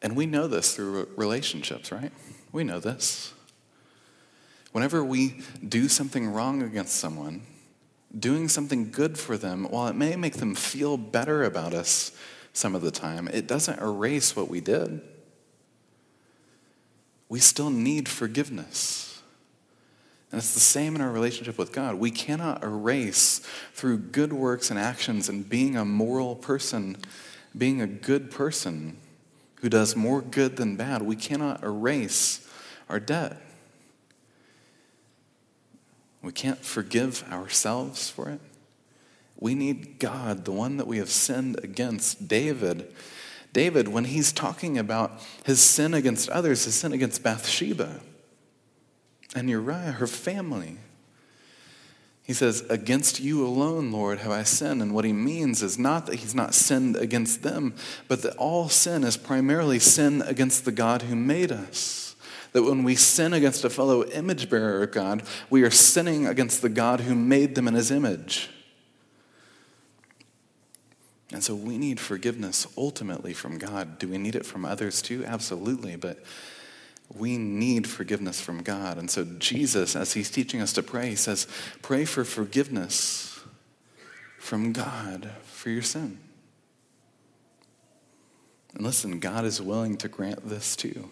And 0.03 0.15
we 0.15 0.27
know 0.27 0.45
this 0.45 0.75
through 0.75 1.09
relationships, 1.15 1.91
right? 1.91 2.11
We 2.51 2.63
know 2.63 2.79
this. 2.79 3.33
Whenever 4.73 5.03
we 5.03 5.41
do 5.67 5.89
something 5.89 6.31
wrong 6.31 6.61
against 6.61 6.97
someone, 6.97 7.41
doing 8.15 8.47
something 8.47 8.91
good 8.91 9.17
for 9.17 9.37
them, 9.37 9.63
while 9.71 9.87
it 9.87 9.95
may 9.95 10.15
make 10.15 10.35
them 10.35 10.53
feel 10.53 10.97
better 10.97 11.43
about 11.43 11.73
us 11.73 12.11
some 12.53 12.75
of 12.75 12.83
the 12.83 12.91
time, 12.91 13.27
it 13.27 13.47
doesn't 13.47 13.79
erase 13.79 14.35
what 14.35 14.47
we 14.47 14.61
did. 14.61 15.01
We 17.31 17.39
still 17.39 17.69
need 17.69 18.09
forgiveness. 18.09 19.21
And 20.31 20.39
it's 20.39 20.53
the 20.53 20.59
same 20.59 20.95
in 20.95 21.01
our 21.01 21.09
relationship 21.09 21.57
with 21.57 21.71
God. 21.71 21.95
We 21.95 22.11
cannot 22.11 22.61
erase 22.61 23.39
through 23.71 23.99
good 23.99 24.33
works 24.33 24.69
and 24.69 24.77
actions 24.77 25.29
and 25.29 25.47
being 25.47 25.77
a 25.77 25.85
moral 25.85 26.35
person, 26.35 26.97
being 27.57 27.79
a 27.79 27.87
good 27.87 28.31
person, 28.31 28.97
who 29.61 29.69
does 29.69 29.95
more 29.95 30.21
good 30.21 30.57
than 30.57 30.75
bad, 30.75 31.03
we 31.03 31.15
cannot 31.15 31.63
erase 31.63 32.45
our 32.89 32.99
debt. 32.99 33.41
We 36.21 36.33
can't 36.33 36.59
forgive 36.59 37.23
ourselves 37.31 38.09
for 38.09 38.27
it. 38.27 38.41
We 39.39 39.55
need 39.55 39.99
God, 39.99 40.43
the 40.43 40.51
one 40.51 40.75
that 40.75 40.87
we 40.87 40.97
have 40.97 41.09
sinned 41.09 41.63
against. 41.63 42.27
David, 42.27 42.93
David, 43.53 43.87
when 43.87 44.05
he's 44.05 44.31
talking 44.31 44.77
about 44.77 45.21
his 45.45 45.59
sin 45.59 45.93
against 45.93 46.29
others, 46.29 46.65
his 46.65 46.75
sin 46.75 46.93
against 46.93 47.21
Bathsheba 47.21 47.99
and 49.35 49.49
Uriah, 49.49 49.93
her 49.93 50.07
family, 50.07 50.77
he 52.23 52.33
says, 52.33 52.61
Against 52.69 53.19
you 53.19 53.45
alone, 53.45 53.91
Lord, 53.91 54.19
have 54.19 54.31
I 54.31 54.43
sinned. 54.43 54.81
And 54.81 54.93
what 54.93 55.05
he 55.05 55.13
means 55.13 55.61
is 55.61 55.77
not 55.77 56.05
that 56.05 56.15
he's 56.19 56.35
not 56.35 56.53
sinned 56.53 56.95
against 56.95 57.41
them, 57.41 57.73
but 58.07 58.21
that 58.21 58.37
all 58.37 58.69
sin 58.69 59.03
is 59.03 59.17
primarily 59.17 59.79
sin 59.79 60.21
against 60.21 60.63
the 60.63 60.71
God 60.71 61.01
who 61.01 61.15
made 61.15 61.51
us. 61.51 62.15
That 62.53 62.63
when 62.63 62.83
we 62.83 62.95
sin 62.95 63.33
against 63.33 63.65
a 63.65 63.69
fellow 63.69 64.05
image 64.05 64.49
bearer 64.49 64.83
of 64.83 64.91
God, 64.91 65.23
we 65.49 65.63
are 65.63 65.71
sinning 65.71 66.27
against 66.27 66.61
the 66.61 66.69
God 66.69 67.01
who 67.01 67.15
made 67.15 67.55
them 67.55 67.67
in 67.67 67.73
his 67.73 67.91
image. 67.91 68.49
And 71.31 71.43
so 71.43 71.55
we 71.55 71.77
need 71.77 71.99
forgiveness 71.99 72.67
ultimately 72.77 73.33
from 73.33 73.57
God. 73.57 73.99
Do 73.99 74.07
we 74.07 74.17
need 74.17 74.35
it 74.35 74.45
from 74.45 74.65
others 74.65 75.01
too? 75.01 75.23
Absolutely. 75.25 75.95
But 75.95 76.19
we 77.13 77.37
need 77.37 77.87
forgiveness 77.87 78.41
from 78.41 78.63
God. 78.63 78.97
And 78.97 79.09
so, 79.09 79.25
Jesus, 79.39 79.95
as 79.95 80.13
he's 80.13 80.29
teaching 80.29 80.61
us 80.61 80.73
to 80.73 80.83
pray, 80.83 81.09
he 81.09 81.15
says, 81.15 81.47
Pray 81.81 82.05
for 82.05 82.23
forgiveness 82.23 83.39
from 84.39 84.73
God 84.73 85.31
for 85.45 85.69
your 85.69 85.81
sin. 85.81 86.19
And 88.73 88.83
listen, 88.83 89.19
God 89.19 89.45
is 89.45 89.61
willing 89.61 89.97
to 89.97 90.07
grant 90.07 90.47
this 90.47 90.75
too. 90.75 91.09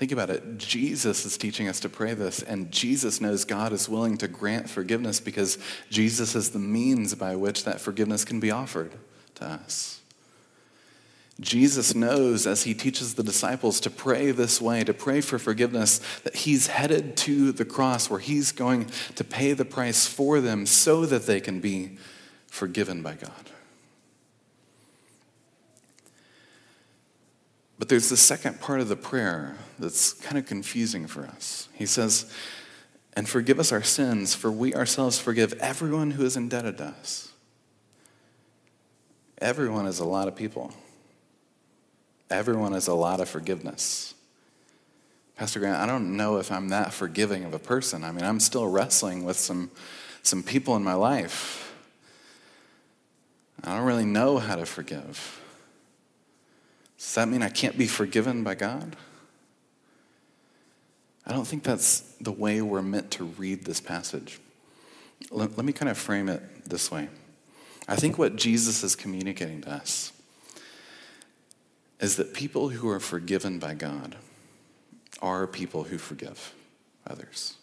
Think 0.00 0.12
about 0.12 0.30
it. 0.30 0.56
Jesus 0.56 1.26
is 1.26 1.36
teaching 1.36 1.68
us 1.68 1.78
to 1.80 1.90
pray 1.90 2.14
this, 2.14 2.42
and 2.42 2.72
Jesus 2.72 3.20
knows 3.20 3.44
God 3.44 3.70
is 3.74 3.86
willing 3.86 4.16
to 4.16 4.28
grant 4.28 4.70
forgiveness 4.70 5.20
because 5.20 5.58
Jesus 5.90 6.34
is 6.34 6.52
the 6.52 6.58
means 6.58 7.14
by 7.14 7.36
which 7.36 7.64
that 7.64 7.82
forgiveness 7.82 8.24
can 8.24 8.40
be 8.40 8.50
offered 8.50 8.92
to 9.34 9.44
us. 9.44 10.00
Jesus 11.38 11.94
knows 11.94 12.46
as 12.46 12.62
he 12.62 12.72
teaches 12.72 13.12
the 13.12 13.22
disciples 13.22 13.78
to 13.80 13.90
pray 13.90 14.30
this 14.30 14.58
way, 14.58 14.84
to 14.84 14.94
pray 14.94 15.20
for 15.20 15.38
forgiveness, 15.38 16.00
that 16.24 16.34
he's 16.34 16.68
headed 16.68 17.14
to 17.18 17.52
the 17.52 17.66
cross 17.66 18.08
where 18.08 18.20
he's 18.20 18.52
going 18.52 18.86
to 19.16 19.22
pay 19.22 19.52
the 19.52 19.66
price 19.66 20.06
for 20.06 20.40
them 20.40 20.64
so 20.64 21.04
that 21.04 21.26
they 21.26 21.42
can 21.42 21.60
be 21.60 21.98
forgiven 22.46 23.02
by 23.02 23.16
God. 23.16 23.50
But 27.80 27.88
there's 27.88 28.10
the 28.10 28.16
second 28.18 28.60
part 28.60 28.80
of 28.80 28.90
the 28.90 28.94
prayer 28.94 29.56
that's 29.78 30.12
kind 30.12 30.36
of 30.36 30.44
confusing 30.44 31.06
for 31.06 31.24
us. 31.24 31.66
He 31.72 31.86
says, 31.86 32.30
And 33.14 33.26
forgive 33.26 33.58
us 33.58 33.72
our 33.72 33.82
sins, 33.82 34.34
for 34.34 34.52
we 34.52 34.74
ourselves 34.74 35.18
forgive 35.18 35.54
everyone 35.54 36.10
who 36.10 36.26
is 36.26 36.36
indebted 36.36 36.76
to 36.76 36.84
us. 36.84 37.32
Everyone 39.38 39.86
is 39.86 39.98
a 39.98 40.04
lot 40.04 40.28
of 40.28 40.36
people. 40.36 40.74
Everyone 42.28 42.74
is 42.74 42.86
a 42.86 42.92
lot 42.92 43.18
of 43.18 43.30
forgiveness. 43.30 44.12
Pastor 45.36 45.58
Grant, 45.58 45.78
I 45.78 45.86
don't 45.86 46.18
know 46.18 46.36
if 46.36 46.52
I'm 46.52 46.68
that 46.68 46.92
forgiving 46.92 47.44
of 47.44 47.54
a 47.54 47.58
person. 47.58 48.04
I 48.04 48.12
mean, 48.12 48.24
I'm 48.24 48.40
still 48.40 48.66
wrestling 48.68 49.24
with 49.24 49.38
some, 49.38 49.70
some 50.22 50.42
people 50.42 50.76
in 50.76 50.84
my 50.84 50.92
life. 50.92 51.74
I 53.64 53.74
don't 53.74 53.86
really 53.86 54.04
know 54.04 54.36
how 54.36 54.56
to 54.56 54.66
forgive. 54.66 55.39
Does 57.00 57.14
that 57.14 57.28
mean 57.28 57.42
I 57.42 57.48
can't 57.48 57.78
be 57.78 57.86
forgiven 57.86 58.44
by 58.44 58.54
God? 58.54 58.94
I 61.26 61.32
don't 61.32 61.46
think 61.46 61.62
that's 61.62 62.00
the 62.20 62.30
way 62.30 62.60
we're 62.60 62.82
meant 62.82 63.10
to 63.12 63.24
read 63.24 63.64
this 63.64 63.80
passage. 63.80 64.38
Let, 65.30 65.56
let 65.56 65.64
me 65.64 65.72
kind 65.72 65.88
of 65.88 65.96
frame 65.96 66.28
it 66.28 66.42
this 66.68 66.90
way. 66.90 67.08
I 67.88 67.96
think 67.96 68.18
what 68.18 68.36
Jesus 68.36 68.84
is 68.84 68.94
communicating 68.94 69.62
to 69.62 69.72
us 69.72 70.12
is 72.00 72.16
that 72.16 72.34
people 72.34 72.68
who 72.68 72.90
are 72.90 73.00
forgiven 73.00 73.58
by 73.58 73.72
God 73.72 74.16
are 75.22 75.46
people 75.46 75.84
who 75.84 75.96
forgive 75.96 76.52
others. 77.06 77.54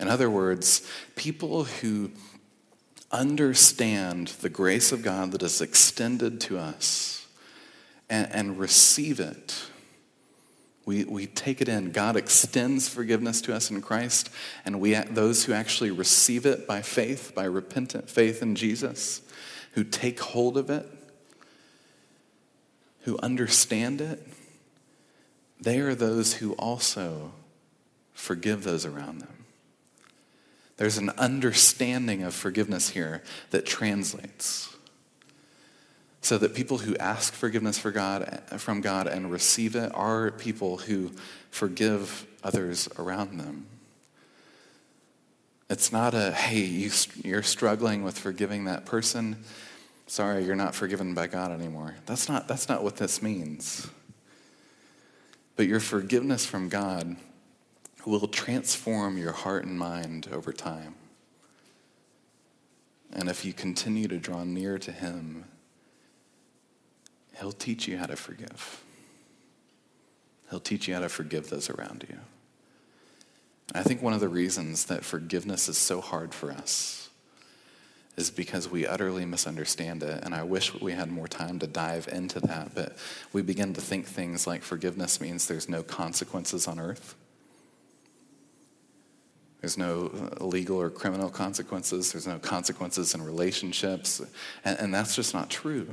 In 0.00 0.08
other 0.08 0.30
words, 0.30 0.90
people 1.14 1.64
who 1.64 2.10
understand 3.12 4.28
the 4.40 4.48
grace 4.48 4.92
of 4.92 5.02
God 5.02 5.32
that 5.32 5.42
is 5.42 5.60
extended 5.60 6.40
to 6.42 6.56
us 6.56 7.23
and, 8.08 8.32
and 8.32 8.58
receive 8.58 9.20
it. 9.20 9.64
We, 10.86 11.04
we 11.04 11.26
take 11.26 11.60
it 11.62 11.68
in. 11.68 11.92
God 11.92 12.16
extends 12.16 12.88
forgiveness 12.88 13.40
to 13.42 13.54
us 13.54 13.70
in 13.70 13.80
Christ, 13.80 14.28
and 14.64 14.80
we, 14.80 14.94
those 14.94 15.44
who 15.44 15.52
actually 15.52 15.90
receive 15.90 16.44
it 16.44 16.66
by 16.66 16.82
faith, 16.82 17.32
by 17.34 17.44
repentant 17.44 18.10
faith 18.10 18.42
in 18.42 18.54
Jesus, 18.54 19.22
who 19.72 19.82
take 19.82 20.20
hold 20.20 20.58
of 20.58 20.68
it, 20.68 20.86
who 23.02 23.18
understand 23.18 24.00
it, 24.00 24.26
they 25.60 25.80
are 25.80 25.94
those 25.94 26.34
who 26.34 26.52
also 26.54 27.32
forgive 28.12 28.64
those 28.64 28.84
around 28.84 29.20
them. 29.20 29.44
There's 30.76 30.98
an 30.98 31.10
understanding 31.10 32.22
of 32.22 32.34
forgiveness 32.34 32.90
here 32.90 33.22
that 33.50 33.64
translates. 33.64 34.73
So 36.24 36.38
that 36.38 36.54
people 36.54 36.78
who 36.78 36.96
ask 36.96 37.34
forgiveness 37.34 37.78
for 37.78 37.90
God, 37.90 38.40
from 38.56 38.80
God 38.80 39.06
and 39.06 39.30
receive 39.30 39.76
it 39.76 39.92
are 39.94 40.30
people 40.30 40.78
who 40.78 41.10
forgive 41.50 42.26
others 42.42 42.88
around 42.98 43.36
them. 43.38 43.66
It's 45.68 45.92
not 45.92 46.14
a, 46.14 46.32
hey, 46.32 46.60
you, 46.60 46.90
you're 47.22 47.42
struggling 47.42 48.02
with 48.04 48.18
forgiving 48.18 48.64
that 48.64 48.86
person. 48.86 49.36
Sorry, 50.06 50.46
you're 50.46 50.56
not 50.56 50.74
forgiven 50.74 51.12
by 51.12 51.26
God 51.26 51.52
anymore. 51.52 51.96
That's 52.06 52.26
not, 52.26 52.48
that's 52.48 52.70
not 52.70 52.82
what 52.82 52.96
this 52.96 53.20
means. 53.20 53.86
But 55.56 55.66
your 55.66 55.78
forgiveness 55.78 56.46
from 56.46 56.70
God 56.70 57.16
will 58.06 58.28
transform 58.28 59.18
your 59.18 59.32
heart 59.32 59.66
and 59.66 59.78
mind 59.78 60.28
over 60.32 60.54
time. 60.54 60.94
And 63.12 63.28
if 63.28 63.44
you 63.44 63.52
continue 63.52 64.08
to 64.08 64.16
draw 64.16 64.42
near 64.42 64.78
to 64.78 64.90
Him, 64.90 65.44
He'll 67.38 67.52
teach 67.52 67.88
you 67.88 67.98
how 67.98 68.06
to 68.06 68.16
forgive. 68.16 68.82
He'll 70.50 70.60
teach 70.60 70.88
you 70.88 70.94
how 70.94 71.00
to 71.00 71.08
forgive 71.08 71.50
those 71.50 71.68
around 71.70 72.06
you. 72.08 72.18
I 73.74 73.82
think 73.82 74.02
one 74.02 74.12
of 74.12 74.20
the 74.20 74.28
reasons 74.28 74.84
that 74.86 75.04
forgiveness 75.04 75.68
is 75.68 75.78
so 75.78 76.00
hard 76.00 76.34
for 76.34 76.52
us 76.52 77.04
is 78.16 78.30
because 78.30 78.68
we 78.68 78.86
utterly 78.86 79.24
misunderstand 79.24 80.02
it. 80.02 80.22
And 80.22 80.34
I 80.34 80.44
wish 80.44 80.72
we 80.80 80.92
had 80.92 81.10
more 81.10 81.26
time 81.26 81.58
to 81.58 81.66
dive 81.66 82.08
into 82.08 82.38
that. 82.40 82.74
But 82.74 82.96
we 83.32 83.42
begin 83.42 83.74
to 83.74 83.80
think 83.80 84.06
things 84.06 84.46
like 84.46 84.62
forgiveness 84.62 85.20
means 85.20 85.46
there's 85.46 85.68
no 85.68 85.82
consequences 85.82 86.68
on 86.68 86.78
earth. 86.78 87.16
There's 89.60 89.78
no 89.78 90.10
legal 90.40 90.80
or 90.80 90.90
criminal 90.90 91.30
consequences. 91.30 92.12
There's 92.12 92.26
no 92.26 92.38
consequences 92.38 93.14
in 93.14 93.22
relationships. 93.22 94.20
And, 94.64 94.78
and, 94.78 94.94
that's 94.94 95.16
just 95.16 95.32
not 95.32 95.48
true. 95.48 95.88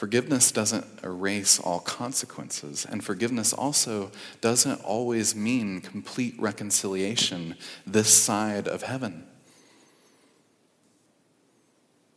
Forgiveness 0.00 0.50
doesn't 0.50 0.86
erase 1.04 1.60
all 1.60 1.80
consequences. 1.80 2.86
And 2.88 3.04
forgiveness 3.04 3.52
also 3.52 4.10
doesn't 4.40 4.82
always 4.82 5.34
mean 5.34 5.82
complete 5.82 6.34
reconciliation 6.38 7.54
this 7.86 8.08
side 8.08 8.66
of 8.66 8.84
heaven. 8.84 9.26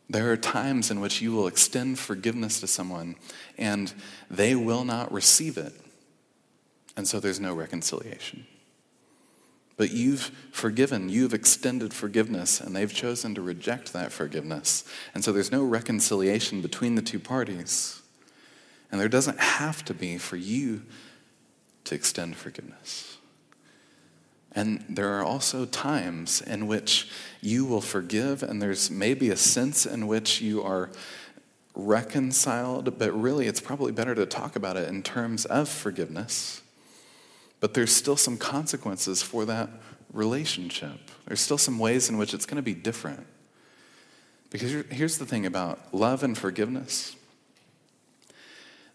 There 0.08 0.32
are 0.32 0.38
times 0.38 0.90
in 0.90 0.98
which 0.98 1.20
you 1.20 1.32
will 1.32 1.46
extend 1.46 1.98
forgiveness 1.98 2.58
to 2.60 2.66
someone 2.66 3.16
and 3.58 3.92
they 4.30 4.54
will 4.54 4.86
not 4.86 5.12
receive 5.12 5.58
it. 5.58 5.74
And 6.96 7.06
so 7.06 7.20
there's 7.20 7.38
no 7.38 7.52
reconciliation. 7.52 8.46
But 9.76 9.90
you've 9.90 10.30
forgiven, 10.52 11.08
you've 11.08 11.34
extended 11.34 11.92
forgiveness, 11.92 12.60
and 12.60 12.74
they've 12.74 12.92
chosen 12.92 13.34
to 13.34 13.42
reject 13.42 13.92
that 13.92 14.12
forgiveness. 14.12 14.84
And 15.14 15.24
so 15.24 15.32
there's 15.32 15.50
no 15.50 15.64
reconciliation 15.64 16.60
between 16.60 16.94
the 16.94 17.02
two 17.02 17.18
parties. 17.18 18.00
And 18.92 19.00
there 19.00 19.08
doesn't 19.08 19.40
have 19.40 19.84
to 19.86 19.94
be 19.94 20.18
for 20.18 20.36
you 20.36 20.82
to 21.84 21.94
extend 21.94 22.36
forgiveness. 22.36 23.16
And 24.52 24.84
there 24.88 25.18
are 25.18 25.24
also 25.24 25.64
times 25.64 26.40
in 26.40 26.68
which 26.68 27.10
you 27.40 27.64
will 27.64 27.80
forgive, 27.80 28.44
and 28.44 28.62
there's 28.62 28.88
maybe 28.88 29.30
a 29.30 29.36
sense 29.36 29.84
in 29.84 30.06
which 30.06 30.40
you 30.40 30.62
are 30.62 30.90
reconciled, 31.74 32.96
but 32.96 33.10
really 33.10 33.48
it's 33.48 33.60
probably 33.60 33.90
better 33.90 34.14
to 34.14 34.26
talk 34.26 34.54
about 34.54 34.76
it 34.76 34.88
in 34.88 35.02
terms 35.02 35.44
of 35.44 35.68
forgiveness 35.68 36.62
but 37.60 37.74
there's 37.74 37.94
still 37.94 38.16
some 38.16 38.36
consequences 38.36 39.22
for 39.22 39.44
that 39.46 39.68
relationship. 40.12 40.98
There's 41.26 41.40
still 41.40 41.58
some 41.58 41.78
ways 41.78 42.08
in 42.08 42.16
which 42.16 42.34
it's 42.34 42.46
going 42.46 42.56
to 42.56 42.62
be 42.62 42.74
different. 42.74 43.26
Because 44.50 44.84
here's 44.90 45.18
the 45.18 45.26
thing 45.26 45.46
about 45.46 45.92
love 45.92 46.22
and 46.22 46.38
forgiveness 46.38 47.16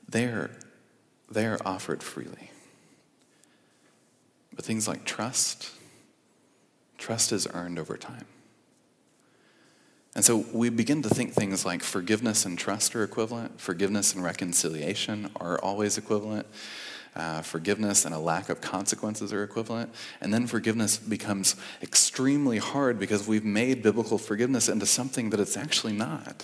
they're, 0.07 0.49
they're 1.30 1.60
offered 1.68 2.01
freely. 2.01 2.49
But 4.55 4.66
things 4.66 4.88
like 4.88 5.05
trust, 5.05 5.72
trust 6.97 7.32
is 7.32 7.47
earned 7.53 7.78
over 7.78 7.95
time. 7.95 8.26
And 10.16 10.26
so 10.26 10.45
we 10.51 10.70
begin 10.70 11.01
to 11.03 11.10
think 11.10 11.34
things 11.34 11.66
like 11.66 11.84
forgiveness 11.84 12.45
and 12.45 12.57
trust 12.57 12.95
are 12.95 13.03
equivalent, 13.03 13.62
forgiveness 13.62 14.14
and 14.14 14.24
reconciliation 14.24 15.30
are 15.36 15.60
always 15.60 15.97
equivalent 15.97 16.47
uh, 17.16 17.41
forgiveness 17.41 18.05
and 18.05 18.14
a 18.14 18.20
lack 18.20 18.49
of 18.49 18.62
consequences 18.62 19.34
are 19.34 19.43
equivalent. 19.43 19.93
And 20.22 20.34
then 20.34 20.47
forgiveness 20.47 20.97
becomes 20.97 21.55
extremely 21.82 22.57
hard 22.57 22.99
because 22.99 23.28
we've 23.28 23.45
made 23.45 23.82
biblical 23.82 24.18
forgiveness 24.18 24.70
into 24.70 24.86
something 24.86 25.30
that 25.32 25.39
it's 25.39 25.57
actually 25.57 25.93
not. 25.93 26.43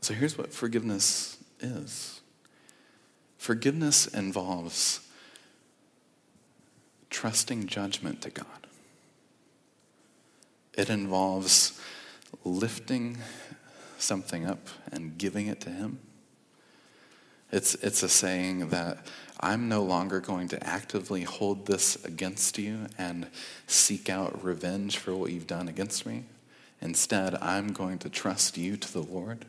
So 0.00 0.14
here's 0.14 0.38
what 0.38 0.54
forgiveness 0.54 1.36
is 1.60 2.20
forgiveness 3.36 4.06
involves 4.06 5.00
trusting 7.10 7.66
judgment 7.66 8.22
to 8.22 8.30
God, 8.30 8.66
it 10.74 10.88
involves 10.88 11.78
lifting 12.44 13.18
something 13.98 14.46
up 14.46 14.68
and 14.90 15.18
giving 15.18 15.46
it 15.46 15.60
to 15.62 15.70
Him. 15.70 15.98
It's, 17.50 17.74
it's 17.76 18.02
a 18.02 18.08
saying 18.08 18.68
that 18.68 19.06
I'm 19.40 19.68
no 19.68 19.82
longer 19.82 20.20
going 20.20 20.48
to 20.48 20.66
actively 20.66 21.22
hold 21.22 21.66
this 21.66 22.02
against 22.04 22.58
you 22.58 22.86
and 22.98 23.28
seek 23.66 24.10
out 24.10 24.44
revenge 24.44 24.98
for 24.98 25.14
what 25.14 25.32
you've 25.32 25.46
done 25.46 25.68
against 25.68 26.04
me. 26.04 26.24
Instead, 26.80 27.34
I'm 27.36 27.72
going 27.72 27.98
to 27.98 28.10
trust 28.10 28.58
you 28.58 28.76
to 28.76 28.92
the 28.92 29.02
Lord. 29.02 29.44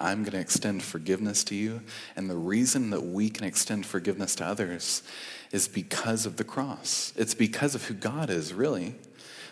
I'm 0.00 0.22
going 0.22 0.32
to 0.32 0.40
extend 0.40 0.82
forgiveness 0.82 1.42
to 1.44 1.54
you. 1.54 1.82
And 2.16 2.30
the 2.30 2.36
reason 2.36 2.90
that 2.90 3.02
we 3.02 3.28
can 3.30 3.44
extend 3.44 3.84
forgiveness 3.84 4.36
to 4.36 4.46
others 4.46 5.02
is 5.50 5.66
because 5.66 6.24
of 6.24 6.36
the 6.36 6.44
cross. 6.44 7.12
It's 7.16 7.34
because 7.34 7.74
of 7.74 7.84
who 7.84 7.94
God 7.94 8.30
is, 8.30 8.54
really. 8.54 8.94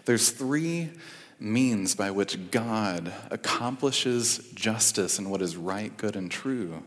There's 0.04 0.30
three 0.30 0.90
means 1.38 1.94
by 1.94 2.10
which 2.10 2.50
God 2.50 3.12
accomplishes 3.30 4.38
justice 4.54 5.18
and 5.18 5.30
what 5.30 5.42
is 5.42 5.56
right, 5.56 5.96
good, 5.96 6.16
and 6.16 6.30
true 6.30 6.82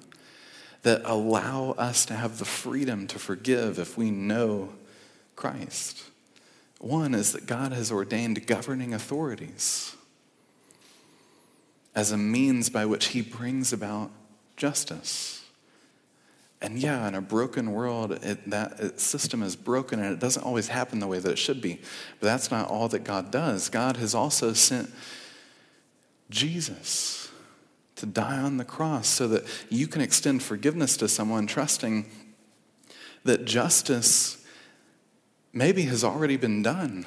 that 0.81 1.01
allow 1.03 1.71
us 1.71 2.05
to 2.05 2.13
have 2.13 2.39
the 2.39 2.45
freedom 2.45 3.05
to 3.07 3.19
forgive 3.19 3.79
if 3.79 3.97
we 3.97 4.11
know 4.11 4.69
Christ. 5.35 6.03
One 6.79 7.13
is 7.13 7.33
that 7.33 7.45
God 7.45 7.73
has 7.73 7.91
ordained 7.91 8.47
governing 8.47 8.93
authorities 8.93 9.95
as 11.93 12.11
a 12.11 12.17
means 12.17 12.69
by 12.69 12.85
which 12.85 13.07
he 13.07 13.21
brings 13.21 13.73
about 13.73 14.11
justice. 14.55 15.38
And 16.61 16.77
yeah, 16.77 17.07
in 17.07 17.15
a 17.15 17.21
broken 17.21 17.71
world, 17.71 18.11
it, 18.11 18.49
that 18.49 18.79
it, 18.79 18.99
system 18.99 19.41
is 19.41 19.55
broken 19.55 19.99
and 19.99 20.13
it 20.13 20.19
doesn't 20.19 20.43
always 20.43 20.67
happen 20.67 20.99
the 20.99 21.07
way 21.07 21.19
that 21.19 21.31
it 21.31 21.39
should 21.39 21.61
be. 21.61 21.79
But 22.19 22.27
that's 22.27 22.51
not 22.51 22.69
all 22.69 22.89
that 22.89 23.05
God 23.05 23.31
does. 23.31 23.69
God 23.69 23.95
has 23.97 24.13
also 24.13 24.51
sent 24.51 24.91
Jesus 26.29 27.31
to 27.95 28.05
die 28.05 28.37
on 28.37 28.57
the 28.57 28.65
cross 28.65 29.07
so 29.07 29.27
that 29.29 29.45
you 29.69 29.87
can 29.87 30.01
extend 30.01 30.43
forgiveness 30.43 30.97
to 30.97 31.07
someone, 31.07 31.47
trusting 31.47 32.05
that 33.23 33.45
justice 33.45 34.45
maybe 35.53 35.83
has 35.83 36.03
already 36.03 36.37
been 36.37 36.61
done. 36.61 37.05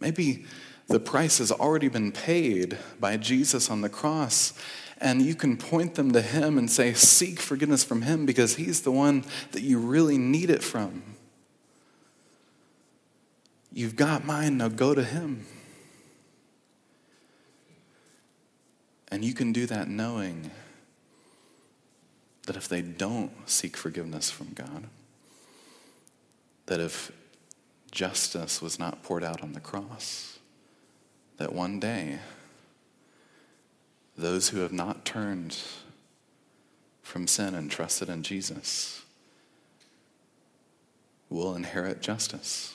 Maybe 0.00 0.46
the 0.88 1.00
price 1.00 1.38
has 1.38 1.50
already 1.50 1.88
been 1.88 2.12
paid 2.12 2.78
by 3.00 3.16
Jesus 3.16 3.70
on 3.70 3.80
the 3.80 3.88
cross 3.88 4.52
and 4.98 5.22
you 5.22 5.34
can 5.34 5.56
point 5.56 5.94
them 5.94 6.12
to 6.12 6.22
Him 6.22 6.58
and 6.58 6.70
say, 6.70 6.92
Seek 6.94 7.40
forgiveness 7.40 7.84
from 7.84 8.02
Him 8.02 8.26
because 8.26 8.56
He's 8.56 8.82
the 8.82 8.92
one 8.92 9.24
that 9.52 9.62
you 9.62 9.78
really 9.78 10.18
need 10.18 10.50
it 10.50 10.62
from. 10.62 11.02
You've 13.76 13.94
got 13.94 14.24
mine, 14.24 14.56
now 14.56 14.68
go 14.68 14.94
to 14.94 15.04
him. 15.04 15.44
And 19.08 19.22
you 19.22 19.34
can 19.34 19.52
do 19.52 19.66
that 19.66 19.86
knowing 19.86 20.50
that 22.46 22.56
if 22.56 22.68
they 22.68 22.80
don't 22.80 23.32
seek 23.44 23.76
forgiveness 23.76 24.30
from 24.30 24.54
God, 24.54 24.84
that 26.64 26.80
if 26.80 27.12
justice 27.90 28.62
was 28.62 28.78
not 28.78 29.02
poured 29.02 29.22
out 29.22 29.42
on 29.42 29.52
the 29.52 29.60
cross, 29.60 30.38
that 31.36 31.52
one 31.52 31.78
day 31.78 32.20
those 34.16 34.48
who 34.48 34.60
have 34.60 34.72
not 34.72 35.04
turned 35.04 35.58
from 37.02 37.26
sin 37.26 37.54
and 37.54 37.70
trusted 37.70 38.08
in 38.08 38.22
Jesus 38.22 39.02
will 41.28 41.54
inherit 41.54 42.00
justice. 42.00 42.74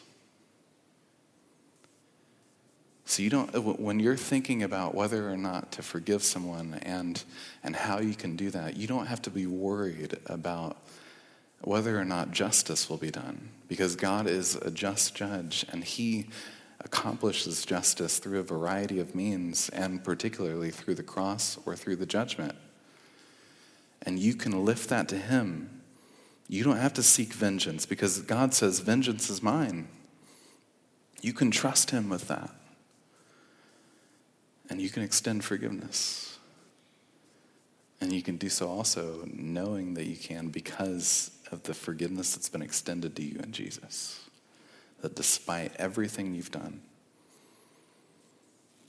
So 3.06 3.24
you 3.24 3.30
don't 3.30 3.52
when 3.80 4.00
you're 4.00 4.16
thinking 4.16 4.64
about 4.64 4.96
whether 4.96 5.30
or 5.30 5.36
not 5.36 5.74
to 5.74 5.82
forgive 5.82 6.24
someone 6.24 6.80
and 6.84 7.22
and 7.62 7.76
how 7.76 8.00
you 8.00 8.14
can 8.14 8.38
do 8.38 8.50
that, 8.52 8.78
you 8.78 8.88
don't 8.88 9.08
have 9.08 9.22
to 9.24 9.30
be 9.30 9.46
worried 9.46 10.18
about 10.28 10.78
whether 11.62 12.00
or 12.00 12.06
not 12.06 12.32
justice 12.32 12.90
will 12.90 12.98
be 12.98 13.12
done 13.12 13.50
because 13.68 13.96
God 13.96 14.28
is 14.28 14.56
a 14.56 14.72
just 14.72 15.14
judge 15.14 15.66
and 15.72 15.84
he 15.84 16.28
accomplishes 16.84 17.66
justice 17.66 18.20
through 18.20 18.40
a 18.40 18.44
variety 18.44 19.00
of 19.00 19.16
means 19.16 19.70
and 19.70 20.04
particularly 20.04 20.72
through 20.72 20.96
the 20.96 21.04
cross 21.04 21.58
or 21.66 21.76
through 21.76 21.96
the 21.96 22.06
judgment. 22.06 22.56
And 24.04 24.18
you 24.18 24.34
can 24.34 24.66
lift 24.66 24.90
that 24.90 25.08
to 25.10 25.18
him. 25.18 25.82
You 26.48 26.64
don't 26.64 26.78
have 26.78 26.94
to 26.96 27.04
seek 27.04 27.34
vengeance 27.34 27.86
because 27.86 28.20
God 28.22 28.54
says 28.54 28.80
vengeance 28.80 29.30
is 29.30 29.42
mine. 29.42 29.88
You 31.22 31.34
can 31.34 31.52
trust 31.52 31.92
him 31.92 32.10
with 32.10 32.28
that. 32.28 32.50
And 34.70 34.82
you 34.82 34.90
can 34.90 35.04
extend 35.04 35.44
forgiveness. 35.44 36.40
And 38.00 38.12
you 38.12 38.24
can 38.24 38.38
do 38.38 38.50
so 38.50 38.68
also 38.68 39.28
knowing 39.32 39.94
that 39.94 40.06
you 40.06 40.16
can 40.16 40.48
because 40.48 41.30
of 41.52 41.64
the 41.64 41.74
forgiveness 41.74 42.34
that's 42.34 42.50
been 42.50 42.64
extended 42.64 43.16
to 43.18 43.22
you 43.22 43.40
in 43.40 43.52
Jesus. 43.52 44.21
That 45.02 45.16
despite 45.16 45.76
everything 45.78 46.36
you've 46.36 46.52
done, 46.52 46.82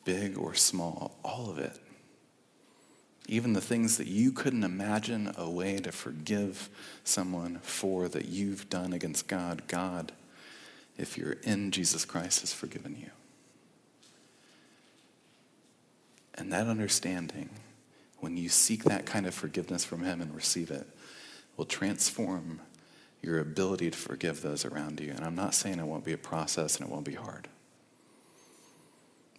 big 0.04 0.36
or 0.36 0.54
small, 0.54 1.16
all 1.24 1.50
of 1.50 1.58
it, 1.58 1.78
even 3.28 3.52
the 3.52 3.60
things 3.60 3.98
that 3.98 4.08
you 4.08 4.32
couldn't 4.32 4.64
imagine 4.64 5.32
a 5.36 5.48
way 5.48 5.78
to 5.78 5.92
forgive 5.92 6.68
someone 7.04 7.60
for 7.62 8.08
that 8.08 8.26
you've 8.26 8.68
done 8.68 8.92
against 8.92 9.28
God, 9.28 9.62
God, 9.68 10.12
if 10.98 11.16
you're 11.16 11.36
in 11.42 11.70
Jesus 11.70 12.04
Christ, 12.04 12.40
has 12.40 12.52
forgiven 12.52 12.96
you. 13.00 13.10
And 16.34 16.52
that 16.52 16.66
understanding, 16.66 17.50
when 18.18 18.36
you 18.36 18.48
seek 18.48 18.84
that 18.84 19.06
kind 19.06 19.26
of 19.26 19.34
forgiveness 19.34 19.84
from 19.84 20.02
Him 20.02 20.20
and 20.20 20.34
receive 20.34 20.70
it, 20.70 20.86
will 21.56 21.64
transform 21.64 22.60
your 23.22 23.38
ability 23.38 23.90
to 23.90 23.96
forgive 23.96 24.42
those 24.42 24.64
around 24.64 25.00
you. 25.00 25.12
And 25.12 25.24
I'm 25.24 25.36
not 25.36 25.54
saying 25.54 25.78
it 25.78 25.86
won't 25.86 26.04
be 26.04 26.12
a 26.12 26.18
process 26.18 26.76
and 26.76 26.86
it 26.86 26.92
won't 26.92 27.04
be 27.04 27.14
hard. 27.14 27.48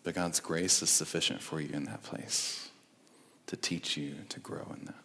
But 0.03 0.15
God's 0.15 0.39
grace 0.39 0.81
is 0.81 0.89
sufficient 0.89 1.41
for 1.41 1.61
you 1.61 1.73
in 1.73 1.84
that 1.86 2.03
place 2.03 2.69
to 3.47 3.57
teach 3.57 3.97
you 3.97 4.15
to 4.29 4.39
grow 4.39 4.65
in 4.77 4.86
that. 4.86 4.95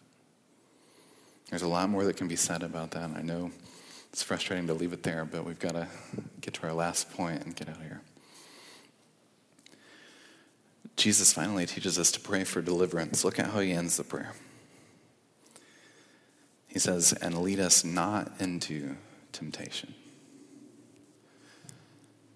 There's 1.49 1.61
a 1.61 1.67
lot 1.67 1.89
more 1.89 2.03
that 2.05 2.15
can 2.15 2.27
be 2.27 2.35
said 2.35 2.63
about 2.63 2.91
that. 2.91 3.03
And 3.03 3.17
I 3.17 3.21
know 3.21 3.51
it's 4.11 4.23
frustrating 4.23 4.67
to 4.67 4.73
leave 4.73 4.93
it 4.93 5.03
there, 5.03 5.25
but 5.25 5.45
we've 5.45 5.59
got 5.59 5.73
to 5.73 5.87
get 6.41 6.53
to 6.55 6.67
our 6.67 6.73
last 6.73 7.11
point 7.11 7.43
and 7.43 7.55
get 7.55 7.69
out 7.69 7.77
of 7.77 7.81
here. 7.81 8.01
Jesus 10.95 11.31
finally 11.31 11.65
teaches 11.65 11.97
us 11.97 12.11
to 12.11 12.19
pray 12.19 12.43
for 12.43 12.61
deliverance. 12.61 13.23
Look 13.23 13.39
at 13.39 13.47
how 13.47 13.59
he 13.59 13.71
ends 13.71 13.97
the 13.97 14.03
prayer. 14.03 14.33
He 16.69 16.79
says, 16.79 17.13
and 17.13 17.39
lead 17.39 17.59
us 17.59 17.83
not 17.83 18.31
into 18.39 18.95
temptation. 19.31 19.93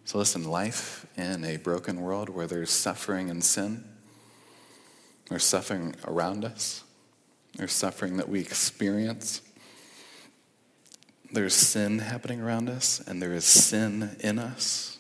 So, 0.05 0.17
listen, 0.17 0.43
life 0.43 1.05
in 1.15 1.45
a 1.45 1.57
broken 1.57 2.01
world 2.01 2.29
where 2.29 2.47
there's 2.47 2.71
suffering 2.71 3.29
and 3.29 3.43
sin, 3.43 3.86
there's 5.29 5.45
suffering 5.45 5.95
around 6.05 6.43
us, 6.43 6.84
there's 7.55 7.71
suffering 7.71 8.17
that 8.17 8.27
we 8.27 8.41
experience, 8.41 9.41
there's 11.31 11.55
sin 11.55 11.99
happening 11.99 12.41
around 12.41 12.69
us, 12.69 13.01
and 13.07 13.21
there 13.21 13.34
is 13.34 13.45
sin 13.45 14.17
in 14.19 14.39
us. 14.39 14.97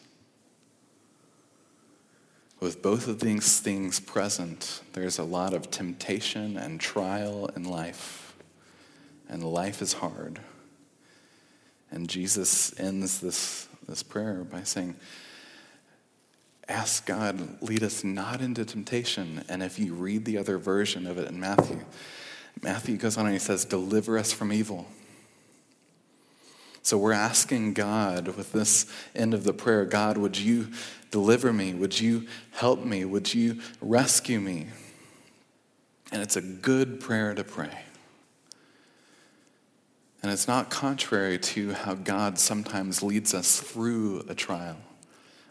With 2.59 2.81
both 2.81 3.09
of 3.09 3.19
these 3.19 3.59
things 3.59 3.99
present, 3.99 4.81
there's 4.93 5.17
a 5.17 5.23
lot 5.23 5.53
of 5.53 5.69
temptation 5.69 6.55
and 6.55 6.79
trial 6.79 7.47
in 7.57 7.65
life. 7.65 8.22
And 9.29 9.43
life 9.43 9.81
is 9.81 9.93
hard. 9.93 10.39
And 11.91 12.09
Jesus 12.09 12.77
ends 12.79 13.19
this, 13.19 13.67
this 13.87 14.03
prayer 14.03 14.43
by 14.43 14.63
saying, 14.63 14.95
Ask 16.67 17.05
God, 17.05 17.61
lead 17.61 17.83
us 17.83 18.03
not 18.03 18.41
into 18.41 18.63
temptation. 18.63 19.43
And 19.49 19.61
if 19.61 19.77
you 19.77 19.93
read 19.93 20.25
the 20.25 20.37
other 20.37 20.57
version 20.57 21.05
of 21.05 21.17
it 21.17 21.27
in 21.27 21.39
Matthew, 21.39 21.81
Matthew 22.61 22.97
goes 22.97 23.17
on 23.17 23.25
and 23.25 23.33
he 23.33 23.39
says, 23.39 23.65
Deliver 23.65 24.17
us 24.17 24.31
from 24.31 24.53
evil. 24.53 24.87
So 26.83 26.97
we're 26.97 27.13
asking 27.13 27.73
God 27.73 28.27
with 28.35 28.51
this 28.51 28.85
end 29.15 29.33
of 29.33 29.45
the 29.45 29.53
prayer 29.53 29.85
God, 29.85 30.17
would 30.17 30.37
you 30.37 30.69
deliver 31.11 31.53
me? 31.53 31.73
Would 31.73 31.99
you 31.99 32.27
help 32.51 32.83
me? 32.83 33.05
Would 33.05 33.33
you 33.33 33.61
rescue 33.81 34.39
me? 34.39 34.67
And 36.11 36.21
it's 36.21 36.35
a 36.35 36.41
good 36.41 36.99
prayer 36.99 37.33
to 37.33 37.43
pray. 37.43 37.83
And 40.23 40.31
it's 40.31 40.47
not 40.47 40.69
contrary 40.69 41.37
to 41.37 41.73
how 41.73 41.95
God 41.95 42.39
sometimes 42.39 43.03
leads 43.03 43.33
us 43.33 43.59
through 43.59 44.23
a 44.29 44.33
trial 44.33 44.77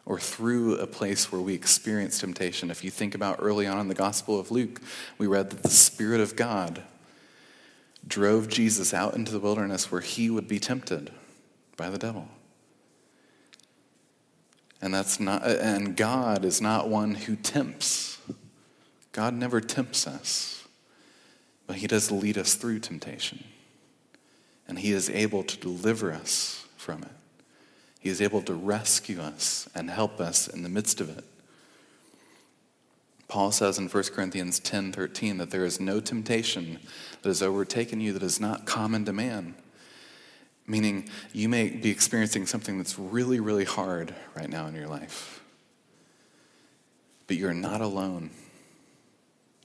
or 0.07 0.19
through 0.19 0.79
a 0.79 0.87
place 0.87 1.31
where 1.31 1.43
we 1.43 1.53
experience 1.53 2.19
temptation. 2.19 2.71
If 2.71 2.83
you 2.83 2.91
think 2.91 3.15
about 3.15 3.37
early 3.41 3.67
on 3.67 3.81
in 3.81 3.89
the 3.89 3.95
Gospel 3.95 4.41
of 4.41 4.51
Luke, 4.51 4.81
we 5.19 5.27
read 5.27 5.51
that 5.51 5.63
the 5.63 5.69
Spirit 5.69 6.23
of 6.23 6.37
God 6.37 6.83
drove 8.09 8.49
Jesus 8.49 8.95
out 8.95 9.15
into 9.15 9.31
the 9.31 9.39
wilderness 9.39 9.93
where 9.93 10.01
he 10.01 10.31
would 10.31 10.49
be 10.49 10.59
tempted 10.59 11.13
by 11.77 11.91
the 11.91 11.99
devil. 11.99 12.29
And 14.81 14.93
that's 14.93 15.21
not 15.21 15.45
and 15.45 15.97
God 15.97 16.45
is 16.45 16.61
not 16.61 16.89
one 16.89 17.15
who 17.15 17.37
tempts. 17.37 18.19
God 19.13 19.35
never 19.35 19.61
tempts 19.61 20.07
us. 20.07 20.67
But 21.67 21.77
he 21.77 21.87
does 21.87 22.11
lead 22.11 22.37
us 22.37 22.55
through 22.55 22.81
temptation. 22.81 23.45
And 24.73 24.79
he 24.79 24.93
is 24.93 25.11
able 25.11 25.43
to 25.45 25.59
deliver 25.59 26.15
us 26.15 26.65
from 26.79 27.03
it. 27.03 27.11
He 28.01 28.09
is 28.09 28.23
able 28.23 28.41
to 28.41 28.55
rescue 28.55 29.21
us 29.21 29.69
and 29.75 29.91
help 29.91 30.19
us 30.19 30.49
in 30.49 30.63
the 30.63 30.71
midst 30.71 30.99
of 30.99 31.11
it. 31.11 31.27
Paul 33.29 33.53
says 33.53 33.77
in 33.77 33.91
1 33.91 34.03
Corinthians 34.15 34.59
10 34.61 34.93
13 34.93 35.37
that 35.37 35.51
there 35.51 35.67
is 35.67 35.79
no 35.79 36.01
temptation 36.01 36.79
that 37.21 37.29
has 37.29 37.43
overtaken 37.43 38.01
you 38.01 38.15
that 38.15 38.23
is 38.23 38.41
not 38.41 38.65
common 38.65 39.05
to 39.05 39.13
man. 39.13 39.57
Meaning, 40.67 41.11
you 41.35 41.51
may 41.51 41.69
be 41.69 41.91
experiencing 41.91 42.47
something 42.47 42.79
that's 42.79 42.99
really, 42.99 43.41
really 43.41 43.67
hard 43.67 44.15
right 44.35 44.49
now 44.49 44.69
in 44.69 44.75
your 44.75 44.89
life. 44.89 45.43
But 47.27 47.37
you're 47.37 47.53
not 47.53 47.83
alone. 47.83 48.31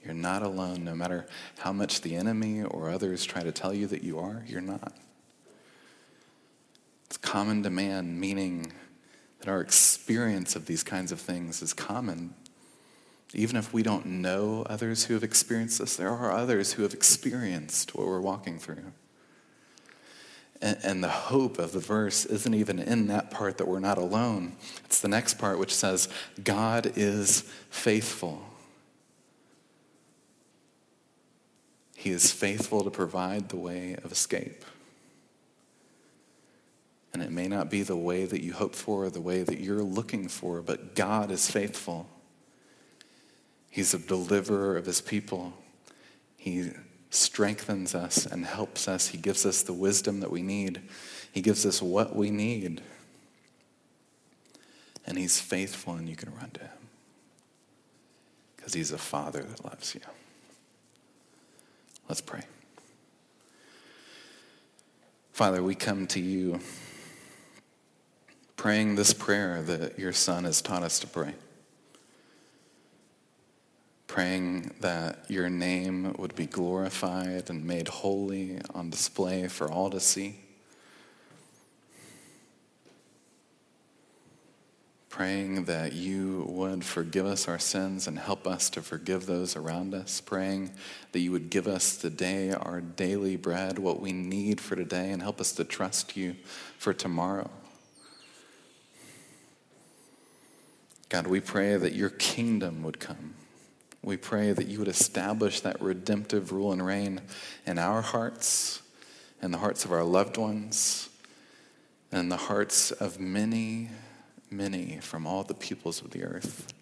You're 0.08 0.16
not 0.16 0.42
alone, 0.42 0.84
no 0.84 0.94
matter 0.94 1.26
how 1.58 1.70
much 1.70 2.00
the 2.00 2.16
enemy 2.16 2.62
or 2.62 2.88
others 2.88 3.26
try 3.26 3.42
to 3.42 3.52
tell 3.52 3.74
you 3.74 3.86
that 3.88 4.02
you 4.02 4.18
are, 4.18 4.42
you're 4.46 4.62
not. 4.62 4.94
It's 7.04 7.18
common 7.18 7.62
to 7.64 7.68
man, 7.68 8.18
meaning 8.18 8.72
that 9.40 9.48
our 9.50 9.60
experience 9.60 10.56
of 10.56 10.64
these 10.64 10.82
kinds 10.82 11.12
of 11.12 11.20
things 11.20 11.60
is 11.60 11.74
common. 11.74 12.32
Even 13.34 13.56
if 13.56 13.74
we 13.74 13.82
don't 13.82 14.06
know 14.06 14.62
others 14.62 15.04
who 15.04 15.12
have 15.12 15.22
experienced 15.22 15.78
this, 15.78 15.96
there 15.96 16.08
are 16.08 16.32
others 16.32 16.72
who 16.72 16.84
have 16.84 16.94
experienced 16.94 17.94
what 17.94 18.06
we're 18.06 18.18
walking 18.18 18.58
through. 18.58 18.92
And, 20.62 20.78
and 20.82 21.04
the 21.04 21.10
hope 21.10 21.58
of 21.58 21.72
the 21.72 21.80
verse 21.80 22.24
isn't 22.24 22.54
even 22.54 22.78
in 22.78 23.08
that 23.08 23.30
part 23.30 23.58
that 23.58 23.68
we're 23.68 23.78
not 23.78 23.98
alone. 23.98 24.56
It's 24.86 25.02
the 25.02 25.08
next 25.08 25.34
part 25.34 25.58
which 25.58 25.74
says, 25.74 26.08
God 26.42 26.92
is 26.96 27.42
faithful. 27.68 28.47
He 31.98 32.10
is 32.10 32.30
faithful 32.30 32.84
to 32.84 32.90
provide 32.90 33.48
the 33.48 33.56
way 33.56 33.96
of 34.04 34.12
escape. 34.12 34.64
And 37.12 37.20
it 37.20 37.32
may 37.32 37.48
not 37.48 37.72
be 37.72 37.82
the 37.82 37.96
way 37.96 38.24
that 38.24 38.40
you 38.40 38.52
hope 38.52 38.76
for 38.76 39.06
or 39.06 39.10
the 39.10 39.20
way 39.20 39.42
that 39.42 39.58
you're 39.58 39.82
looking 39.82 40.28
for, 40.28 40.62
but 40.62 40.94
God 40.94 41.32
is 41.32 41.50
faithful. 41.50 42.08
He's 43.68 43.94
a 43.94 43.98
deliverer 43.98 44.76
of 44.76 44.86
his 44.86 45.00
people. 45.00 45.54
He 46.36 46.70
strengthens 47.10 47.96
us 47.96 48.26
and 48.26 48.46
helps 48.46 48.86
us. 48.86 49.08
He 49.08 49.18
gives 49.18 49.44
us 49.44 49.62
the 49.62 49.72
wisdom 49.72 50.20
that 50.20 50.30
we 50.30 50.40
need, 50.40 50.82
He 51.32 51.40
gives 51.40 51.66
us 51.66 51.82
what 51.82 52.14
we 52.14 52.30
need. 52.30 52.80
and 55.04 55.18
He's 55.18 55.40
faithful 55.40 55.94
and 55.94 56.08
you 56.08 56.14
can 56.14 56.32
run 56.32 56.50
to 56.50 56.60
Him 56.60 56.88
because 58.56 58.72
He's 58.72 58.92
a 58.92 58.98
Father 58.98 59.42
that 59.42 59.64
loves 59.64 59.96
you. 59.96 60.00
Let's 62.08 62.22
pray. 62.22 62.42
Father, 65.32 65.62
we 65.62 65.74
come 65.74 66.06
to 66.08 66.20
you 66.20 66.60
praying 68.56 68.96
this 68.96 69.12
prayer 69.12 69.62
that 69.62 69.98
your 69.98 70.12
Son 70.12 70.44
has 70.44 70.62
taught 70.62 70.82
us 70.82 70.98
to 71.00 71.06
pray. 71.06 71.34
Praying 74.06 74.74
that 74.80 75.26
your 75.28 75.50
name 75.50 76.14
would 76.18 76.34
be 76.34 76.46
glorified 76.46 77.50
and 77.50 77.64
made 77.64 77.88
holy 77.88 78.58
on 78.74 78.90
display 78.90 79.46
for 79.46 79.70
all 79.70 79.90
to 79.90 80.00
see. 80.00 80.40
Praying 85.18 85.64
that 85.64 85.92
you 85.92 86.46
would 86.48 86.84
forgive 86.84 87.26
us 87.26 87.48
our 87.48 87.58
sins 87.58 88.06
and 88.06 88.16
help 88.16 88.46
us 88.46 88.70
to 88.70 88.80
forgive 88.80 89.26
those 89.26 89.56
around 89.56 89.92
us, 89.92 90.20
praying 90.20 90.70
that 91.10 91.18
you 91.18 91.32
would 91.32 91.50
give 91.50 91.66
us 91.66 91.96
today 91.96 92.52
our 92.52 92.80
daily 92.80 93.34
bread, 93.34 93.80
what 93.80 93.98
we 94.00 94.12
need 94.12 94.60
for 94.60 94.76
today, 94.76 95.10
and 95.10 95.20
help 95.20 95.40
us 95.40 95.50
to 95.50 95.64
trust 95.64 96.16
you 96.16 96.36
for 96.78 96.94
tomorrow. 96.94 97.50
God, 101.08 101.26
we 101.26 101.40
pray 101.40 101.76
that 101.76 101.94
your 101.94 102.10
kingdom 102.10 102.84
would 102.84 103.00
come. 103.00 103.34
We 104.04 104.16
pray 104.16 104.52
that 104.52 104.68
you 104.68 104.78
would 104.78 104.86
establish 104.86 105.62
that 105.62 105.82
redemptive 105.82 106.52
rule 106.52 106.70
and 106.70 106.86
reign 106.86 107.22
in 107.66 107.76
our 107.76 108.02
hearts 108.02 108.82
and 109.42 109.52
the 109.52 109.58
hearts 109.58 109.84
of 109.84 109.90
our 109.90 110.04
loved 110.04 110.36
ones 110.36 111.08
and 112.12 112.30
the 112.30 112.36
hearts 112.36 112.92
of 112.92 113.18
many 113.18 113.90
many 114.50 114.98
from 115.00 115.26
all 115.26 115.44
the 115.44 115.54
peoples 115.54 116.02
of 116.02 116.10
the 116.10 116.24
earth. 116.24 116.72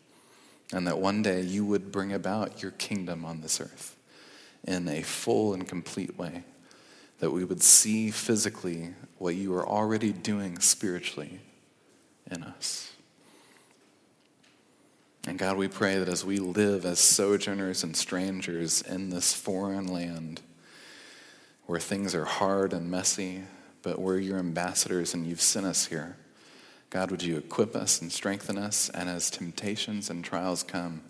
And 0.72 0.86
that 0.86 0.98
one 0.98 1.22
day 1.22 1.42
you 1.42 1.64
would 1.64 1.92
bring 1.92 2.12
about 2.12 2.62
your 2.62 2.72
kingdom 2.72 3.24
on 3.24 3.40
this 3.40 3.60
earth 3.60 3.96
in 4.64 4.88
a 4.88 5.02
full 5.02 5.54
and 5.54 5.66
complete 5.66 6.18
way. 6.18 6.44
That 7.20 7.30
we 7.30 7.44
would 7.44 7.62
see 7.62 8.10
physically 8.10 8.94
what 9.18 9.36
you 9.36 9.54
are 9.54 9.66
already 9.66 10.12
doing 10.12 10.58
spiritually 10.58 11.40
in 12.30 12.42
us. 12.42 12.92
And 15.26 15.38
God, 15.38 15.56
we 15.56 15.66
pray 15.66 15.98
that 15.98 16.08
as 16.08 16.24
we 16.24 16.38
live 16.38 16.84
as 16.84 17.00
sojourners 17.00 17.82
and 17.82 17.96
strangers 17.96 18.82
in 18.82 19.10
this 19.10 19.32
foreign 19.32 19.86
land, 19.86 20.40
where 21.66 21.80
things 21.80 22.14
are 22.14 22.24
hard 22.24 22.72
and 22.72 22.90
messy, 22.90 23.42
but 23.82 23.98
we're 23.98 24.18
your 24.18 24.38
ambassadors 24.38 25.14
and 25.14 25.26
you've 25.26 25.40
sent 25.40 25.66
us 25.66 25.86
here 25.86 26.16
God, 26.90 27.10
would 27.10 27.22
you 27.22 27.36
equip 27.36 27.74
us 27.74 28.00
and 28.00 28.12
strengthen 28.12 28.56
us? 28.56 28.88
And 28.90 29.08
as 29.08 29.30
temptations 29.30 30.08
and 30.08 30.24
trials 30.24 30.62
come, 30.62 31.02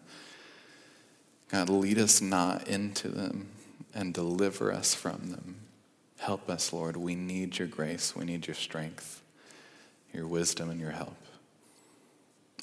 God, 1.49 1.68
lead 1.68 1.99
us 1.99 2.20
not 2.20 2.66
into 2.66 3.09
them 3.09 3.49
and 3.95 4.12
deliver 4.12 4.72
us 4.72 4.95
from 4.95 5.31
them. 5.31 5.57
Help 6.18 6.49
us, 6.49 6.72
Lord. 6.72 6.97
We 6.97 7.14
need 7.14 7.59
your 7.59 7.68
grace. 7.68 8.16
We 8.16 8.24
need 8.24 8.47
your 8.47 8.55
strength, 8.55 9.22
your 10.12 10.27
wisdom, 10.27 10.70
and 10.70 10.81
your 10.81 10.91
help. 10.91 11.16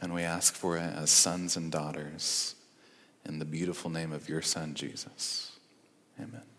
And 0.01 0.13
we 0.13 0.23
ask 0.23 0.55
for 0.55 0.77
it 0.77 0.81
as 0.81 1.11
sons 1.11 1.55
and 1.55 1.71
daughters 1.71 2.55
in 3.25 3.39
the 3.39 3.45
beautiful 3.45 3.89
name 3.89 4.11
of 4.11 4.27
your 4.27 4.41
Son, 4.41 4.73
Jesus. 4.73 5.51
Amen. 6.19 6.52